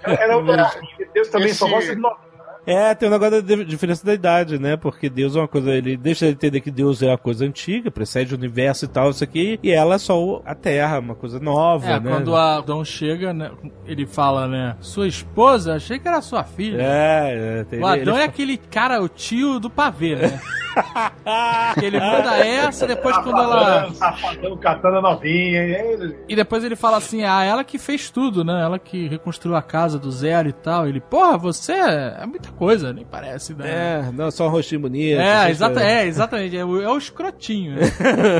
[0.04, 0.70] Era outra.
[1.14, 2.14] Deus também só gosta de nós.
[2.66, 4.76] É, tem um negócio da di- diferença da idade, né?
[4.76, 7.90] Porque Deus é uma coisa, ele deixa de entender que Deus é uma coisa antiga,
[7.90, 11.38] precede o universo e tal, isso aqui, e ela é só a Terra, uma coisa
[11.38, 12.10] nova, É, né?
[12.10, 13.50] quando a Adão chega, né,
[13.86, 16.78] ele fala, né, sua esposa, achei que era sua filha.
[16.82, 20.40] É, é, tem- O Adão ele- é aquele cara, o tio do pavê, né?
[21.78, 23.90] que ele manda essa, depois quando ela.
[23.94, 25.62] Safadão, katana novinha.
[25.62, 28.60] e E depois ele fala assim, ah, ela que fez tudo, né?
[28.62, 30.86] Ela que reconstruiu a casa do zero e tal.
[30.86, 33.68] Ele, porra, você é muita coisa, nem parece, né?
[33.68, 35.20] É, não, só um rostinho bonito.
[35.20, 36.56] É, exata, é, exatamente.
[36.56, 37.76] É o, é o escrotinho.
[37.76, 37.82] Né?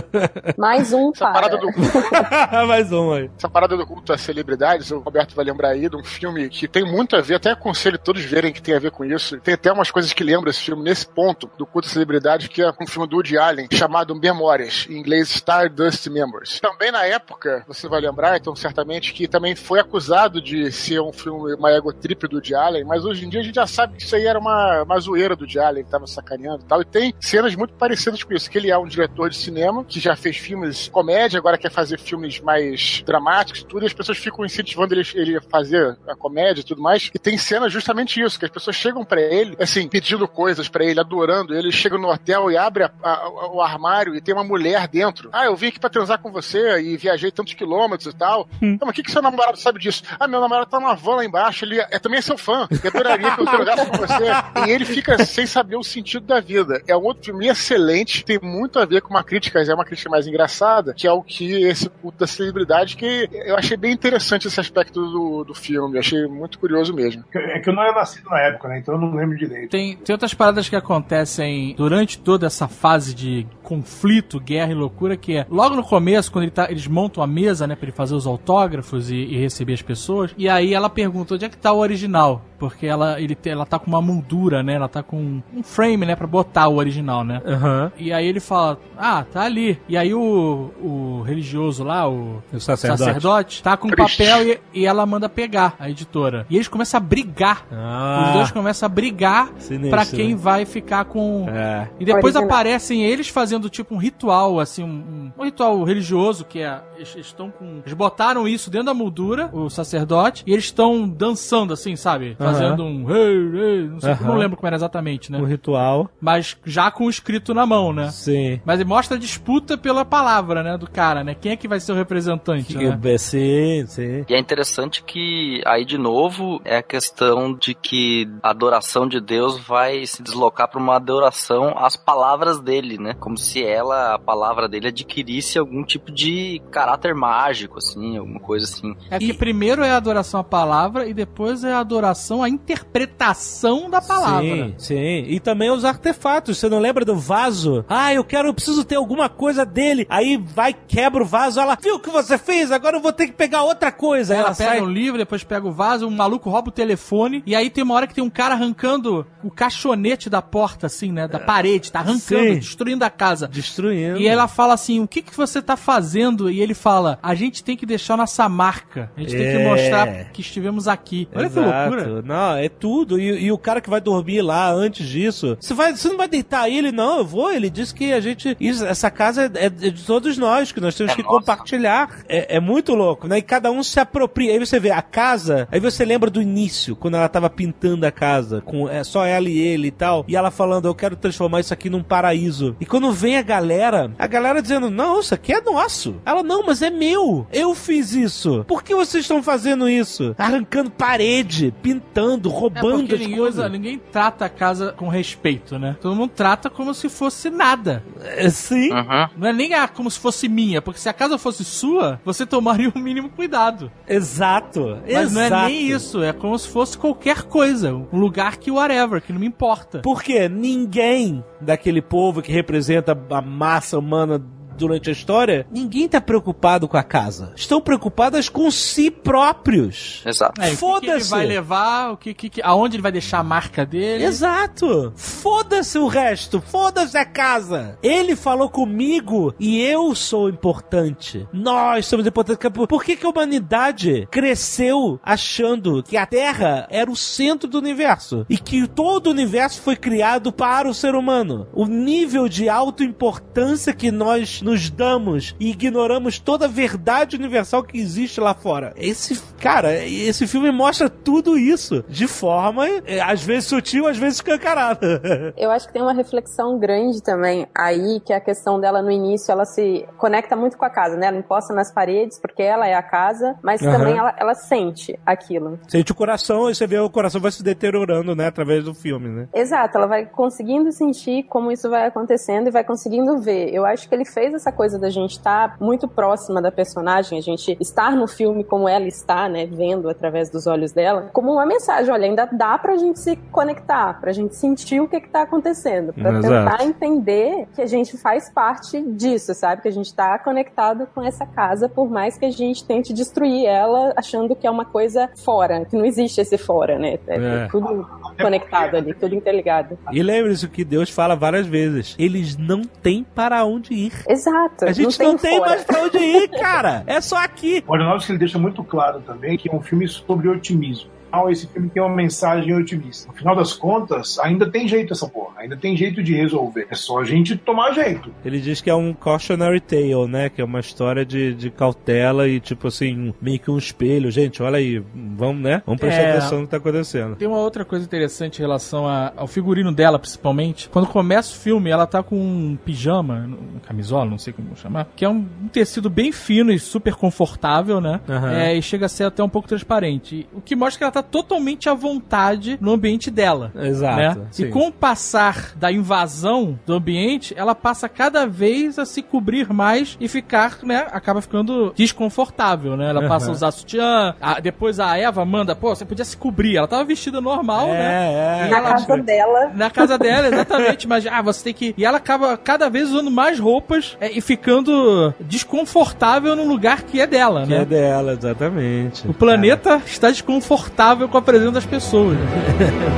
[0.56, 1.32] Mais um Essa para.
[1.32, 1.68] parada do
[2.66, 3.30] Mais um aí.
[3.36, 6.66] Essa parada do culto às celebridades, o Roberto vai lembrar aí de um filme que
[6.66, 9.38] tem muito a ver, até aconselho todos verem que tem a ver com isso.
[9.40, 12.62] Tem até umas coisas que lembram esse filme nesse ponto do culto às celebridades, que
[12.62, 16.60] é um filme do Woody Allen, chamado Memórias, em inglês Stardust Memories.
[16.60, 21.12] Também na época, você vai lembrar, então certamente, que também foi acusado de ser um
[21.12, 24.05] filme, uma egotrip do Woody Allen, mas hoje em dia a gente já sabe que
[24.06, 27.14] isso aí era uma, uma zoeira do Allen, que tava sacaneando e tal, e tem
[27.20, 30.36] cenas muito parecidas com isso, que ele é um diretor de cinema, que já fez
[30.36, 34.44] filmes de comédia, agora quer fazer filmes mais dramáticos e tudo, e as pessoas ficam
[34.44, 38.38] incentivando ele, ele a fazer a comédia e tudo mais, e tem cena justamente isso,
[38.38, 42.08] que as pessoas chegam pra ele, assim, pedindo coisas pra ele, adorando ele, chega no
[42.10, 45.28] hotel e abre a- a- o armário e tem uma mulher dentro.
[45.32, 48.48] Ah, eu vim aqui pra transar com você e viajei tantos quilômetros e tal.
[48.60, 50.02] Então, mas o que, que seu namorado sabe disso?
[50.18, 52.90] Ah, meu namorado tá numa van lá embaixo, ele é, também é seu fã, eu
[52.90, 54.66] adoraria que eu transasse com você.
[54.66, 56.82] E ele fica sem saber o sentido da vida.
[56.86, 60.10] É um outro filme excelente, tem muito a ver com uma crítica, é uma crítica
[60.10, 64.46] mais engraçada, que é o que esse culto da celebridade, que eu achei bem interessante
[64.46, 67.24] esse aspecto do, do filme, eu achei muito curioso mesmo.
[67.34, 68.78] É que eu não era nascido na época, né?
[68.78, 69.70] Então eu não lembro direito.
[69.70, 75.16] Tem, tem outras paradas que acontecem durante toda essa fase de conflito, guerra e loucura,
[75.16, 77.92] que é logo no começo, quando ele tá- eles montam a mesa, né, pra ele
[77.96, 81.56] fazer os autógrafos e, e receber as pessoas, e aí ela pergunta onde é que
[81.56, 85.42] tá o original, porque ela, ele, ela tá com uma moldura, né, ela tá com
[85.54, 87.42] um frame, né, pra botar o original, né.
[87.44, 87.92] Aham.
[87.98, 89.78] E aí ele fala, ah, tá ali.
[89.88, 92.98] E aí o, o religioso lá, o O sacerdote.
[93.04, 94.18] sacerdote, tá com Cristo.
[94.18, 96.46] papel e, e ela manda pegar, a editora.
[96.48, 97.66] E eles começam a brigar.
[97.72, 100.36] Ah, Os dois começam a brigar Sinistro, pra quem né?
[100.36, 101.46] vai ficar com.
[101.48, 101.88] É.
[101.98, 102.44] E depois Original.
[102.44, 106.80] aparecem eles fazendo tipo um ritual, assim, um, um- ritual religioso, que é.
[106.96, 107.80] Eles estão com.
[107.84, 112.36] Eles botaram isso dentro da moldura, o sacerdote, e eles estão dançando, assim, sabe?
[112.38, 113.10] Fazendo um.
[113.10, 114.26] Hey, hey, não, sei, Aham.
[114.26, 115.38] não lembro como era exatamente, né?
[115.38, 116.08] Um ritual.
[116.20, 118.10] Mas já com o escrito na mão, né?
[118.10, 118.60] Sim.
[118.64, 121.34] Mas ele mostra a disputa pela palavra, né, do cara, né?
[121.34, 122.98] Quem é que vai ser o representante, né?
[123.00, 124.24] Que- Sim, sim.
[124.28, 129.20] E é interessante que aí de novo é a questão de que a adoração de
[129.20, 133.14] Deus vai se deslocar para uma adoração às palavras dele, né?
[133.18, 138.40] Como se se ela, a palavra dele, adquirisse algum tipo de caráter mágico, assim, alguma
[138.40, 138.94] coisa assim.
[139.10, 143.88] É que primeiro é a adoração à palavra e depois é a adoração à interpretação
[143.88, 144.42] da palavra.
[144.42, 145.24] Sim, sim.
[145.28, 146.58] E também os artefatos.
[146.58, 147.84] Você não lembra do vaso?
[147.88, 150.06] Ah, eu quero, eu preciso ter alguma coisa dele.
[150.08, 151.60] Aí vai, quebra o vaso.
[151.60, 152.72] Ela, viu o que você fez?
[152.72, 154.34] Agora eu vou ter que pegar outra coisa.
[154.34, 154.80] Ela, ela pega sai.
[154.80, 157.94] um livro, depois pega o vaso, um maluco rouba o telefone, e aí tem uma
[157.94, 161.28] hora que tem um cara arrancando o caixonete da porta, assim, né?
[161.28, 162.58] Da parede, tá arrancando, Sim.
[162.58, 163.35] destruindo a casa.
[163.46, 164.18] Destruindo.
[164.20, 166.50] E ela fala assim: o que, que você tá fazendo?
[166.50, 169.10] E ele fala: a gente tem que deixar nossa marca.
[169.16, 169.64] A gente tem que É.
[169.68, 171.28] mostrar que estivemos aqui.
[171.34, 171.90] Olha que Exato.
[171.94, 172.22] loucura.
[172.22, 173.18] Não, é tudo.
[173.20, 176.28] E, e o cara que vai dormir lá antes disso, você, vai, você não vai
[176.28, 177.18] deitar ele, não.
[177.18, 177.50] Eu vou.
[177.52, 178.56] Ele disse que a gente.
[178.60, 181.38] isso- essa casa é, é de todos nós, que nós temos É que nossa.
[181.38, 182.20] compartilhar.
[182.28, 183.38] É, é muito louco, né?
[183.38, 184.52] E cada um se apropria.
[184.52, 188.10] Aí você vê a casa, aí você lembra do início, quando ela tava pintando a
[188.12, 190.24] casa, com é, só ela e ele e tal.
[190.28, 192.76] E ela falando, eu quero transformar isso aqui num paraíso.
[192.80, 196.14] E quando vem a galera, a galera dizendo, não, isso aqui é nosso.
[196.24, 197.44] Ela, não, mas é meu.
[197.52, 198.64] Eu fiz isso.
[198.68, 200.32] Por que vocês estão fazendo isso?
[200.38, 203.58] Arrancando parede, pintando, É roubando as ninguém, coisas.
[203.58, 205.96] usa- ninguém trata a casa com respeito, né?
[206.00, 208.04] Todo mundo trata como se fosse nada.
[208.22, 208.92] É, Sim.
[208.92, 209.28] Uhum.
[209.36, 212.46] Não é nem ah, como se fosse minha, porque se a casa fosse sua, você
[212.46, 213.90] tomaria o mínimo cuidado.
[214.06, 214.98] Exato.
[215.10, 215.66] Mas não é Exato.
[215.68, 217.92] nem isso, é como se fosse qualquer coisa.
[217.94, 220.00] Um lugar que whatever, que não me importa.
[220.02, 224.40] Porque ninguém daquele povo que representa a massa humana
[224.76, 227.52] durante a história, ninguém tá preocupado com a casa.
[227.56, 230.22] Estão preocupadas com si próprios.
[230.24, 230.60] Exato.
[230.60, 231.30] É, o que que, ele Foda-se.
[231.30, 234.24] vai levar, o que, que, que- aonde ele vai deixar a marca dele.
[234.24, 235.12] Exato.
[235.16, 236.60] Foda-se o resto.
[236.60, 237.98] Foda-se a casa.
[238.02, 241.46] Ele falou comigo e eu sou importante.
[241.52, 242.70] Nós somos importantes.
[242.70, 247.78] Por- Por que, que a humanidade cresceu achando que a Terra era o centro do
[247.78, 248.44] universo?
[248.48, 251.66] E que todo o universo foi criado para o ser humano?
[251.72, 257.96] O nível de autoimportância que nós nos damos e ignoramos toda a verdade universal que
[257.96, 258.92] existe lá fora.
[258.96, 264.38] Esse, cara, esse filme mostra tudo isso de forma, eh, às vezes sutil, às vezes
[264.38, 265.22] escancarada.
[265.56, 269.10] Eu acho que tem uma reflexão grande também aí, que é a questão dela no
[269.10, 271.28] início, ela se conecta muito com a casa, né?
[271.28, 273.92] Ela encosta nas paredes, porque ela é a casa, mas Aham.
[273.98, 275.78] também ela, ela sente aquilo.
[275.86, 279.28] Sente o coração e você vê o coração vai se deteriorando, né, através do filme,
[279.28, 279.48] né?
[279.54, 283.72] Exato, ela vai conseguindo sentir como isso vai acontecendo e vai conseguindo ver.
[283.72, 287.42] Eu acho que ele fez essa coisa da gente estar muito próxima da personagem, a
[287.42, 291.66] gente estar no filme como ela está, né, vendo através dos olhos dela, como uma
[291.66, 295.42] mensagem, olha, ainda dá pra gente se conectar, pra gente sentir o que que tá
[295.42, 296.70] acontecendo, pra Exato.
[296.70, 299.82] tentar entender que a gente faz parte disso, sabe?
[299.82, 303.66] Que a gente tá conectado com essa casa, por mais que a gente tente destruir
[303.66, 307.18] ela achando que é uma coisa fora, que não existe esse fora, né?
[307.26, 307.68] É, É.
[307.70, 308.06] tudo
[308.40, 309.98] conectado ali, tudo interligado.
[310.12, 314.12] E lembre-se que Deus fala várias vezes: eles não têm para onde ir.
[314.28, 314.45] Exato.
[314.88, 315.70] A gente não tem, fora.
[315.70, 317.02] mais pra onde ir, cara.
[317.06, 317.84] É só aqui.
[317.86, 321.10] O Aronofsky ele deixa muito claro também que é um filme sobre otimismo.
[321.50, 323.28] Esse filme tem uma mensagem otimista.
[323.28, 325.54] No final das contas, ainda tem jeito essa porra.
[325.58, 326.86] Ainda tem jeito de resolver.
[326.90, 328.30] É só a gente tomar jeito.
[328.44, 330.48] Ele diz que é um cautionary tale, né?
[330.48, 334.30] Que é uma história de, de cautela e, tipo assim, meio que um espelho.
[334.30, 335.82] Gente, olha aí, vamos, né?
[335.86, 336.30] Vamos prestar É.
[336.36, 337.36] atenção no que tá acontecendo.
[337.36, 340.88] Tem uma outra coisa interessante em relação a- ao figurino dela, principalmente.
[340.88, 345.08] Quando começa o filme, ela tá com um pijama, um camisola, não sei como chamar,
[345.16, 348.20] que é um, um tecido bem fino e super confortável, né?
[348.28, 348.52] Aham.
[348.52, 350.46] É, e chega a ser até um pouco transparente.
[350.52, 353.72] O que mostra que ela tá totalmente à vontade no ambiente dela.
[353.74, 354.16] Exato.
[354.16, 354.46] né?
[354.58, 359.72] E com o passar da invasão do ambiente, ela passa cada vez a se cobrir
[359.72, 361.06] mais e ficar, né?
[361.10, 363.08] Acaba ficando desconfortável, né?
[363.10, 364.34] Ela passa a usar sutiã.
[364.40, 366.76] a- depois a Eva manda, pô, você podia se cobrir.
[366.76, 367.94] Ela tava vestida normal, né?
[367.94, 368.66] É, é.
[368.66, 369.70] E Na ela- casa dela.
[369.74, 371.94] Na casa dela, exatamente, mas ah, você tem que.
[371.96, 377.20] E ela acaba cada vez usando mais roupas é, e ficando desconfortável no lugar que
[377.20, 377.82] é dela, Que né?
[377.82, 379.26] é dela, exatamente.
[379.28, 382.36] O planeta está desconfortável com a presença das pessoas.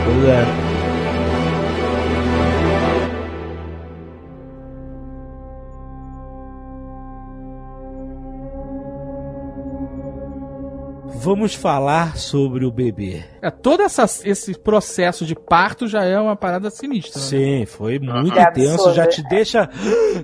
[0.04, 0.77] Pois é.
[11.28, 13.22] Vamos falar sobre o bebê.
[13.42, 17.20] É, todo essa, esse processo de parto já é uma parada sinistra.
[17.20, 17.26] né?
[17.26, 18.94] Sim, foi muito É intenso, absurdo.
[18.94, 19.68] já te deixa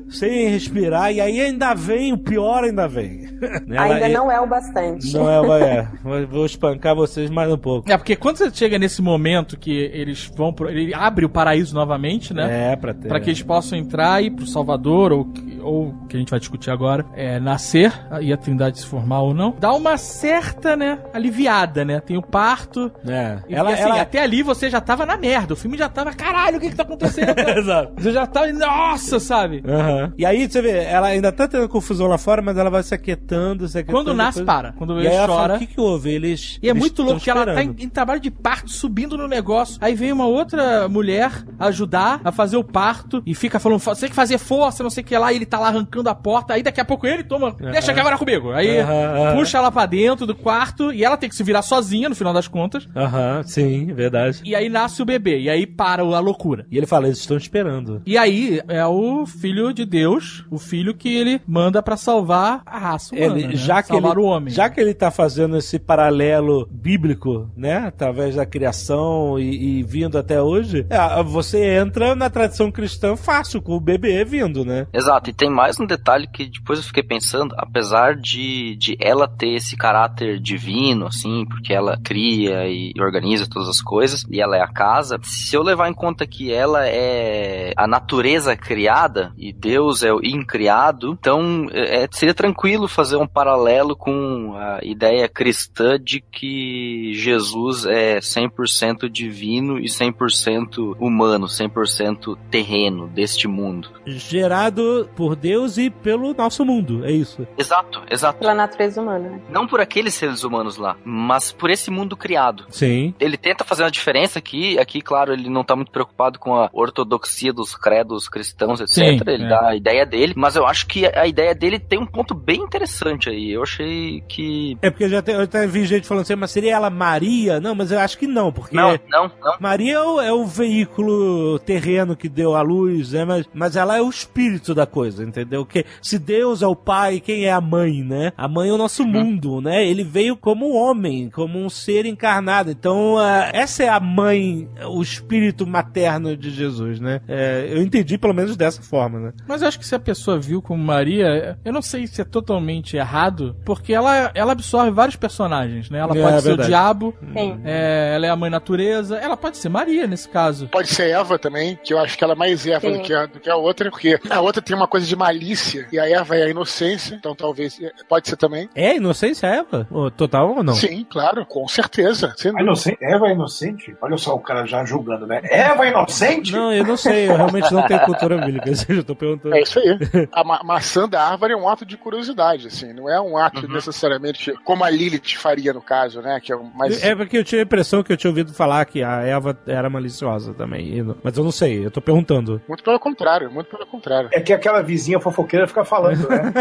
[0.08, 3.24] sem respirar e aí ainda vem, o pior ainda vem.
[3.70, 5.12] Ela- Ainda não é o bastante.
[5.12, 5.88] Não é, vai- é.
[6.02, 7.90] Vou- Vou espancar vocês mais um pouco.
[7.90, 10.70] É, porque quando você chega nesse momento que eles vão pro.
[10.70, 12.72] Ele abre o paraíso novamente, né?
[12.72, 13.08] É, pra ter.
[13.08, 15.26] Pra que eles possam entrar e ir pro Salvador ou,
[15.62, 19.34] ou que a gente vai discutir agora, é nascer e a Trindade se formar ou
[19.34, 22.00] não, dá uma certa, né, aliviada, né?
[22.00, 22.90] Tem o parto.
[23.06, 23.38] É.
[23.48, 24.00] E, Ela, assim, ela...
[24.00, 25.54] até ali você já tava na merda.
[25.54, 27.34] O filme já tava, caralho, o que que tá acontecendo?
[27.38, 27.92] Exato.
[27.96, 29.62] você já tava, nossa, sabe?
[29.66, 30.12] Aham.
[30.18, 32.94] E aí, você vê, ela ainda tá tendo confusão lá fora, mas ela vai se
[32.94, 34.04] aquietando, se aquietando.
[34.04, 34.72] Quando nasce, depois- para.
[34.72, 35.32] Quando E ele chora.
[35.32, 36.10] fala, o que que houve?
[36.10, 39.16] Eles E é eles muito louco que ela tá em, em trabalho de parto, subindo
[39.16, 39.78] no negócio.
[39.80, 44.10] Aí vem uma outra mulher ajudar a fazer o parto e fica falando, você tem
[44.10, 46.54] que fazer força, não sei o que lá, e ele tá lá arrancando a porta.
[46.54, 48.52] Aí daqui a pouco ele toma, deixa a câmera comigo.
[48.52, 49.36] Aí aham.
[49.36, 52.32] puxa ela pra dentro do quarto e ela tem que se virar sozinha no final
[52.32, 52.88] das contas.
[52.94, 54.40] Aham, sim, verdade.
[54.44, 55.40] E aí nasce o bebê.
[55.40, 56.66] E aí para a loucura.
[56.70, 58.02] E ele fala, eles estão esperando.
[58.06, 62.78] E aí é o filho de Deus, o filho que ele manda pra salvar a
[62.78, 63.56] raça humana, Ele, né?
[63.56, 64.52] já, que salvar ele, o homem.
[64.52, 67.76] já que ele tá fazendo esse paralelo bíblico, né?
[67.78, 73.60] Através da criação e, e vindo até hoje, é, você entra na tradição cristã fácil,
[73.62, 74.86] com o bebê vindo, né?
[74.92, 79.26] Exato, e tem mais um detalhe que depois eu fiquei pensando, apesar de, de ela
[79.28, 84.56] ter esse caráter divino, assim, porque ela cria e organiza todas as coisas, e ela
[84.56, 89.52] é a casa, se eu levar em conta que ela é a natureza criada e
[89.52, 95.98] Deus é o incriado, então é, seria tranquilo fazer um paralelo com a ideia cristã
[96.00, 103.90] de que Jesus é 100% divino e 100% humano, 100% terreno deste mundo.
[104.06, 107.46] Gerado por Deus e pelo nosso mundo, é isso.
[107.58, 108.38] Exato, exato.
[108.38, 109.40] Pela natureza humana, né?
[109.50, 112.64] Não por aqueles seres humanos lá, mas por esse mundo criado.
[112.70, 113.14] Sim.
[113.20, 116.68] Ele tenta fazer uma diferença aqui, aqui, claro, ele não tá muito preocupado com a
[116.72, 118.94] ortodoxia dos credos cristãos, etc.
[118.94, 119.48] Sim, ele é.
[119.48, 122.60] dá a ideia dele, mas eu acho que a ideia dele tem um ponto bem
[122.60, 123.50] interessante aí.
[123.52, 124.76] Eu achei que.
[124.82, 127.60] É porque eu já te- eu até vi gente falando assim, mas seria ela Maria?
[127.60, 129.56] Não, mas eu acho que não, porque Não, não, não.
[129.60, 133.24] Maria é o, é o veículo terreno que deu a luz, né?
[133.24, 135.64] Mas, mas ela é o espírito da coisa, entendeu?
[135.66, 138.32] Que se Deus é o pai, quem é a mãe, né?
[138.36, 139.86] A mãe é o nosso mundo, né?
[139.86, 142.70] Ele veio como um homem, como um ser encarnado.
[142.70, 147.22] Então, ah, essa é a mãe, o espírito materno de Jesus, né?
[147.26, 149.32] É, eu entendi pelo menos dessa forma, né?
[149.48, 152.24] Mas eu acho que se a pessoa viu como Maria, eu não sei se é
[152.26, 155.98] totalmente errado, porque ela, ela absorve vários personagens, né?
[156.00, 156.68] Ela É, pode é ser o verdade.
[156.68, 157.60] diabo, Sim.
[157.64, 160.68] é, ela é a mãe natureza, ela pode ser Maria nesse caso.
[160.68, 163.24] Pode ser Eva também, que eu acho que ela é mais Eva do que, a,
[163.24, 166.36] do que a outra, porque a outra tem uma coisa de malícia e a Eva
[166.36, 167.80] é a inocência, então talvez
[168.10, 168.68] pode ser também.
[168.74, 169.88] É inocência, Eva?
[169.90, 170.74] Ô, Total ou não?
[170.74, 172.34] Sim, claro, com certeza.
[172.56, 173.96] A inocente, Eva é inocente?
[174.02, 175.40] Olha só o cara já julgando, né?
[175.44, 176.50] Eva é inocente?
[176.52, 179.54] Não, eu não sei, eu realmente não tenho cultura bíblica, eu tô perguntando.
[179.54, 179.96] É isso aí.
[180.32, 183.54] A ma maçã da árvore é um ato de curiosidade, assim, não é um ato
[183.64, 183.72] Uhum.
[183.72, 186.40] necessariamente como a Lilith faria no caso, né?
[186.42, 187.02] Que é mais.
[187.04, 189.88] É porque eu tinha a impressão que eu tinha ouvido falar que a Eva era
[189.88, 191.04] maliciosa também.
[191.22, 192.60] Mas eu não sei, eu tô perguntando.
[192.66, 194.28] Muito pelo contrário, muito pelo contrário.
[194.32, 196.52] É que aquela vizinha fofoqueira fica falando, né?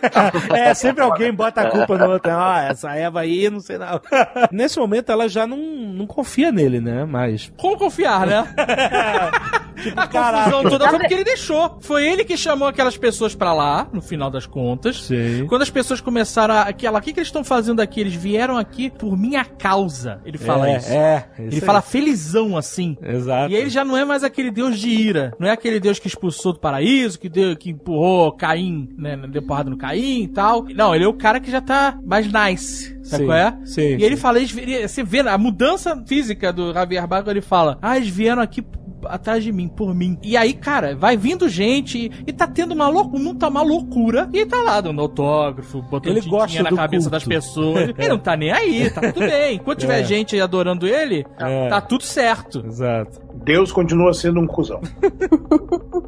[0.56, 2.32] é, sempre alguém bota a culpa no outro.
[2.32, 4.00] Ah, essa Eva aí, não sei não.
[4.50, 7.04] Nesse momento ela já não, não confia nele, né?
[7.04, 7.52] Mas.
[7.56, 8.44] Como confiar, né?
[9.82, 11.78] Tipo, A confusão toda foi porque ele deixou.
[11.80, 15.02] Foi ele que chamou aquelas pessoas pra lá, no final das contas.
[15.02, 15.46] Sim.
[15.48, 16.62] Quando as pessoas começaram a.
[16.62, 18.00] Aquela, o que, que eles estão fazendo aqui?
[18.00, 20.20] Eles vieram aqui por minha causa.
[20.24, 20.92] Ele fala é, isso.
[20.92, 22.96] É, Ele fala felizão assim.
[23.02, 23.52] Exato.
[23.52, 25.32] E ele já não é mais aquele deus de ira.
[25.38, 29.16] Não é aquele deus que expulsou do paraíso, que, deu, que empurrou Caim, né?
[29.28, 30.64] Deu porrada no Caim e tal.
[30.74, 32.91] Não, ele é o cara que já tá mais nice.
[33.02, 33.58] Sabe Sim, qual é?
[33.64, 34.22] sim, e ele sim.
[34.22, 38.08] fala, eles, ele- você vê a mudança física do Javier Barco, ele fala, ah, eles
[38.08, 38.62] vieram aqui
[39.04, 40.16] atrás de mim, por mim.
[40.22, 43.48] E aí, cara, vai vindo gente e, e tá tendo uma loucura, o mundo tá
[43.48, 44.28] uma loucura.
[44.32, 47.10] E ele tá lá dando autógrafo, botando Ele gosta na cabeça culto.
[47.10, 47.88] das pessoas.
[47.98, 49.56] Ele não tá nem aí, tá tudo bem.
[49.56, 50.04] Enquanto tiver É.
[50.04, 51.68] gente adorando ele, É.
[51.68, 52.64] tá tudo certo.
[52.64, 53.20] Exato.
[53.44, 54.80] Deus continua sendo um cuzão.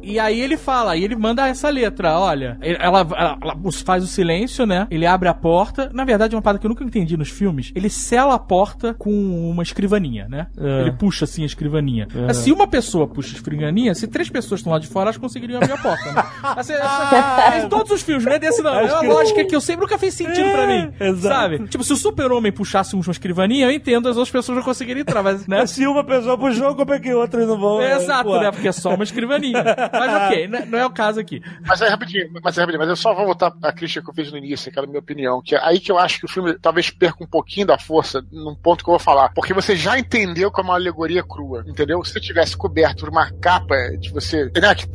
[0.07, 4.07] E aí ele fala, e ele manda essa letra, olha, ela, ela- ela faz o
[4.07, 4.85] silêncio, né?
[4.91, 5.89] Ele abre a porta.
[5.93, 7.71] Na verdade, é uma parada que eu nunca entendi nos filmes.
[7.73, 9.09] Ele sela a porta com
[9.49, 10.45] uma escrivaninha, né?
[10.59, 10.81] É.
[10.81, 12.07] Ele puxa assim a escrivaninha.
[12.15, 12.27] É.
[12.27, 15.17] Mas Se uma pessoa puxa a escrivaninha, se três pessoas estão lá de fora, elas
[15.17, 16.23] conseguiriam abrir a porta, né?
[16.55, 18.75] Assim, essa- em todos os filmes, não é desse não.
[18.75, 20.91] É uma que- lógica que eu sempre nunca fez sentido pra mim.
[20.99, 21.35] É, exato.
[21.35, 21.67] Sabe?
[21.67, 25.23] Tipo, se o super-homem puxasse uma escrivaninha, eu entendo, as outras pessoas não conseguiriam entrar,
[25.23, 25.57] mas, né?
[25.61, 27.81] Mas se uma pessoa puxou, como é que outras não vão?
[27.81, 28.39] É, exato, Pô.
[28.39, 28.51] né?
[28.51, 29.63] Porque é só uma escrivaninha.
[29.91, 30.65] Mas ok, né?
[30.67, 31.41] não é o caso aqui.
[31.65, 34.13] Mas é rapidinho, mas é rapidinho, mas eu só vou voltar à crítica que eu
[34.13, 36.57] fiz no início, aquela minha opinião, que é aí que eu acho que o filme
[36.59, 39.31] talvez perca um pouquinho da força num ponto que eu vou falar.
[39.33, 42.03] Porque você já entendeu que é uma alegoria crua, entendeu?
[42.03, 44.85] Se você tivesse coberto por uma capa de você, né, que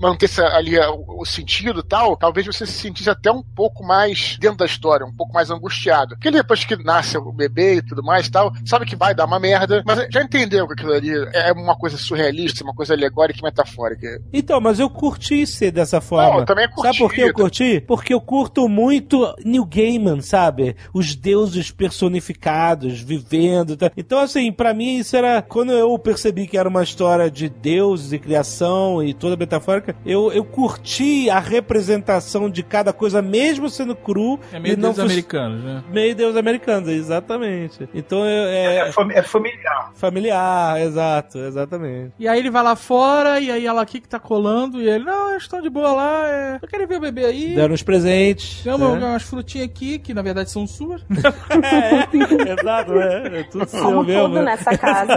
[0.00, 4.36] mantesse ali o, o sentido e tal, talvez você se sentisse até um pouco mais
[4.40, 6.14] dentro da história, um pouco mais angustiado.
[6.16, 9.26] Porque depois que nasce o bebê e tudo mais e tal, sabe que vai dar
[9.26, 13.40] uma merda, mas já entendeu que aquilo ali é uma coisa surrealista, uma coisa alegórica
[13.40, 14.20] e metafórica.
[14.32, 16.30] Então, mas eu curti ser dessa forma.
[16.30, 16.82] Não, eu também curti.
[16.82, 17.80] Sabe por que eu curti?
[17.86, 20.76] Porque eu curto muito New Gaiman, sabe?
[20.94, 23.76] Os deuses personificados, vivendo.
[23.76, 23.90] Tá?
[23.96, 25.42] Então, assim, pra mim isso era.
[25.42, 30.32] Quando eu percebi que era uma história de deuses e criação e toda metafórica, eu,
[30.32, 34.38] eu curti a representação de cada coisa, mesmo sendo cru.
[34.52, 35.82] É meio e fosse- americanos, né?
[35.92, 37.88] Meio deus americano, exatamente.
[37.94, 39.90] Então eu- é, É, é familiar.
[39.94, 42.12] familiar, exato, exatamente.
[42.18, 45.04] E aí ele vai lá fora, e aí ela aqui que tá colando, e ele,
[45.04, 46.58] não, eles estão de boa lá, é...
[46.62, 47.54] eu quero ver o bebê aí.
[47.54, 48.64] Deram uns presentes.
[48.66, 49.06] Uma- né?
[49.06, 51.02] umas frutinhas aqui, que na verdade são suas.
[51.10, 54.28] é, exato, é, é tudo seu Como mesmo.
[54.28, 55.14] tudo nessa casa.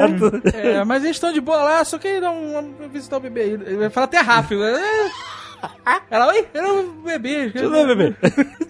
[0.53, 3.51] É, mas eles estão de boa lá, só que dar um- visitar o bebê aí.
[3.51, 4.59] Ele vai falar até rápido.
[4.61, 4.79] né?
[6.11, 7.49] Ela, oi, era um bebê.
[7.49, 8.15] Deixa eu ver, bebê.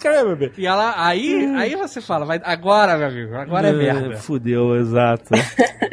[0.02, 0.52] Cadê, bebê?
[0.58, 4.18] E ela, aí, aí você fala, vai, agora, meu amigo, agora é merda.
[4.18, 5.30] Fudeu, exato.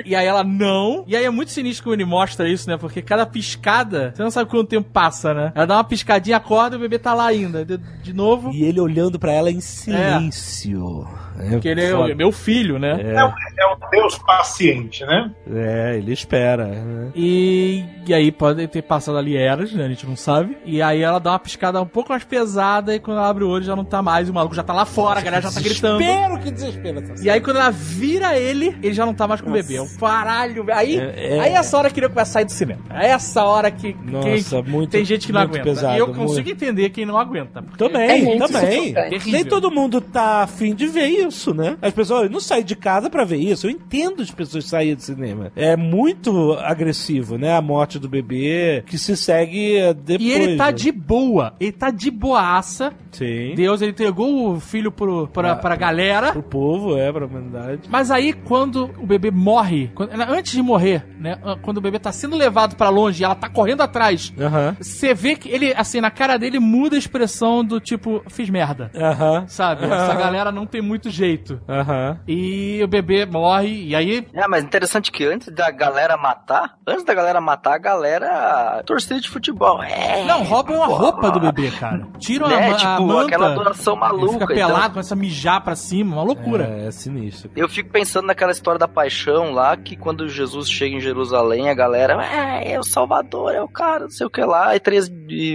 [0.04, 1.04] E aí ela não.
[1.06, 2.76] E aí é muito sinistro como ele mostra isso, né?
[2.76, 5.52] Porque cada piscada, você não sabe quanto tempo passa, né?
[5.54, 7.64] Ela dá uma piscadinha, acorda e o bebê tá lá ainda.
[7.64, 8.50] De, de novo.
[8.52, 11.08] e ele olhando pra ela em silêncio.
[11.22, 12.90] É, Porque ele é meu filho, né?
[13.00, 15.30] É, um, é um Deus paciente, né?
[15.52, 16.66] É, ele espera.
[16.66, 17.10] né?
[17.14, 19.84] E, e aí pode ter passado ali eras, né?
[19.84, 20.56] A gente não sabe.
[20.64, 23.48] E aí ela dá uma piscada um pouco mais pesada e quando ela abre o
[23.48, 24.28] olho já não tá mais.
[24.28, 25.98] O maluco já tá lá fora, a galera já tá gritando.
[25.98, 26.98] Desespero, que desespero.
[27.12, 29.76] essa E aí quando ela vira ele, ele já não tá mais com o bebê.
[29.76, 30.64] É um caralho.
[30.64, 30.78] velho.
[30.78, 31.40] Aí, É, é.
[31.40, 32.80] aí essa hora que ele vai sair do cinema.
[32.90, 35.64] Aí essa hora que Nossa, quem- muito- tem gente que não muito aguenta.
[35.70, 36.20] pesado, e eu muito.
[36.20, 37.62] consigo entender quem não aguenta.
[37.76, 38.94] Também, É muito também.
[39.26, 41.76] Nem todo mundo tá afim de ver isso, né?
[41.82, 43.66] As pessoas não saem de casa pra ver isso.
[43.66, 45.50] Eu entendo as pessoas saírem do cinema.
[45.56, 47.56] É muito agressivo, né?
[47.56, 50.28] A morte do bebê, que se segue eh, depois.
[50.28, 50.72] E ele tá né?
[50.72, 51.54] de boa.
[51.60, 52.92] Ele tá de boaça.
[53.12, 53.54] Sim.
[53.54, 55.56] Deus, ele entregou o filho pro, pra, Ah.
[55.56, 56.32] pra galera.
[56.32, 57.82] Pro povo, é, pra humanidade.
[57.88, 61.38] Mas aí, quando o bebê morre, quando- antes de morrer, né?
[61.62, 64.32] Quando o bebê tá sendo levado pra longe e ela tá correndo atrás,
[64.80, 68.90] você vê que ele, assim, na cara dele muda a expressão do tipo, fiz merda.
[68.94, 69.44] Aham.
[69.48, 69.84] Sabe?
[69.84, 71.60] Essa galera não tem muito jeito.
[71.68, 72.20] Aham.
[72.28, 74.26] E o bebê morre, e aí.
[74.34, 79.20] É, mas interessante que antes da galera matar, antes da galera matar, a galera torcida
[79.20, 79.82] de futebol.
[79.82, 82.06] É, Não, roubam a roupa do bebê, cara.
[82.18, 83.26] Tiram É, a, a tipo, manta.
[83.26, 84.32] aquela ele maluca.
[84.32, 84.46] fica então.
[84.68, 86.64] pelado, começa a mijar pra cima, uma loucura.
[86.64, 87.50] É, é sinistro.
[87.56, 91.74] Eu fico pensando naquela história da paixão lá, que quando Jesus chega em Jerusalém, a
[91.74, 95.08] galera, é, é o Salvador, é o cara, não sei o que lá, e três,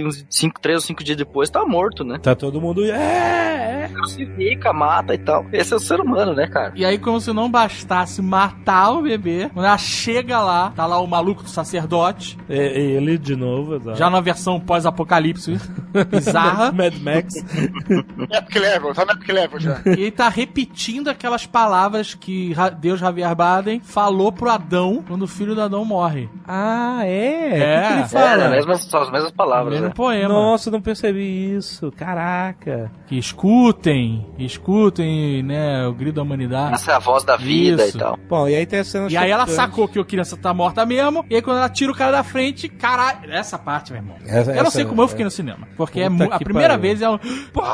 [0.04, 2.18] uns cinco, três ou cinco dias depois tá morto, né?
[2.22, 2.84] Tá todo mundo.
[2.84, 3.88] É, é.
[3.92, 5.44] Crucifica, mata e tal.
[5.52, 6.72] Esse é o ser humano, né, cara?
[6.74, 10.98] E aí, como se não bastasse matar o bebê, quando ela chega lá, tá lá
[11.00, 13.96] o maluco do sacerdote, É ele de novo, exato.
[13.98, 15.58] já na versão pós-apocalipse,
[16.10, 17.34] bizarra, Mad Max.
[18.30, 19.80] Epic Level, tá no Epic Level já.
[19.86, 25.28] e ele tá repetindo aquelas palavras que Deus Javier Baden falou pro Adão quando o
[25.28, 26.28] filho do Adão morre.
[26.46, 27.58] Ah, é?
[27.58, 27.78] É.
[27.78, 28.36] O que que ele É, fala?
[28.36, 29.92] né, mesmas, são as mesmas palavras, Mesmo né?
[29.94, 30.28] poema.
[30.28, 31.92] Nossa, não percebi isso.
[31.96, 32.90] Caraca.
[33.06, 36.74] Que escutem, escutem, né, o grito da humanidade.
[36.74, 37.96] Essa é a voz da vida Isso.
[37.96, 38.18] e tal.
[38.28, 40.84] Bom, e aí tem a cena E aí ela sacou que a criança tá morta
[40.86, 44.16] mesmo, e aí quando ela tira o cara da frente, caralho, essa parte, meu irmão.
[44.26, 46.80] Essa- eu não essa- sei como eu fiquei no cinema, porque é a primeira pariu.
[46.82, 47.18] vez é um...
[47.52, 47.68] Porra,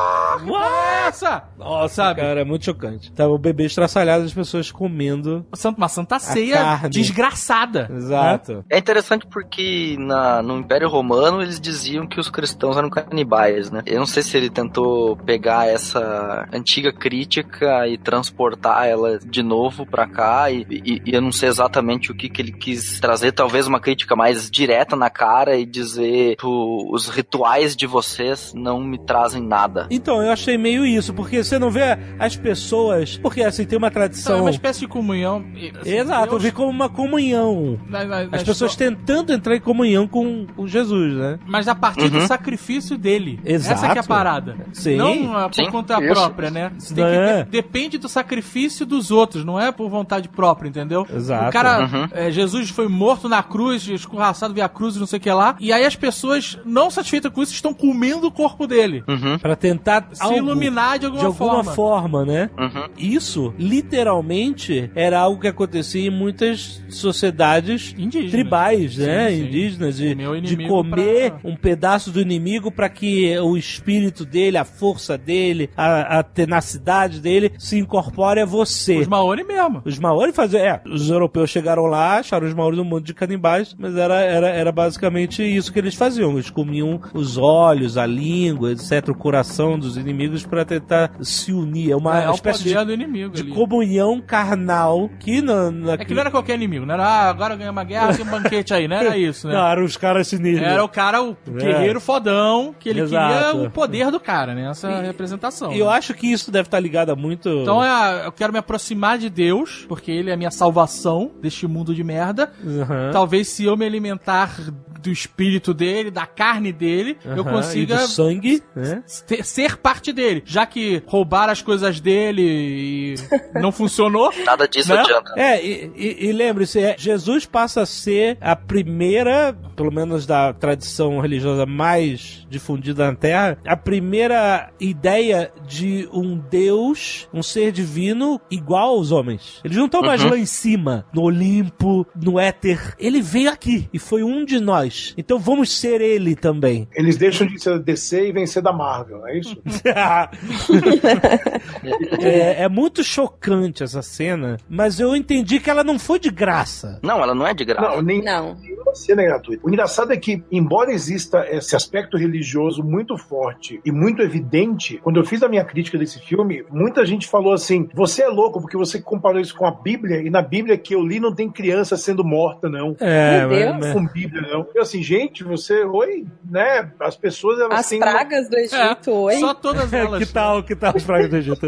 [1.04, 1.44] é essa?
[1.58, 2.20] Nossa, Sabe?
[2.20, 3.12] cara, é muito chocante.
[3.12, 5.46] Tava o bebê estraçalhado, as pessoas comendo.
[5.76, 6.90] Uma santa ceia carne.
[6.90, 7.88] desgraçada.
[7.94, 8.64] Exato.
[8.70, 13.82] É interessante porque na, no Império Romano eles diziam que os cristãos eram canibais, né?
[13.86, 17.57] Eu não sei se ele tentou pegar essa antiga crítica
[17.88, 22.14] e transportar ela de novo pra cá e, e- e eu não sei exatamente o
[22.14, 26.88] que, que ele quis trazer, talvez uma crítica mais direta na cara e dizer "Pô,
[26.92, 29.86] os rituais de vocês não me trazem nada.
[29.90, 33.16] Então, eu achei meio isso, porque você não vê as pessoas.
[33.18, 34.40] Porque assim, tem uma Então, é tradição.
[34.42, 35.44] uma espécie de comunhão.
[35.80, 37.78] assim, Exato, eu vi como uma comunhão.
[37.88, 41.38] na- na- As pessoas tentando entrar em comunhão com o Jesus, né?
[41.46, 42.26] Mas a partir do Uhum.
[42.26, 43.40] sacrifício dele.
[43.44, 43.74] Exato.
[43.84, 44.56] Essa que é a parada.
[44.72, 44.96] Sim.
[44.96, 46.12] Não ah, por Sim, conta isso.
[46.12, 46.72] própria, né?
[46.78, 47.42] Você tem que- É.
[47.44, 51.06] de- depende do sacrifício dos outros, não é por vontade própria, entendeu?
[51.12, 51.48] Exato.
[51.48, 52.08] O cara, Uhum.
[52.12, 55.56] é, Jesus foi morto na cruz, escorraçado via cruz, não sei o que lá.
[55.58, 59.02] E aí as pessoas, não satisfeitas com isso, estão comendo o corpo dele.
[59.08, 61.72] Uhum, Pra tentar Se algo, iluminar de alguma, de alguma forma.
[61.74, 62.50] forma, né?
[62.58, 62.88] uhum.
[62.96, 68.30] Isso, literalmente, era algo que acontecia em muitas sociedades Indígenas.
[68.32, 69.30] tribais, né?
[69.30, 69.44] Sim, sim.
[69.46, 74.64] Indígenas, de, de comer pra- um pedaço do inimigo para que o espírito dele, a
[74.64, 77.27] força dele, a, a tenacidade dele
[77.58, 78.98] se incorpore a você.
[78.98, 79.82] Os Maori mesmo.
[79.84, 80.62] Os Maori faziam.
[80.62, 84.48] É, os europeus chegaram lá, acharam os Maori um monte de canibais, mas era, era,
[84.48, 86.32] era basicamente isso que eles faziam.
[86.32, 91.92] Eles comiam os olhos, a língua, etc., o coração dos inimigos para tentar se unir.
[91.92, 96.14] É uma é, o espécie de, inimigo de comunhão carnal que na, na É que
[96.14, 98.88] não era qualquer inimigo, não era ah, agora ganha uma guerra, tem um banquete aí,
[98.88, 99.54] não era isso, né?
[99.54, 100.66] Não, eram os caras sinistros.
[100.66, 103.34] Era o cara, o guerreiro fodão, que ele Exato.
[103.34, 104.70] queria o poder do cara, né?
[104.70, 105.72] Essa representação.
[105.72, 105.92] E eu né?
[105.92, 107.48] acho que isso deve estar ligado a muito.
[107.48, 111.66] Então é, eu quero me aproximar de Deus, porque ele é a minha salvação deste
[111.66, 112.52] mundo de merda.
[112.64, 113.10] Aham.
[113.12, 114.56] Talvez se eu me alimentar
[115.00, 119.02] do espírito dele, da carne dele, eu consiga e do sangue, né?
[119.26, 120.42] ter- ser parte dele.
[120.44, 123.14] Já que roubar as coisas dele e
[123.60, 124.32] não funcionou.
[124.44, 125.00] Nada disso Né?
[125.00, 125.32] adianta.
[125.36, 130.52] É, e, e- e lembre-se, é, Jesus passa a ser a primeira, pelo menos da
[130.52, 138.40] tradição religiosa mais difundida na Terra, a primeira ideia de um Deus, um ser divino
[138.50, 139.60] igual aos homens.
[139.64, 142.94] Eles não estão mais lá em cima, no Olimpo, no éter.
[142.98, 144.87] Ele veio aqui e foi um de nós.
[145.16, 146.88] Então vamos ser ele também.
[146.94, 149.56] Eles deixam de ser DC e vencer da Marvel, é isso?
[152.20, 156.98] é, é muito chocante essa cena, mas eu entendi que ela não foi de graça.
[157.02, 157.96] Não, ela não é de graça.
[157.96, 158.54] Não, nem Não.
[158.56, 159.66] nenhuma cena é gratuita.
[159.66, 165.18] O engraçado é que, embora exista esse aspecto religioso muito forte e muito evidente, quando
[165.18, 168.76] eu fiz a minha crítica desse filme, muita gente falou assim: você é louco porque
[168.76, 171.96] você comparou isso com a Bíblia, e na Bíblia que eu li não tem criança
[171.96, 172.96] sendo morta, não.
[173.00, 173.76] É, Meu Deus.
[173.80, 174.66] mas- Com Bíblia, não.
[174.78, 175.82] Eu assim, gente, você.
[175.82, 176.92] Oi, né?
[177.00, 177.98] As pessoas, elas As têm.
[177.98, 179.34] pragas do Egito, oi?
[179.40, 180.24] Só todas elas.
[180.24, 181.66] que tal, que tal as pragas do Egito?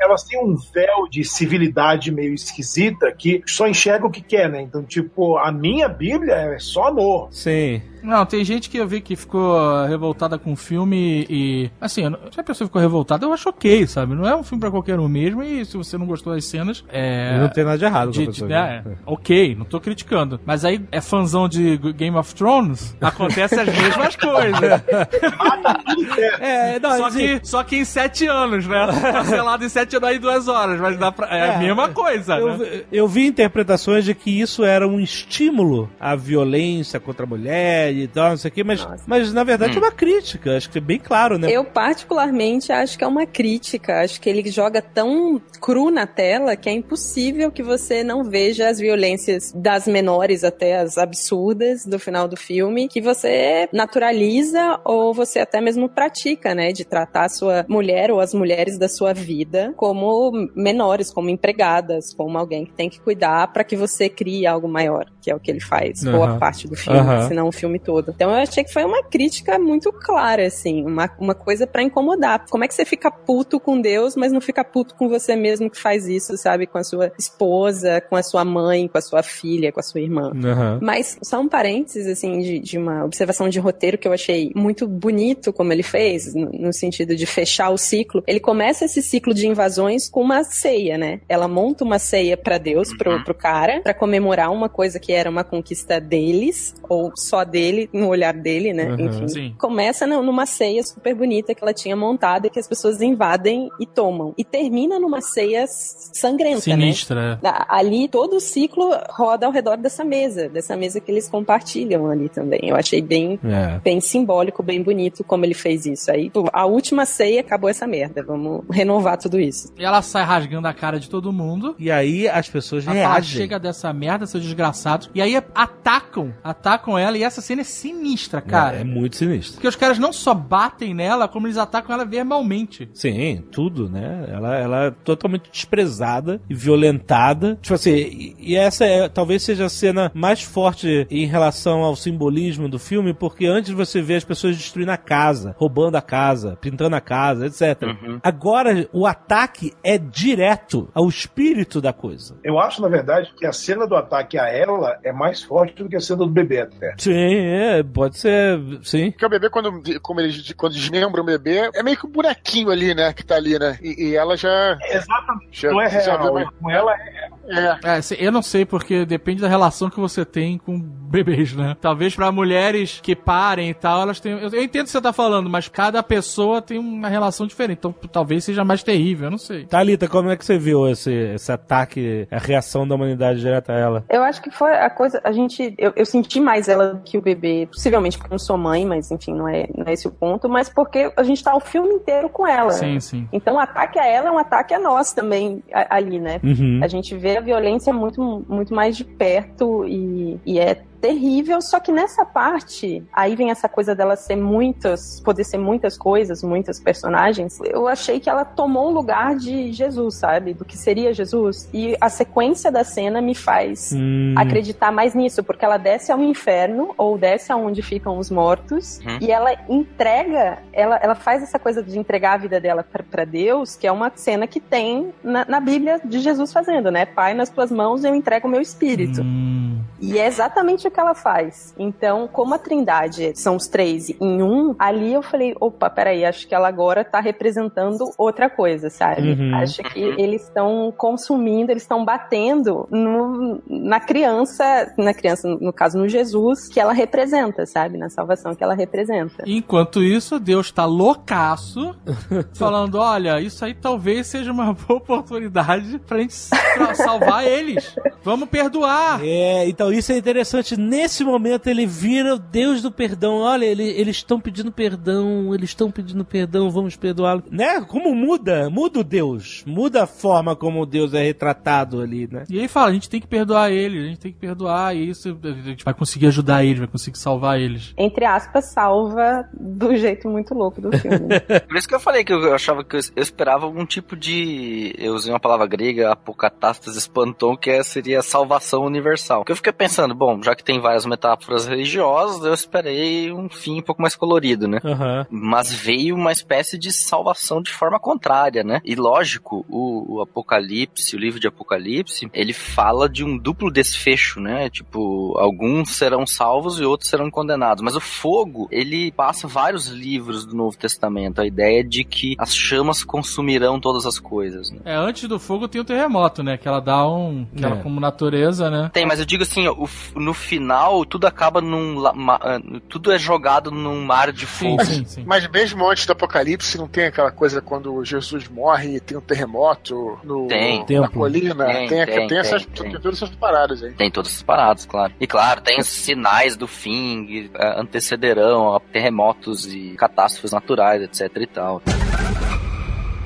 [0.00, 4.62] elas têm um véu de civilidade meio esquisita que só enxerga o que quer, né?
[4.62, 7.28] Então, tipo, a minha Bíblia é só amor.
[7.30, 7.82] Sim.
[8.04, 11.70] Não, tem gente que eu vi que ficou revoltada com o filme e.
[11.80, 12.02] Assim,
[12.32, 14.14] se a pessoa ficou revoltada, eu acho ok, sabe?
[14.14, 16.84] Não é um filme pra qualquer um mesmo e se você não gostou das cenas.
[16.92, 17.38] É.
[17.38, 18.48] Não tem nada de errado com de- a de- pessoa.
[18.48, 20.38] né, ok, não tô criticando.
[20.44, 24.60] Mas aí é fãzão de Game of Thrones, acontece as mesmas coisas.
[26.40, 28.86] É, não, Só assim, que, só que em sete anos, né?
[29.12, 32.48] Cancelado em sete anos aí duas horas, mas dá pra, é, a mesma coisa, eu,
[32.48, 32.56] né?
[32.64, 37.93] vi- eu vi interpretações de que isso era um estímulo à violência contra a mulher
[38.02, 39.04] e tal, não sei o quê, mas, Nossa.
[39.06, 41.50] mas na verdade é uma crítica, acho que é bem claro, né?
[41.50, 44.00] Eu, particularmente, acho que é uma crítica.
[44.00, 48.68] Acho que ele joga tão cru na tela que é impossível que você não veja
[48.68, 55.14] as violências das menores até as absurdas do final do filme, que você naturaliza ou
[55.14, 56.72] você até mesmo pratica, né?
[56.72, 62.12] De tratar a sua mulher ou as mulheres da sua vida como menores, como empregadas,
[62.14, 65.40] como alguém que tem que cuidar para que você crie algo maior, que é o
[65.40, 66.38] que ele faz, boa Aham.
[66.38, 67.28] parte do filme, Aham.
[67.28, 68.12] se não o filme todo.
[68.14, 72.44] Então eu achei que foi uma crítica muito clara, assim, uma, uma coisa pra incomodar.
[72.50, 75.70] Como é que você fica puto com Deus, mas não fica puto com você mesmo
[75.70, 76.66] que faz isso, sabe?
[76.66, 80.02] Com a sua esposa, com a sua mãe, com a sua filha, com a sua
[80.02, 80.30] irmã.
[80.44, 80.78] Aham.
[80.82, 84.86] Mas só um parênteses, assim, de, de uma observação de roteiro que eu achei muito
[84.86, 88.22] bonito como ele fez, no, no sentido de fechar o ciclo.
[88.26, 91.20] Ele começa esse ciclo de invasões com uma ceia, né?
[91.30, 95.30] Ela monta uma ceia pra Deus, pro, pro cara, pra comemorar uma coisa que era
[95.30, 98.90] uma conquista deles, ou só dele, no olhar dele, né?
[98.92, 99.00] Uhum.
[99.06, 99.28] Enfim.
[99.28, 99.54] Sim.
[99.58, 103.68] Começa nu- numa ceia super bonita que ela tinha montada e que as pessoas invadem
[103.80, 104.34] e tomam.
[104.36, 106.60] E termina numa ceia sangrenta, né?
[106.76, 107.38] Sinistra.
[107.42, 112.08] Da- Ali todo o ciclo roda ao redor dessa mesa, dessa mesa que eles compartilham
[112.10, 112.60] ali também.
[112.64, 113.78] Eu achei bem, É.
[113.80, 116.10] bem simbólico, bem bonito como ele fez isso.
[116.10, 118.22] Aí a última ceia acabou essa merda.
[118.22, 119.72] Vamos renovar tudo isso.
[119.78, 121.74] E ela sai rasgando a cara de todo mundo.
[121.78, 123.36] E aí as pessoas Ela fala, reagem.
[123.40, 125.03] chega dessa merda, seus desgraçados.
[125.14, 127.16] E aí atacam, atacam ela.
[127.16, 128.78] E essa cena é sinistra, cara.
[128.78, 129.54] É, é muito sinistro.
[129.54, 132.88] Porque os caras não só batem nela, como eles atacam ela verbalmente.
[132.94, 134.26] Sim, tudo, né?
[134.28, 137.58] Ela, ela é totalmente desprezada e violentada.
[137.60, 141.96] Tipo assim, e, e essa é, talvez seja a cena mais forte em relação ao
[141.96, 146.56] simbolismo do filme, porque antes você vê as pessoas destruindo a casa, roubando a casa,
[146.60, 147.82] pintando a casa, etc.
[148.22, 152.36] Agora, o ataque é direto ao espírito da coisa.
[152.42, 155.88] Eu acho, na verdade, que a cena do ataque a ela é mais forte do
[155.88, 156.94] que a cena do bebê até.
[156.98, 159.10] Sim, é, pode ser, sim.
[159.10, 162.70] Porque o bebê, quando, como eles, quando desmembram o bebê, é meio que um bonequinho
[162.70, 163.12] ali, né?
[163.12, 163.78] Que tá ali, né?
[163.82, 164.78] E, e ela já.
[164.88, 165.48] Exatamente.
[165.52, 166.34] já não é já real.
[166.36, 167.98] viu, Com ela é É.
[167.98, 171.76] É, eu não sei, porque depende da relação que você tem com bebês, né?
[171.80, 174.32] Talvez pra mulheres que parem e tal, elas têm.
[174.32, 177.78] Eu, eu entendo o que você tá falando, mas cada pessoa tem uma relação diferente.
[177.78, 179.66] Então talvez seja mais terrível, eu não sei.
[179.66, 183.78] Thalita, como é que você viu esse, esse ataque, a reação da humanidade direta a
[183.78, 184.04] ela?
[184.08, 185.20] Eu acho que foi a coisa.
[185.24, 185.74] A gente.
[185.78, 189.10] Eu, eu senti mais ela que o bebê, possivelmente porque eu não sou mãe, mas
[189.10, 191.94] enfim, não é, não é esse o ponto, mas porque a gente tá o filme
[191.94, 192.70] inteiro com ela.
[192.72, 193.28] Sim, sim.
[193.32, 196.40] Então o ataque a ela é um ataque a nós também a- ali, né?
[196.42, 196.80] Uhum.
[196.82, 200.76] A gente vê a violência muito, muito mais de perto e, e é
[201.08, 205.98] terrível, só que nessa parte, aí vem essa coisa dela ser muitas, poder ser muitas
[205.98, 210.54] coisas, muitas personagens, eu achei que ela tomou o lugar de Jesus, sabe?
[210.54, 211.68] Do que seria Jesus.
[211.74, 214.34] E a sequência da cena me faz Hum.
[214.38, 219.18] acreditar mais nisso, porque ela desce ao inferno, ou desce aonde ficam os mortos, Uhum.
[219.20, 223.24] e ela entrega, ela, ela faz essa coisa de entregar a vida dela pra- pra
[223.26, 227.04] Deus, que é uma cena que tem na, na Bíblia de Jesus fazendo, né?
[227.04, 229.20] Pai, nas tuas mãos eu entrego o meu espírito.
[229.20, 229.82] Hum.
[230.00, 231.74] E é exatamente o que ela faz.
[231.78, 236.46] Então, como a Trindade são os três em um, ali eu falei, opa, peraí, acho
[236.48, 239.32] que ela agora tá representando outra coisa, sabe?
[239.32, 239.54] Uhum.
[239.56, 245.98] Acho que eles estão consumindo, eles estão batendo no- na criança, na criança, no caso,
[245.98, 247.98] no Jesus, que ela representa, sabe?
[247.98, 249.42] Na salvação que ela representa.
[249.46, 251.94] Enquanto isso, Deus tá loucaço,
[252.54, 257.94] falando: olha, isso aí talvez seja uma boa oportunidade pra gente sa- salvar eles.
[258.22, 259.20] Vamos perdoar.
[259.24, 260.76] É, então isso é interessante.
[260.84, 263.36] Nesse momento ele vira o Deus do perdão.
[263.38, 267.42] Olha, ele- eles estão pedindo perdão, eles estão pedindo perdão, vamos perdoá-lo.
[267.50, 267.80] Né?
[267.82, 268.68] Como muda?
[268.70, 269.62] Muda o Deus.
[269.66, 272.44] Muda a forma como Deus é retratado ali, né?
[272.50, 275.08] E aí fala, a gente tem que perdoar eles, a gente tem que perdoar, e
[275.10, 277.94] isso a gente vai conseguir ajudar eles, vai conseguir salvar eles.
[277.96, 281.28] Entre aspas, salva do jeito muito louco do filme.
[281.68, 284.94] Por isso que eu falei que eu achava que eu, eu esperava algum tipo de.
[284.98, 289.40] Eu usei uma palavra grega, apocatastas espanton, que é- seria salvação universal.
[289.40, 293.78] Porque eu fiquei pensando, bom, já que tem várias metáforas religiosas, eu esperei um fim
[293.78, 294.80] um pouco mais colorido, né?
[294.84, 295.26] Aham.
[295.30, 298.80] Mas veio uma espécie de salvação de forma contrária, né?
[298.84, 304.40] E lógico, o, o Apocalipse, o livro de Apocalipse, ele fala de um duplo desfecho,
[304.40, 304.68] né?
[304.70, 307.82] Tipo, alguns serão salvos e outros serão condenados.
[307.82, 311.40] Mas o fogo, ele passa vários livros do Novo Testamento.
[311.40, 314.78] A ideia de que as chamas consumirão todas as coisas, né?
[314.84, 316.56] É, antes do fogo tem o terremoto, né?
[316.56, 317.46] Que ela dá um.
[317.56, 317.82] Que ela, É.
[317.82, 318.90] como natureza, né?
[318.92, 322.00] Tem, mas eu digo assim, o f- no final, tudo acaba num.
[322.14, 324.84] ma- ah, tudo é jogado num mar de fogo.
[324.84, 325.24] sim, sim.
[325.26, 329.20] Mas mesmo antes do Apocalipse, não tem aquela coisa quando Jesus morre e tem um
[329.20, 330.84] terremoto no, Tem.
[330.90, 331.66] na colina?
[331.66, 332.92] Tem, Tem, tem, tem, essas, tem, tem.
[332.92, 333.92] tem todas essas paradas aí.
[333.92, 335.12] Tem todas as paradas, claro.
[335.20, 341.02] E claro, tem os sinais do fim, que eh, antecederão a terremotos e catástrofes naturais,
[341.02, 341.82] etc e tal.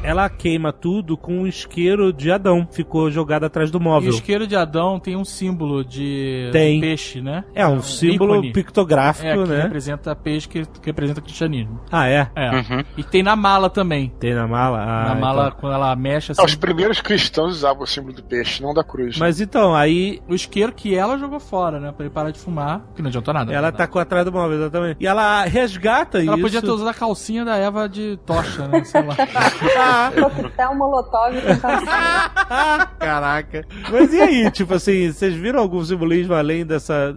[0.02, 2.66] Ela queima tudo com um isqueiro de Adão.
[2.70, 4.10] Ficou jogado atrás do E o móvel.
[4.10, 6.80] isqueiro de Adão tem um símbolo de Tem.
[6.80, 7.44] peixe, né?
[7.54, 8.52] É um símbolo ícone.
[8.52, 9.62] pictográfico, É, que né?
[9.62, 11.80] representa peixe, que, que representa cristianismo.
[11.90, 12.30] Ah, é?
[12.34, 12.50] É.
[12.50, 12.84] Uhum.
[12.96, 14.12] E tem na mala também.
[14.20, 14.78] Tem na mala?
[14.82, 15.58] Ah, na mala, então.
[15.60, 16.44] quando ela mexe assim.
[16.44, 19.18] Os primeiros cristãos usavam o símbolo do peixe, não da cruz.
[19.18, 21.92] Mas então, aí O isqueiro que ela jogou fora, né?
[21.92, 23.52] Pra ele parar de fumar, que não adiantou nada.
[23.52, 23.76] ela né?
[23.76, 24.96] tacou atrás do móvel, exatamente.
[25.00, 26.42] E ela resgata Ela isso.
[26.42, 28.84] podia ter usado a calcinha da Eva de tocha, né?
[28.84, 29.14] Sei lá.
[30.20, 31.34] Coquetel Molotov.
[32.98, 33.64] Caraca.
[33.90, 37.12] Mas e aí, tipo assim, vocês viram algum simbolismo além dessa,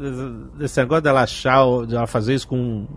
[0.58, 2.88] desse negócio dela achar, de ela fazer isso com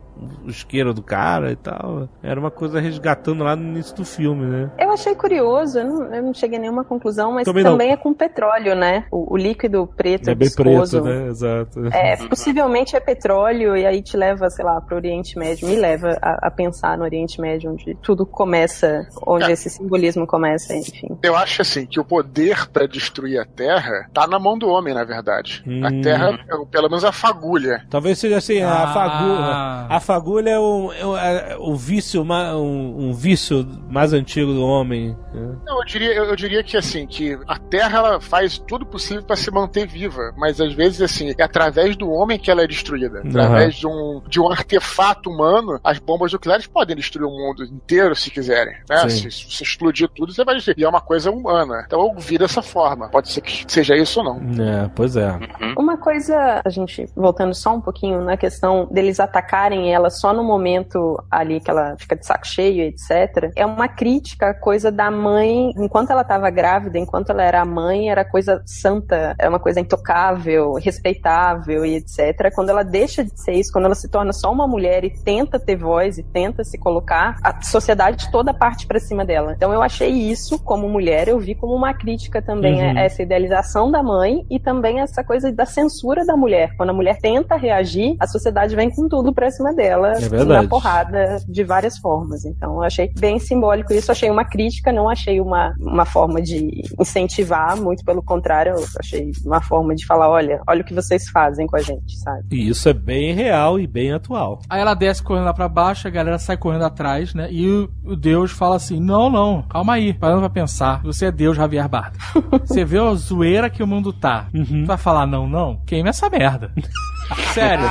[0.44, 2.08] o isqueiro do cara e tal?
[2.22, 4.70] Era uma coisa resgatando lá no início do filme, né?
[4.78, 7.96] Eu achei curioso, eu não, eu não cheguei a nenhuma conclusão, mas Também também é
[7.96, 9.04] com petróleo, né?
[9.10, 11.02] O, o líquido preto É bem viscoso.
[11.02, 11.26] preto, né?
[11.28, 11.86] Exato.
[11.92, 16.16] É, possivelmente é petróleo e aí te leva, sei lá, pro Oriente Médio, me leva
[16.22, 19.52] a, a pensar no Oriente Médio, onde tudo começa, onde É.
[19.52, 21.08] esse simbolismo começa, enfim.
[21.22, 24.94] Eu acho assim que o poder pra destruir a Terra tá na mão do homem,
[24.94, 25.62] na verdade.
[25.66, 25.84] Hum.
[25.84, 26.38] A Terra,
[26.70, 27.84] pelo menos a fagulha.
[27.90, 28.92] Talvez seja assim, a Ah.
[28.92, 29.86] fagulha.
[29.96, 35.16] A fagulha é o, é o, é vício, um, um vício mais antigo do homem.
[35.32, 35.56] né?
[35.64, 39.22] Não, eu diria, eu, eu diria que assim, que a Terra ela faz tudo possível
[39.22, 42.66] pra se manter viva, mas às vezes assim, é através do homem que ela é
[42.66, 43.20] destruída.
[43.20, 48.14] Através de, um, de um artefato humano, as bombas nucleares podem destruir o mundo inteiro
[48.14, 48.74] se quiserem.
[48.88, 49.08] Né?
[49.08, 50.78] Se, se você explodir tudo, você vai destruir.
[50.78, 51.84] E é uma coisa humana.
[51.86, 53.08] Então eu vi dessa forma.
[53.08, 54.64] Pode ser que seja isso ou não.
[54.64, 55.38] É, pois é.
[55.78, 60.44] Uma coisa, a gente, voltando só um pouquinho na questão deles atacarem ela só no
[60.44, 63.50] momento ali que ela fica de saco cheio, etc.
[63.56, 68.10] É uma crítica à coisa da mãe, enquanto ela estava grávida, enquanto ela era mãe,
[68.10, 72.52] era coisa santa, é uma coisa intocável, respeitável e etc.
[72.54, 75.58] Quando ela deixa de ser isso, quando ela se torna só uma mulher e tenta
[75.58, 79.52] ter voz e tenta se colocar, a sociedade toda parte para cima dela.
[79.56, 82.98] Então eu achei isso como mulher, eu vi como uma crítica também Uhum.
[82.98, 86.74] a essa idealização da mãe e também essa coisa da censura da mulher.
[86.76, 90.62] Quando a mulher tenta reagir, a sociedade vem com tudo pra cima dela, É verdade.
[90.62, 92.44] na porrada, de várias formas.
[92.44, 96.82] Então eu achei bem simbólico isso, achei uma crítica, não achei uma, uma forma de
[96.98, 101.28] incentivar, muito pelo contrário, eu achei uma forma de falar, olha, olha o que vocês
[101.28, 102.44] fazem com a gente, sabe?
[102.52, 104.60] E isso é bem real e bem atual.
[104.68, 107.48] Aí ela desce correndo lá pra baixo, a galera sai correndo atrás, né?
[107.50, 111.02] E o, o Deus fala assim: Não, não, calma aí, parando pra pensar.
[111.02, 112.20] Você é Deus, Javier Bardem.
[112.64, 114.46] Você vê a zoeira que o mundo tá.
[114.52, 115.80] Tu vai falar não, não?
[115.86, 116.72] Queima essa merda.
[117.52, 117.84] Sério.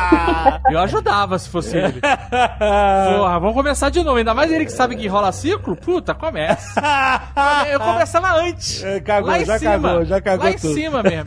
[0.70, 2.00] Eu ajudava se fosse ele.
[2.02, 4.18] Porra, vamos começar de novo.
[4.18, 5.76] Ainda mais ele que sabe que rola ciclo.
[5.76, 6.82] Puta, começa.
[7.70, 8.84] Eu começava antes.
[8.84, 9.72] É, cagou, lá em já cima.
[9.72, 10.74] cagou, já cagou Lá em tudo.
[10.74, 11.26] cima mesmo.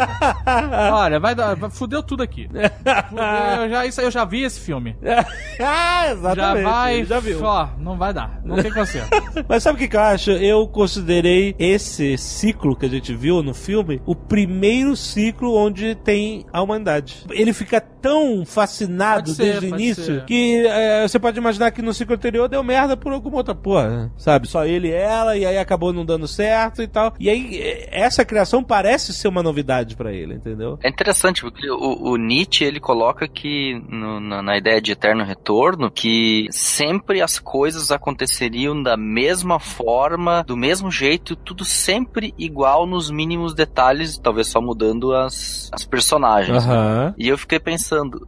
[0.93, 1.57] Olha, vai dar.
[1.71, 2.49] Fudeu tudo aqui.
[2.49, 4.97] Fudeu, eu já, isso, eu já vi esse filme.
[5.61, 6.65] ah, Já exatamente.
[6.65, 7.05] vai.
[7.05, 7.43] Já viu.
[7.43, 8.41] Ó, não vai dar.
[8.45, 9.11] Não tem conserto.
[9.49, 10.31] Mas sabe o que, que eu acho?
[10.33, 16.45] Eu considerei esse ciclo que a gente viu no filme o primeiro ciclo onde tem
[16.53, 17.25] a humanidade.
[17.31, 20.25] Ele fica tão fascinado ser, desde o início ser.
[20.25, 24.11] que é, você pode imaginar que no ciclo anterior deu merda por alguma outra porra,
[24.17, 24.49] sabe?
[24.49, 27.15] Só ele e ela, e aí acabou não dando certo e tal.
[27.19, 30.79] E aí, é, essa criação parece ser uma novidade pra ele, entendeu?
[30.83, 35.25] É interessante, porque o, o Nietzsche, ele coloca que, no- na, na ideia de eterno
[35.25, 42.87] retorno, que sempre as coisas aconteceriam da mesma forma, do mesmo jeito, tudo sempre igual
[42.87, 46.67] nos mínimos detalhes, talvez só mudando as, as personagens.
[46.67, 46.73] né?
[46.73, 47.15] Aham.
[47.19, 48.27] E eu fiquei pensando, pensando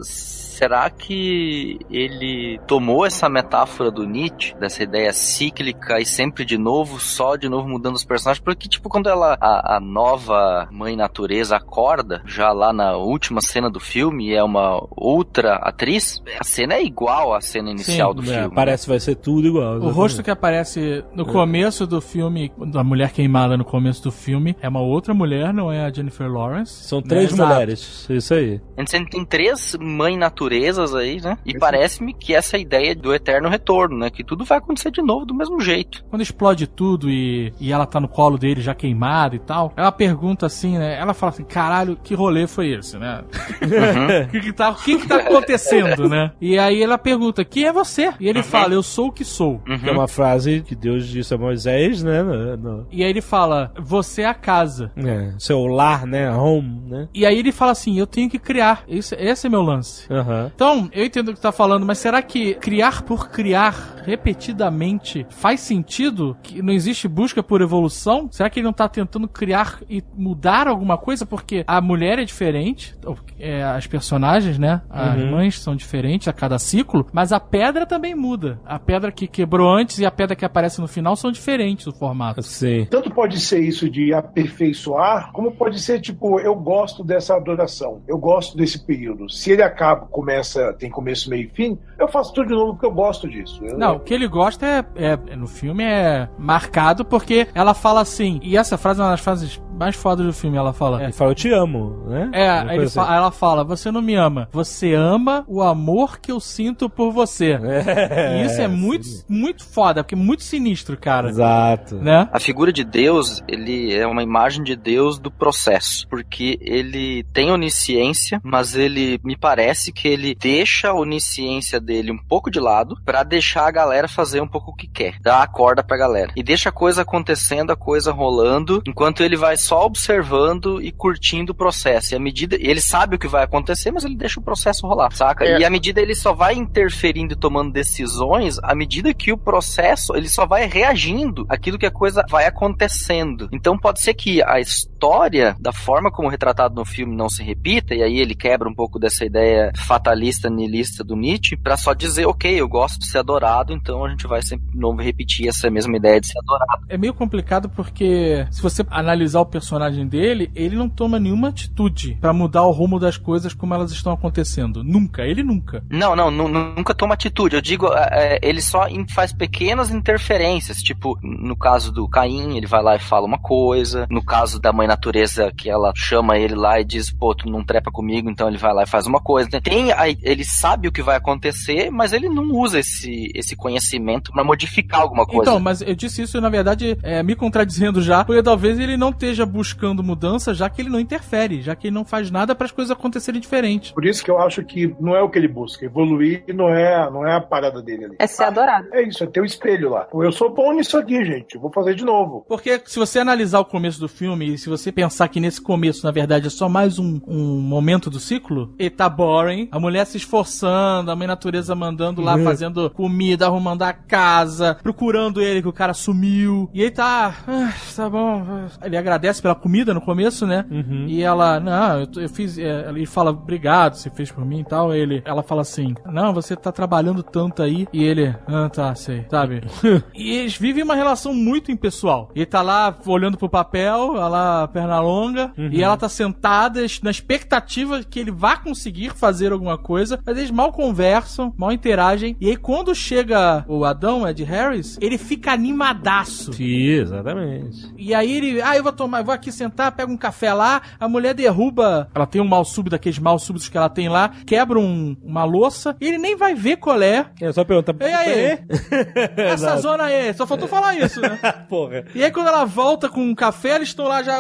[0.59, 6.99] será que ele tomou essa metáfora do Nietzsche, dessa ideia cíclica e sempre de novo,
[6.99, 8.43] só de novo mudando os personagens?
[8.43, 13.71] Porque, tipo, quando ela, a, a nova mãe natureza acorda, já lá na última cena
[13.71, 18.23] do filme, e é uma outra atriz, a cena é igual à cena inicial do
[18.23, 18.55] É, filme.
[18.55, 19.65] parece que vai ser tudo igual.
[19.65, 19.95] O exatamente.
[19.97, 24.69] rosto que aparece no começo do filme, da mulher queimada no começo do filme, é
[24.69, 26.73] uma outra mulher, não é a Jennifer Lawrence.
[26.89, 27.49] São três Exato.
[27.53, 28.07] mulheres.
[28.11, 28.61] Isso aí.
[28.77, 30.17] A gente tem três mãe
[30.49, 31.37] naturezas aí, né?
[31.45, 34.11] E parece-me que essa ideia do eterno retorno, né?
[34.11, 36.03] Que tudo vai acontecer de novo do mesmo jeito.
[36.09, 39.93] Quando explode tudo e, e ela tá no colo dele já queimada e tal, ela
[39.93, 40.99] pergunta assim, né?
[40.99, 43.23] Ela fala assim, caralho, que rolê foi esse, né?
[43.63, 46.33] O que que tá, o que que tá acontecendo, né?
[46.41, 48.13] E aí ela pergunta, quem é você?
[48.19, 49.59] E ele fala, eu sou o que sou.
[49.61, 52.23] Que é uma frase que Deus disse a Moisés, né?
[52.23, 54.91] No, no- E aí ele fala, você é a casa.
[54.97, 56.31] é, seu lar, né?
[56.31, 57.09] Home, né?
[57.15, 58.85] E aí ele fala assim, eu tenho que criar.
[58.89, 60.07] Esse, esse é meu lance.
[60.39, 60.53] Aham.
[60.55, 65.61] Então, eu entendo o que tá falando, mas será que criar por criar repetidamente faz
[65.61, 66.37] sentido?
[66.43, 68.29] Que não existe busca por evolução?
[68.31, 71.27] Será que ele não tá tentando criar e mudar alguma coisa?
[71.27, 74.83] Porque a mulher é diferente, ou, é, as personagens, né?
[74.89, 75.31] As Uhum.
[75.33, 78.61] mães são diferentes a cada ciclo, mas a pedra também muda.
[78.65, 81.93] A pedra que quebrou antes e a pedra que aparece no final são diferentes o
[81.93, 82.43] formato.
[82.43, 82.87] Sim.
[82.91, 88.19] Tanto pode ser isso de aperfeiçoar, como pode ser tipo, eu gosto dessa adoração, eu
[88.19, 89.29] gosto desse período.
[89.31, 92.85] Se ele acaba, começa, tem começo, meio e fim, eu faço tudo de novo porque
[92.87, 93.65] eu gosto disso.
[93.65, 98.03] Eu- Não, o que ele gosta é, é- no filme é marcado porque ela fala
[98.03, 101.03] assim, e essa frase é uma das frases mais fodas do filme, ela fala.
[101.03, 102.31] Ele fala, eu te amo, né?
[102.33, 106.41] É, aí fa- ela fala, você não me ama, você ama o amor que eu
[106.41, 107.59] sinto por você.
[108.09, 111.29] É, e isso é muito, muito foda, porque é muito sinistro, cara.
[111.29, 111.97] Exato.
[111.97, 112.29] Né?
[112.33, 117.51] A figura de Deus, ele é uma imagem de Deus do processo, porque ele tem
[117.51, 122.97] onisciência, mas ele me parece que ele deixa a onisciência dele um pouco de lado
[123.05, 126.33] pra deixar a galera fazer um pouco o que quer, dar a corda pra galera.
[126.37, 131.53] E deixa a coisa acontecendo, a coisa rolando, enquanto ele vai só observando e curtindo
[131.53, 132.15] o processo.
[132.15, 135.11] E à medida ele sabe o que vai acontecer, mas ele deixa o processo rolar,
[135.13, 135.45] saca?
[135.45, 135.61] É.
[135.61, 140.17] E à medida ele só vai interferindo e tomando decisões à medida que o processo
[140.17, 143.49] ele só vai reagindo àquilo que a coisa vai acontecendo.
[143.53, 147.95] Então pode ser que a história, da forma como retratado no filme, não se repita,
[147.95, 152.27] e aí ele quebra um pouco dessa ideia fatalista, nihilista do Nietzsche, pra só dizer,
[152.27, 155.71] ok, eu gosto de ser adorado, então a gente vai sempre de novo repetir essa
[155.71, 156.87] mesma ideia de ser adorado.
[156.89, 162.17] É meio complicado porque se você analisar o personagem dele, ele não toma nenhuma atitude
[162.21, 164.85] pra mudar o rumo das coisas como elas estão acontecendo.
[164.85, 165.83] Nunca, ele nunca.
[165.91, 167.57] Não, não, nu- nunca toma atitude.
[167.57, 170.79] Eu digo, é, é, ele só faz pequenas interferências.
[170.79, 174.07] Tipo, no caso do Caim, ele vai lá e fala uma coisa.
[174.11, 177.65] No caso da mãe natureza, que ela chama ele lá e diz, pô, tu não
[177.65, 179.49] trepa comigo, então ele vai lá e faz uma coisa.
[179.61, 184.33] Tem, a- ele sabe o que vai acontecer, mas ele não usa esse, esse conhecimento
[184.33, 185.51] pra modificar alguma coisa.
[185.51, 189.11] Então, mas eu disse isso, na verdade, é, me contradizendo já, porque talvez ele não
[189.11, 192.67] esteja buscando mudança, já que ele não interfere, já que ele não faz nada para
[192.67, 193.93] as coisas acontecerem diferente.
[193.93, 195.85] Por isso que eu acho que não é o que ele busca.
[195.85, 198.17] Evoluir não é, não é a parada dele ali.
[198.19, 198.89] É ser adorado.
[198.93, 200.07] É isso, é ter o espelho lá.
[200.13, 201.55] Eu sou bom nisso aqui, gente.
[201.55, 202.45] Eu vou fazer de novo.
[202.49, 206.05] Porque se você analisar o começo do filme, e se você pensar que nesse começo,
[206.05, 210.07] na verdade, é só mais um, um momento do ciclo, e tá boring, a mulher
[210.07, 215.69] se esforçando, a mãe natureza mandando lá, fazendo comida, arrumando a casa, procurando ele, que
[215.69, 216.69] o cara sumiu.
[216.73, 218.45] E aí tá, ah, tá bom.
[218.83, 220.65] Ele agradece pela comida no começo, né?
[221.09, 222.59] E ela, não, eu, eu fiz.
[222.59, 224.95] é, Ele fala, obrigado, você fez por mim e tal.
[224.95, 227.87] Ele, ela fala assim, não, você tá trabalhando tanto aí.
[227.93, 229.63] E ele, ah, tá, sei, sabe?
[230.15, 232.31] e eles vivem uma relação muito impessoal.
[232.35, 237.11] Ele tá lá olhando pro papel, ela lá, perna longa, e ela tá sentada na
[237.11, 242.37] expectativa que ele vá conseguir fazer alguma coisa, mas eles mal conversam, mal interagem.
[242.41, 246.53] E aí quando chega o Adão, Ed Harris, ele fica animadaço.
[246.53, 247.93] Sim, exatamente.
[247.97, 250.81] E aí ele, ah, eu vou tomar, eu vou aqui sentar, pega um café lá,
[250.99, 254.31] a mulher derruba, ela tem um mal súbito, daqueles mal súbitos que ela tem lá,
[254.47, 257.27] quebra um- uma louça, e ele nem vai ver qual é.
[257.41, 257.95] É só perguntar.
[258.01, 258.59] E aí?
[259.37, 261.39] Essa zona aí, só faltou falar isso, né?
[261.69, 262.05] Porra.
[262.15, 264.39] E aí quando ela volta com um café, eles estão lá já,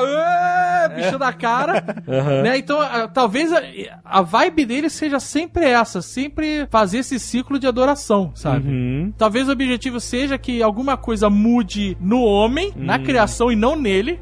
[0.94, 2.42] bicho da cara, Aham.
[2.42, 2.58] né?
[2.58, 3.60] Então, a- talvez a,
[4.04, 8.68] a vibe dele seja sempre essa, sempre fazer esse ciclo de adoração, sabe?
[8.68, 9.12] Uhum.
[9.16, 14.18] Talvez o objetivo seja que alguma coisa mude no homem, na criação e não nele,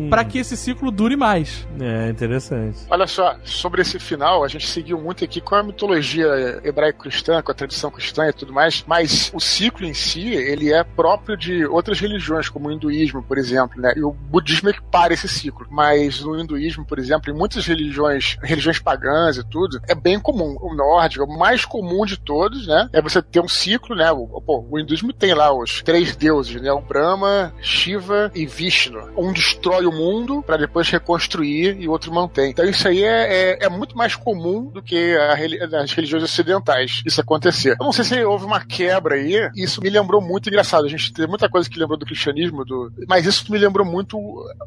[0.00, 0.10] Hum.
[0.10, 1.66] pra que esse ciclo dure mais.
[1.80, 2.78] É, interessante.
[2.88, 7.50] Olha só, sobre esse final, a gente seguiu muito aqui com a mitologia hebraico-cristã, com
[7.50, 11.64] a tradição cristã e tudo mais, mas o ciclo em si, ele é próprio de
[11.66, 13.92] outras religiões, como o hinduísmo, por exemplo, né?
[13.96, 15.66] E o budismo é que para esse ciclo.
[15.70, 20.56] Mas no hinduísmo, por exemplo, em muitas religiões, religiões pagãs e tudo, é bem comum.
[20.60, 22.88] O nórdico, o mais comum de todos, né?
[22.92, 24.10] É você ter um ciclo, né?
[24.12, 26.72] O, pô, o hinduísmo tem lá os três deuses, né?
[26.72, 29.10] O Brahma, Shiva e Vishnu.
[29.16, 32.50] Um destrói o mundo para depois reconstruir e o outro mantém.
[32.50, 36.22] Então isso aí é, é, é muito mais comum do que a reli- as religiões
[36.24, 37.76] ocidentais isso acontecer.
[37.80, 40.84] Eu não sei se houve uma quebra aí, isso me lembrou muito engraçado.
[40.84, 42.92] A gente tem muita coisa que lembrou do cristianismo, do...
[43.08, 44.16] mas isso me lembrou muito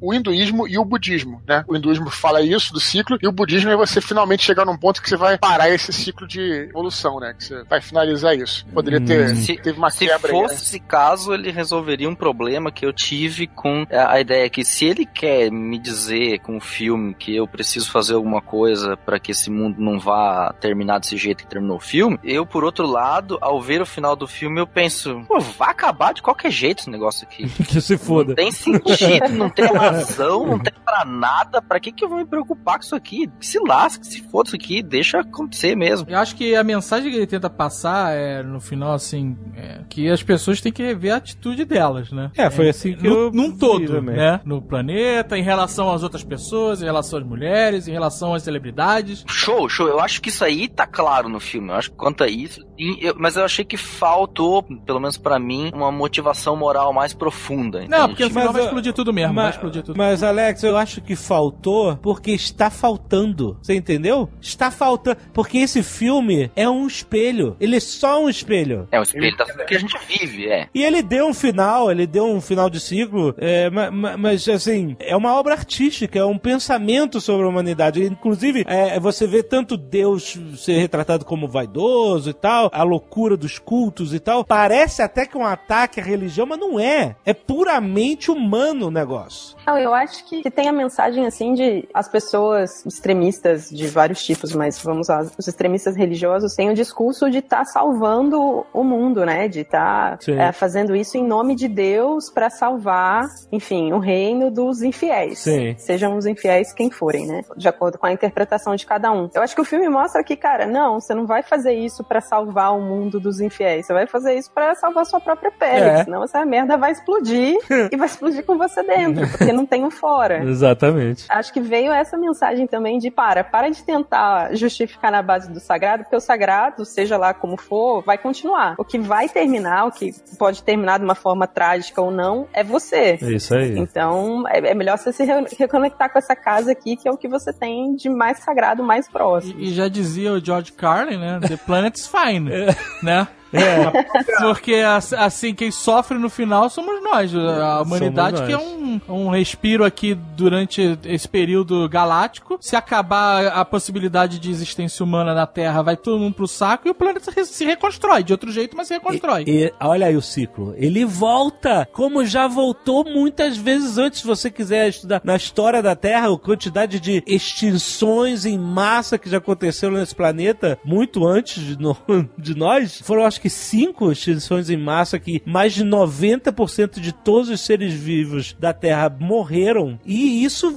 [0.02, 1.64] o hinduísmo e o budismo, né?
[1.68, 5.02] O hinduísmo fala isso do ciclo e o budismo é você finalmente chegar num ponto
[5.02, 7.34] que você vai parar esse ciclo de evolução, né?
[7.38, 8.66] Que você vai finalizar isso.
[8.74, 10.48] Poderia ter Se- teve uma Se quebra aí, né?
[10.50, 14.86] fosse esse caso, ele resolveria um problema que eu tive com a ideia que se
[14.86, 19.32] ele quer me dizer com o filme que eu preciso fazer alguma coisa para que
[19.32, 23.38] esse mundo não vá terminar desse jeito que terminou o filme, eu, por outro lado,
[23.42, 26.90] ao ver o final do filme, eu penso, pô, vai acabar de qualquer jeito esse
[26.90, 27.48] negócio aqui.
[27.64, 28.30] que se foda.
[28.30, 31.62] Não tem sentido, não tem razão, não tem pra nada.
[31.62, 33.30] Pra que que eu vou me preocupar com isso aqui?
[33.40, 36.10] Que se lasque, se for isso aqui, deixa acontecer mesmo.
[36.10, 40.10] Eu acho que a mensagem que ele tenta passar é, no final, assim, é, que
[40.10, 42.32] as pessoas têm que rever a atitude delas, né?
[42.36, 44.16] É, foi assim que no, eu num vi todo, também.
[44.16, 44.42] né?
[44.44, 49.24] No planeta, em relação às outras pessoas, em relação às mulheres, em relação às celebridades.
[49.28, 49.88] Show, show.
[49.88, 51.70] Eu acho que isso aí tá claro no filme.
[51.70, 55.40] Eu acho que quanto a isso, eu- mas eu achei que faltou, pelo menos pra
[55.40, 57.86] mim, uma motivação moral mais profunda.
[57.88, 59.98] Não, porque Mas, vai explodir tudo mesmo, vai Mas, explodir tudo.
[59.98, 63.58] mas, Alex, eu acho que faltou porque está faltando.
[63.62, 64.30] Você entendeu?
[64.42, 65.18] Está faltando.
[65.34, 67.56] Porque esse filme é um espelho.
[67.60, 68.88] Ele é só um espelho.
[68.92, 70.68] É o espelho da que a gente vive, é.
[70.74, 74.48] E ele deu um final, ele deu um final de ciclo, é, ma- ma- mas,
[74.48, 78.04] assim, é uma obra artística, é um pensamento sobre a humanidade.
[78.04, 83.60] Inclusive, é, você vê tanto Deus ser retratado como vaidoso e tal, a loucura dos
[83.60, 84.44] cultos e tal.
[84.44, 87.16] Parece até que é um ataque à religião, mas não é.
[87.26, 89.56] É puramente humano o negócio.
[89.66, 94.24] Não, eu acho que, que tem a mensagem assim de as pessoas extremistas de vários
[94.24, 99.26] tipos, mas vamos lá, os extremistas religiosos têm o discurso de estar salvando o mundo,
[99.26, 99.48] né?
[99.48, 100.36] De estar Sim.
[100.54, 105.40] fazendo isso em nome de Deus para salvar, enfim, o reino dos infiéis.
[105.40, 105.76] Sim.
[105.78, 107.42] Sejam os infiéis quem forem, né?
[107.56, 109.30] De acordo com a interpretação de cada um.
[109.34, 112.22] Eu acho que o filme mostra que, cara, não, você não vai fazer isso para
[112.22, 113.86] salvar o mundo dos infiéis.
[113.86, 115.86] Você vai fazer isso para salvar sua própria pele.
[115.86, 116.04] É.
[116.04, 117.58] Senão essa merda vai explodir
[117.92, 120.44] e vai explodir com você dentro, porque não tem um fora.
[120.46, 121.26] Exatamente.
[121.30, 125.60] Acho que veio essa mensagem também de para, para de tentar justificar na base do
[125.60, 128.76] sagrado, porque o sagrado, seja lá como for, vai continuar.
[128.78, 132.64] O que vai terminar, o que pode terminar de uma forma trágica ou não, é
[132.64, 133.18] você.
[133.22, 133.78] É isso aí.
[133.78, 137.18] Então, é, é melhor você se re- reconectar com essa casa aqui, que é o
[137.18, 139.60] que você tem de mais sagrado, mais próximo.
[139.60, 141.40] E já dizia o George Carlin, né?
[141.48, 142.50] The planet's fine,
[143.02, 143.28] né?
[144.40, 148.48] Porque as- assim, quem sofre no final somos nós, a humanidade nós.
[148.48, 152.58] que é um, um respiro aqui durante esse período galáctico.
[152.62, 156.92] Se acabar a possibilidade de existência humana na Terra, vai todo mundo pro saco e
[156.92, 158.24] o planeta se re- se reconstrói.
[158.24, 159.44] De outro jeito, mas se reconstrói.
[159.48, 160.74] E olha aí o ciclo.
[160.78, 164.22] Ele volta, como já voltou muitas vezes antes.
[164.22, 169.30] Se você quiser estudar na história da Terra, a quantidade de extinções em massa que
[169.30, 171.98] já aconteceram nesse planeta, muito antes de, no-
[172.38, 177.50] de nós, foram acho que cinco extinções em massa que mais de 90% de todos
[177.50, 180.00] os seres vivos da Terra morreram.
[180.06, 180.74] E isso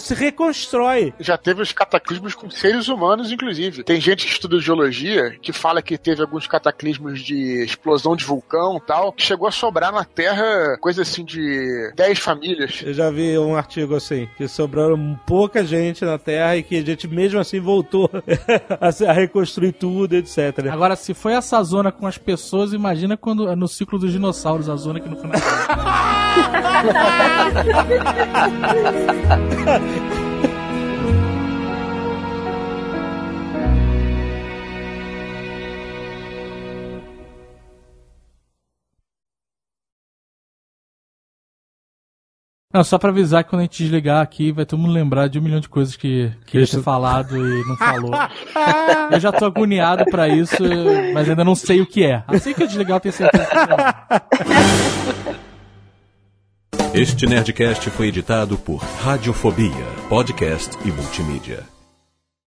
[0.00, 1.12] se reconstrói.
[1.20, 3.84] Já teve os cataclismos com seres humanos, inclusive.
[3.84, 8.78] Tem gente que estuda geologia que fala que teve alguns cataclismos de explosão de vulcão
[8.78, 12.82] e tal, que chegou a sobrar na Terra coisa assim de 10 famílias.
[12.82, 16.82] Eu já vi um artigo assim, que sobraram pouca gente na Terra e que a
[16.82, 18.10] gente mesmo assim voltou
[19.06, 20.66] a reconstruir tudo, etc.
[20.70, 24.76] Agora, se foi essa zona com as pessoas, imagina quando no ciclo dos dinossauros, a
[24.76, 25.40] zona que no final.
[42.76, 45.38] Não, só pra avisar que quando a gente desligar aqui, vai todo mundo lembrar de
[45.38, 46.76] um milhão de coisas que queria Isso.
[46.76, 48.10] ter falado e não falou.
[49.10, 50.62] eu já tô agoniado pra isso,
[51.14, 52.22] mas ainda não sei o que é.
[52.28, 53.56] Assim que eu desligar, eu tenho certeza que
[56.92, 57.00] é.
[57.00, 61.75] Este Nerdcast foi editado por Radiofobia, podcast e multimídia.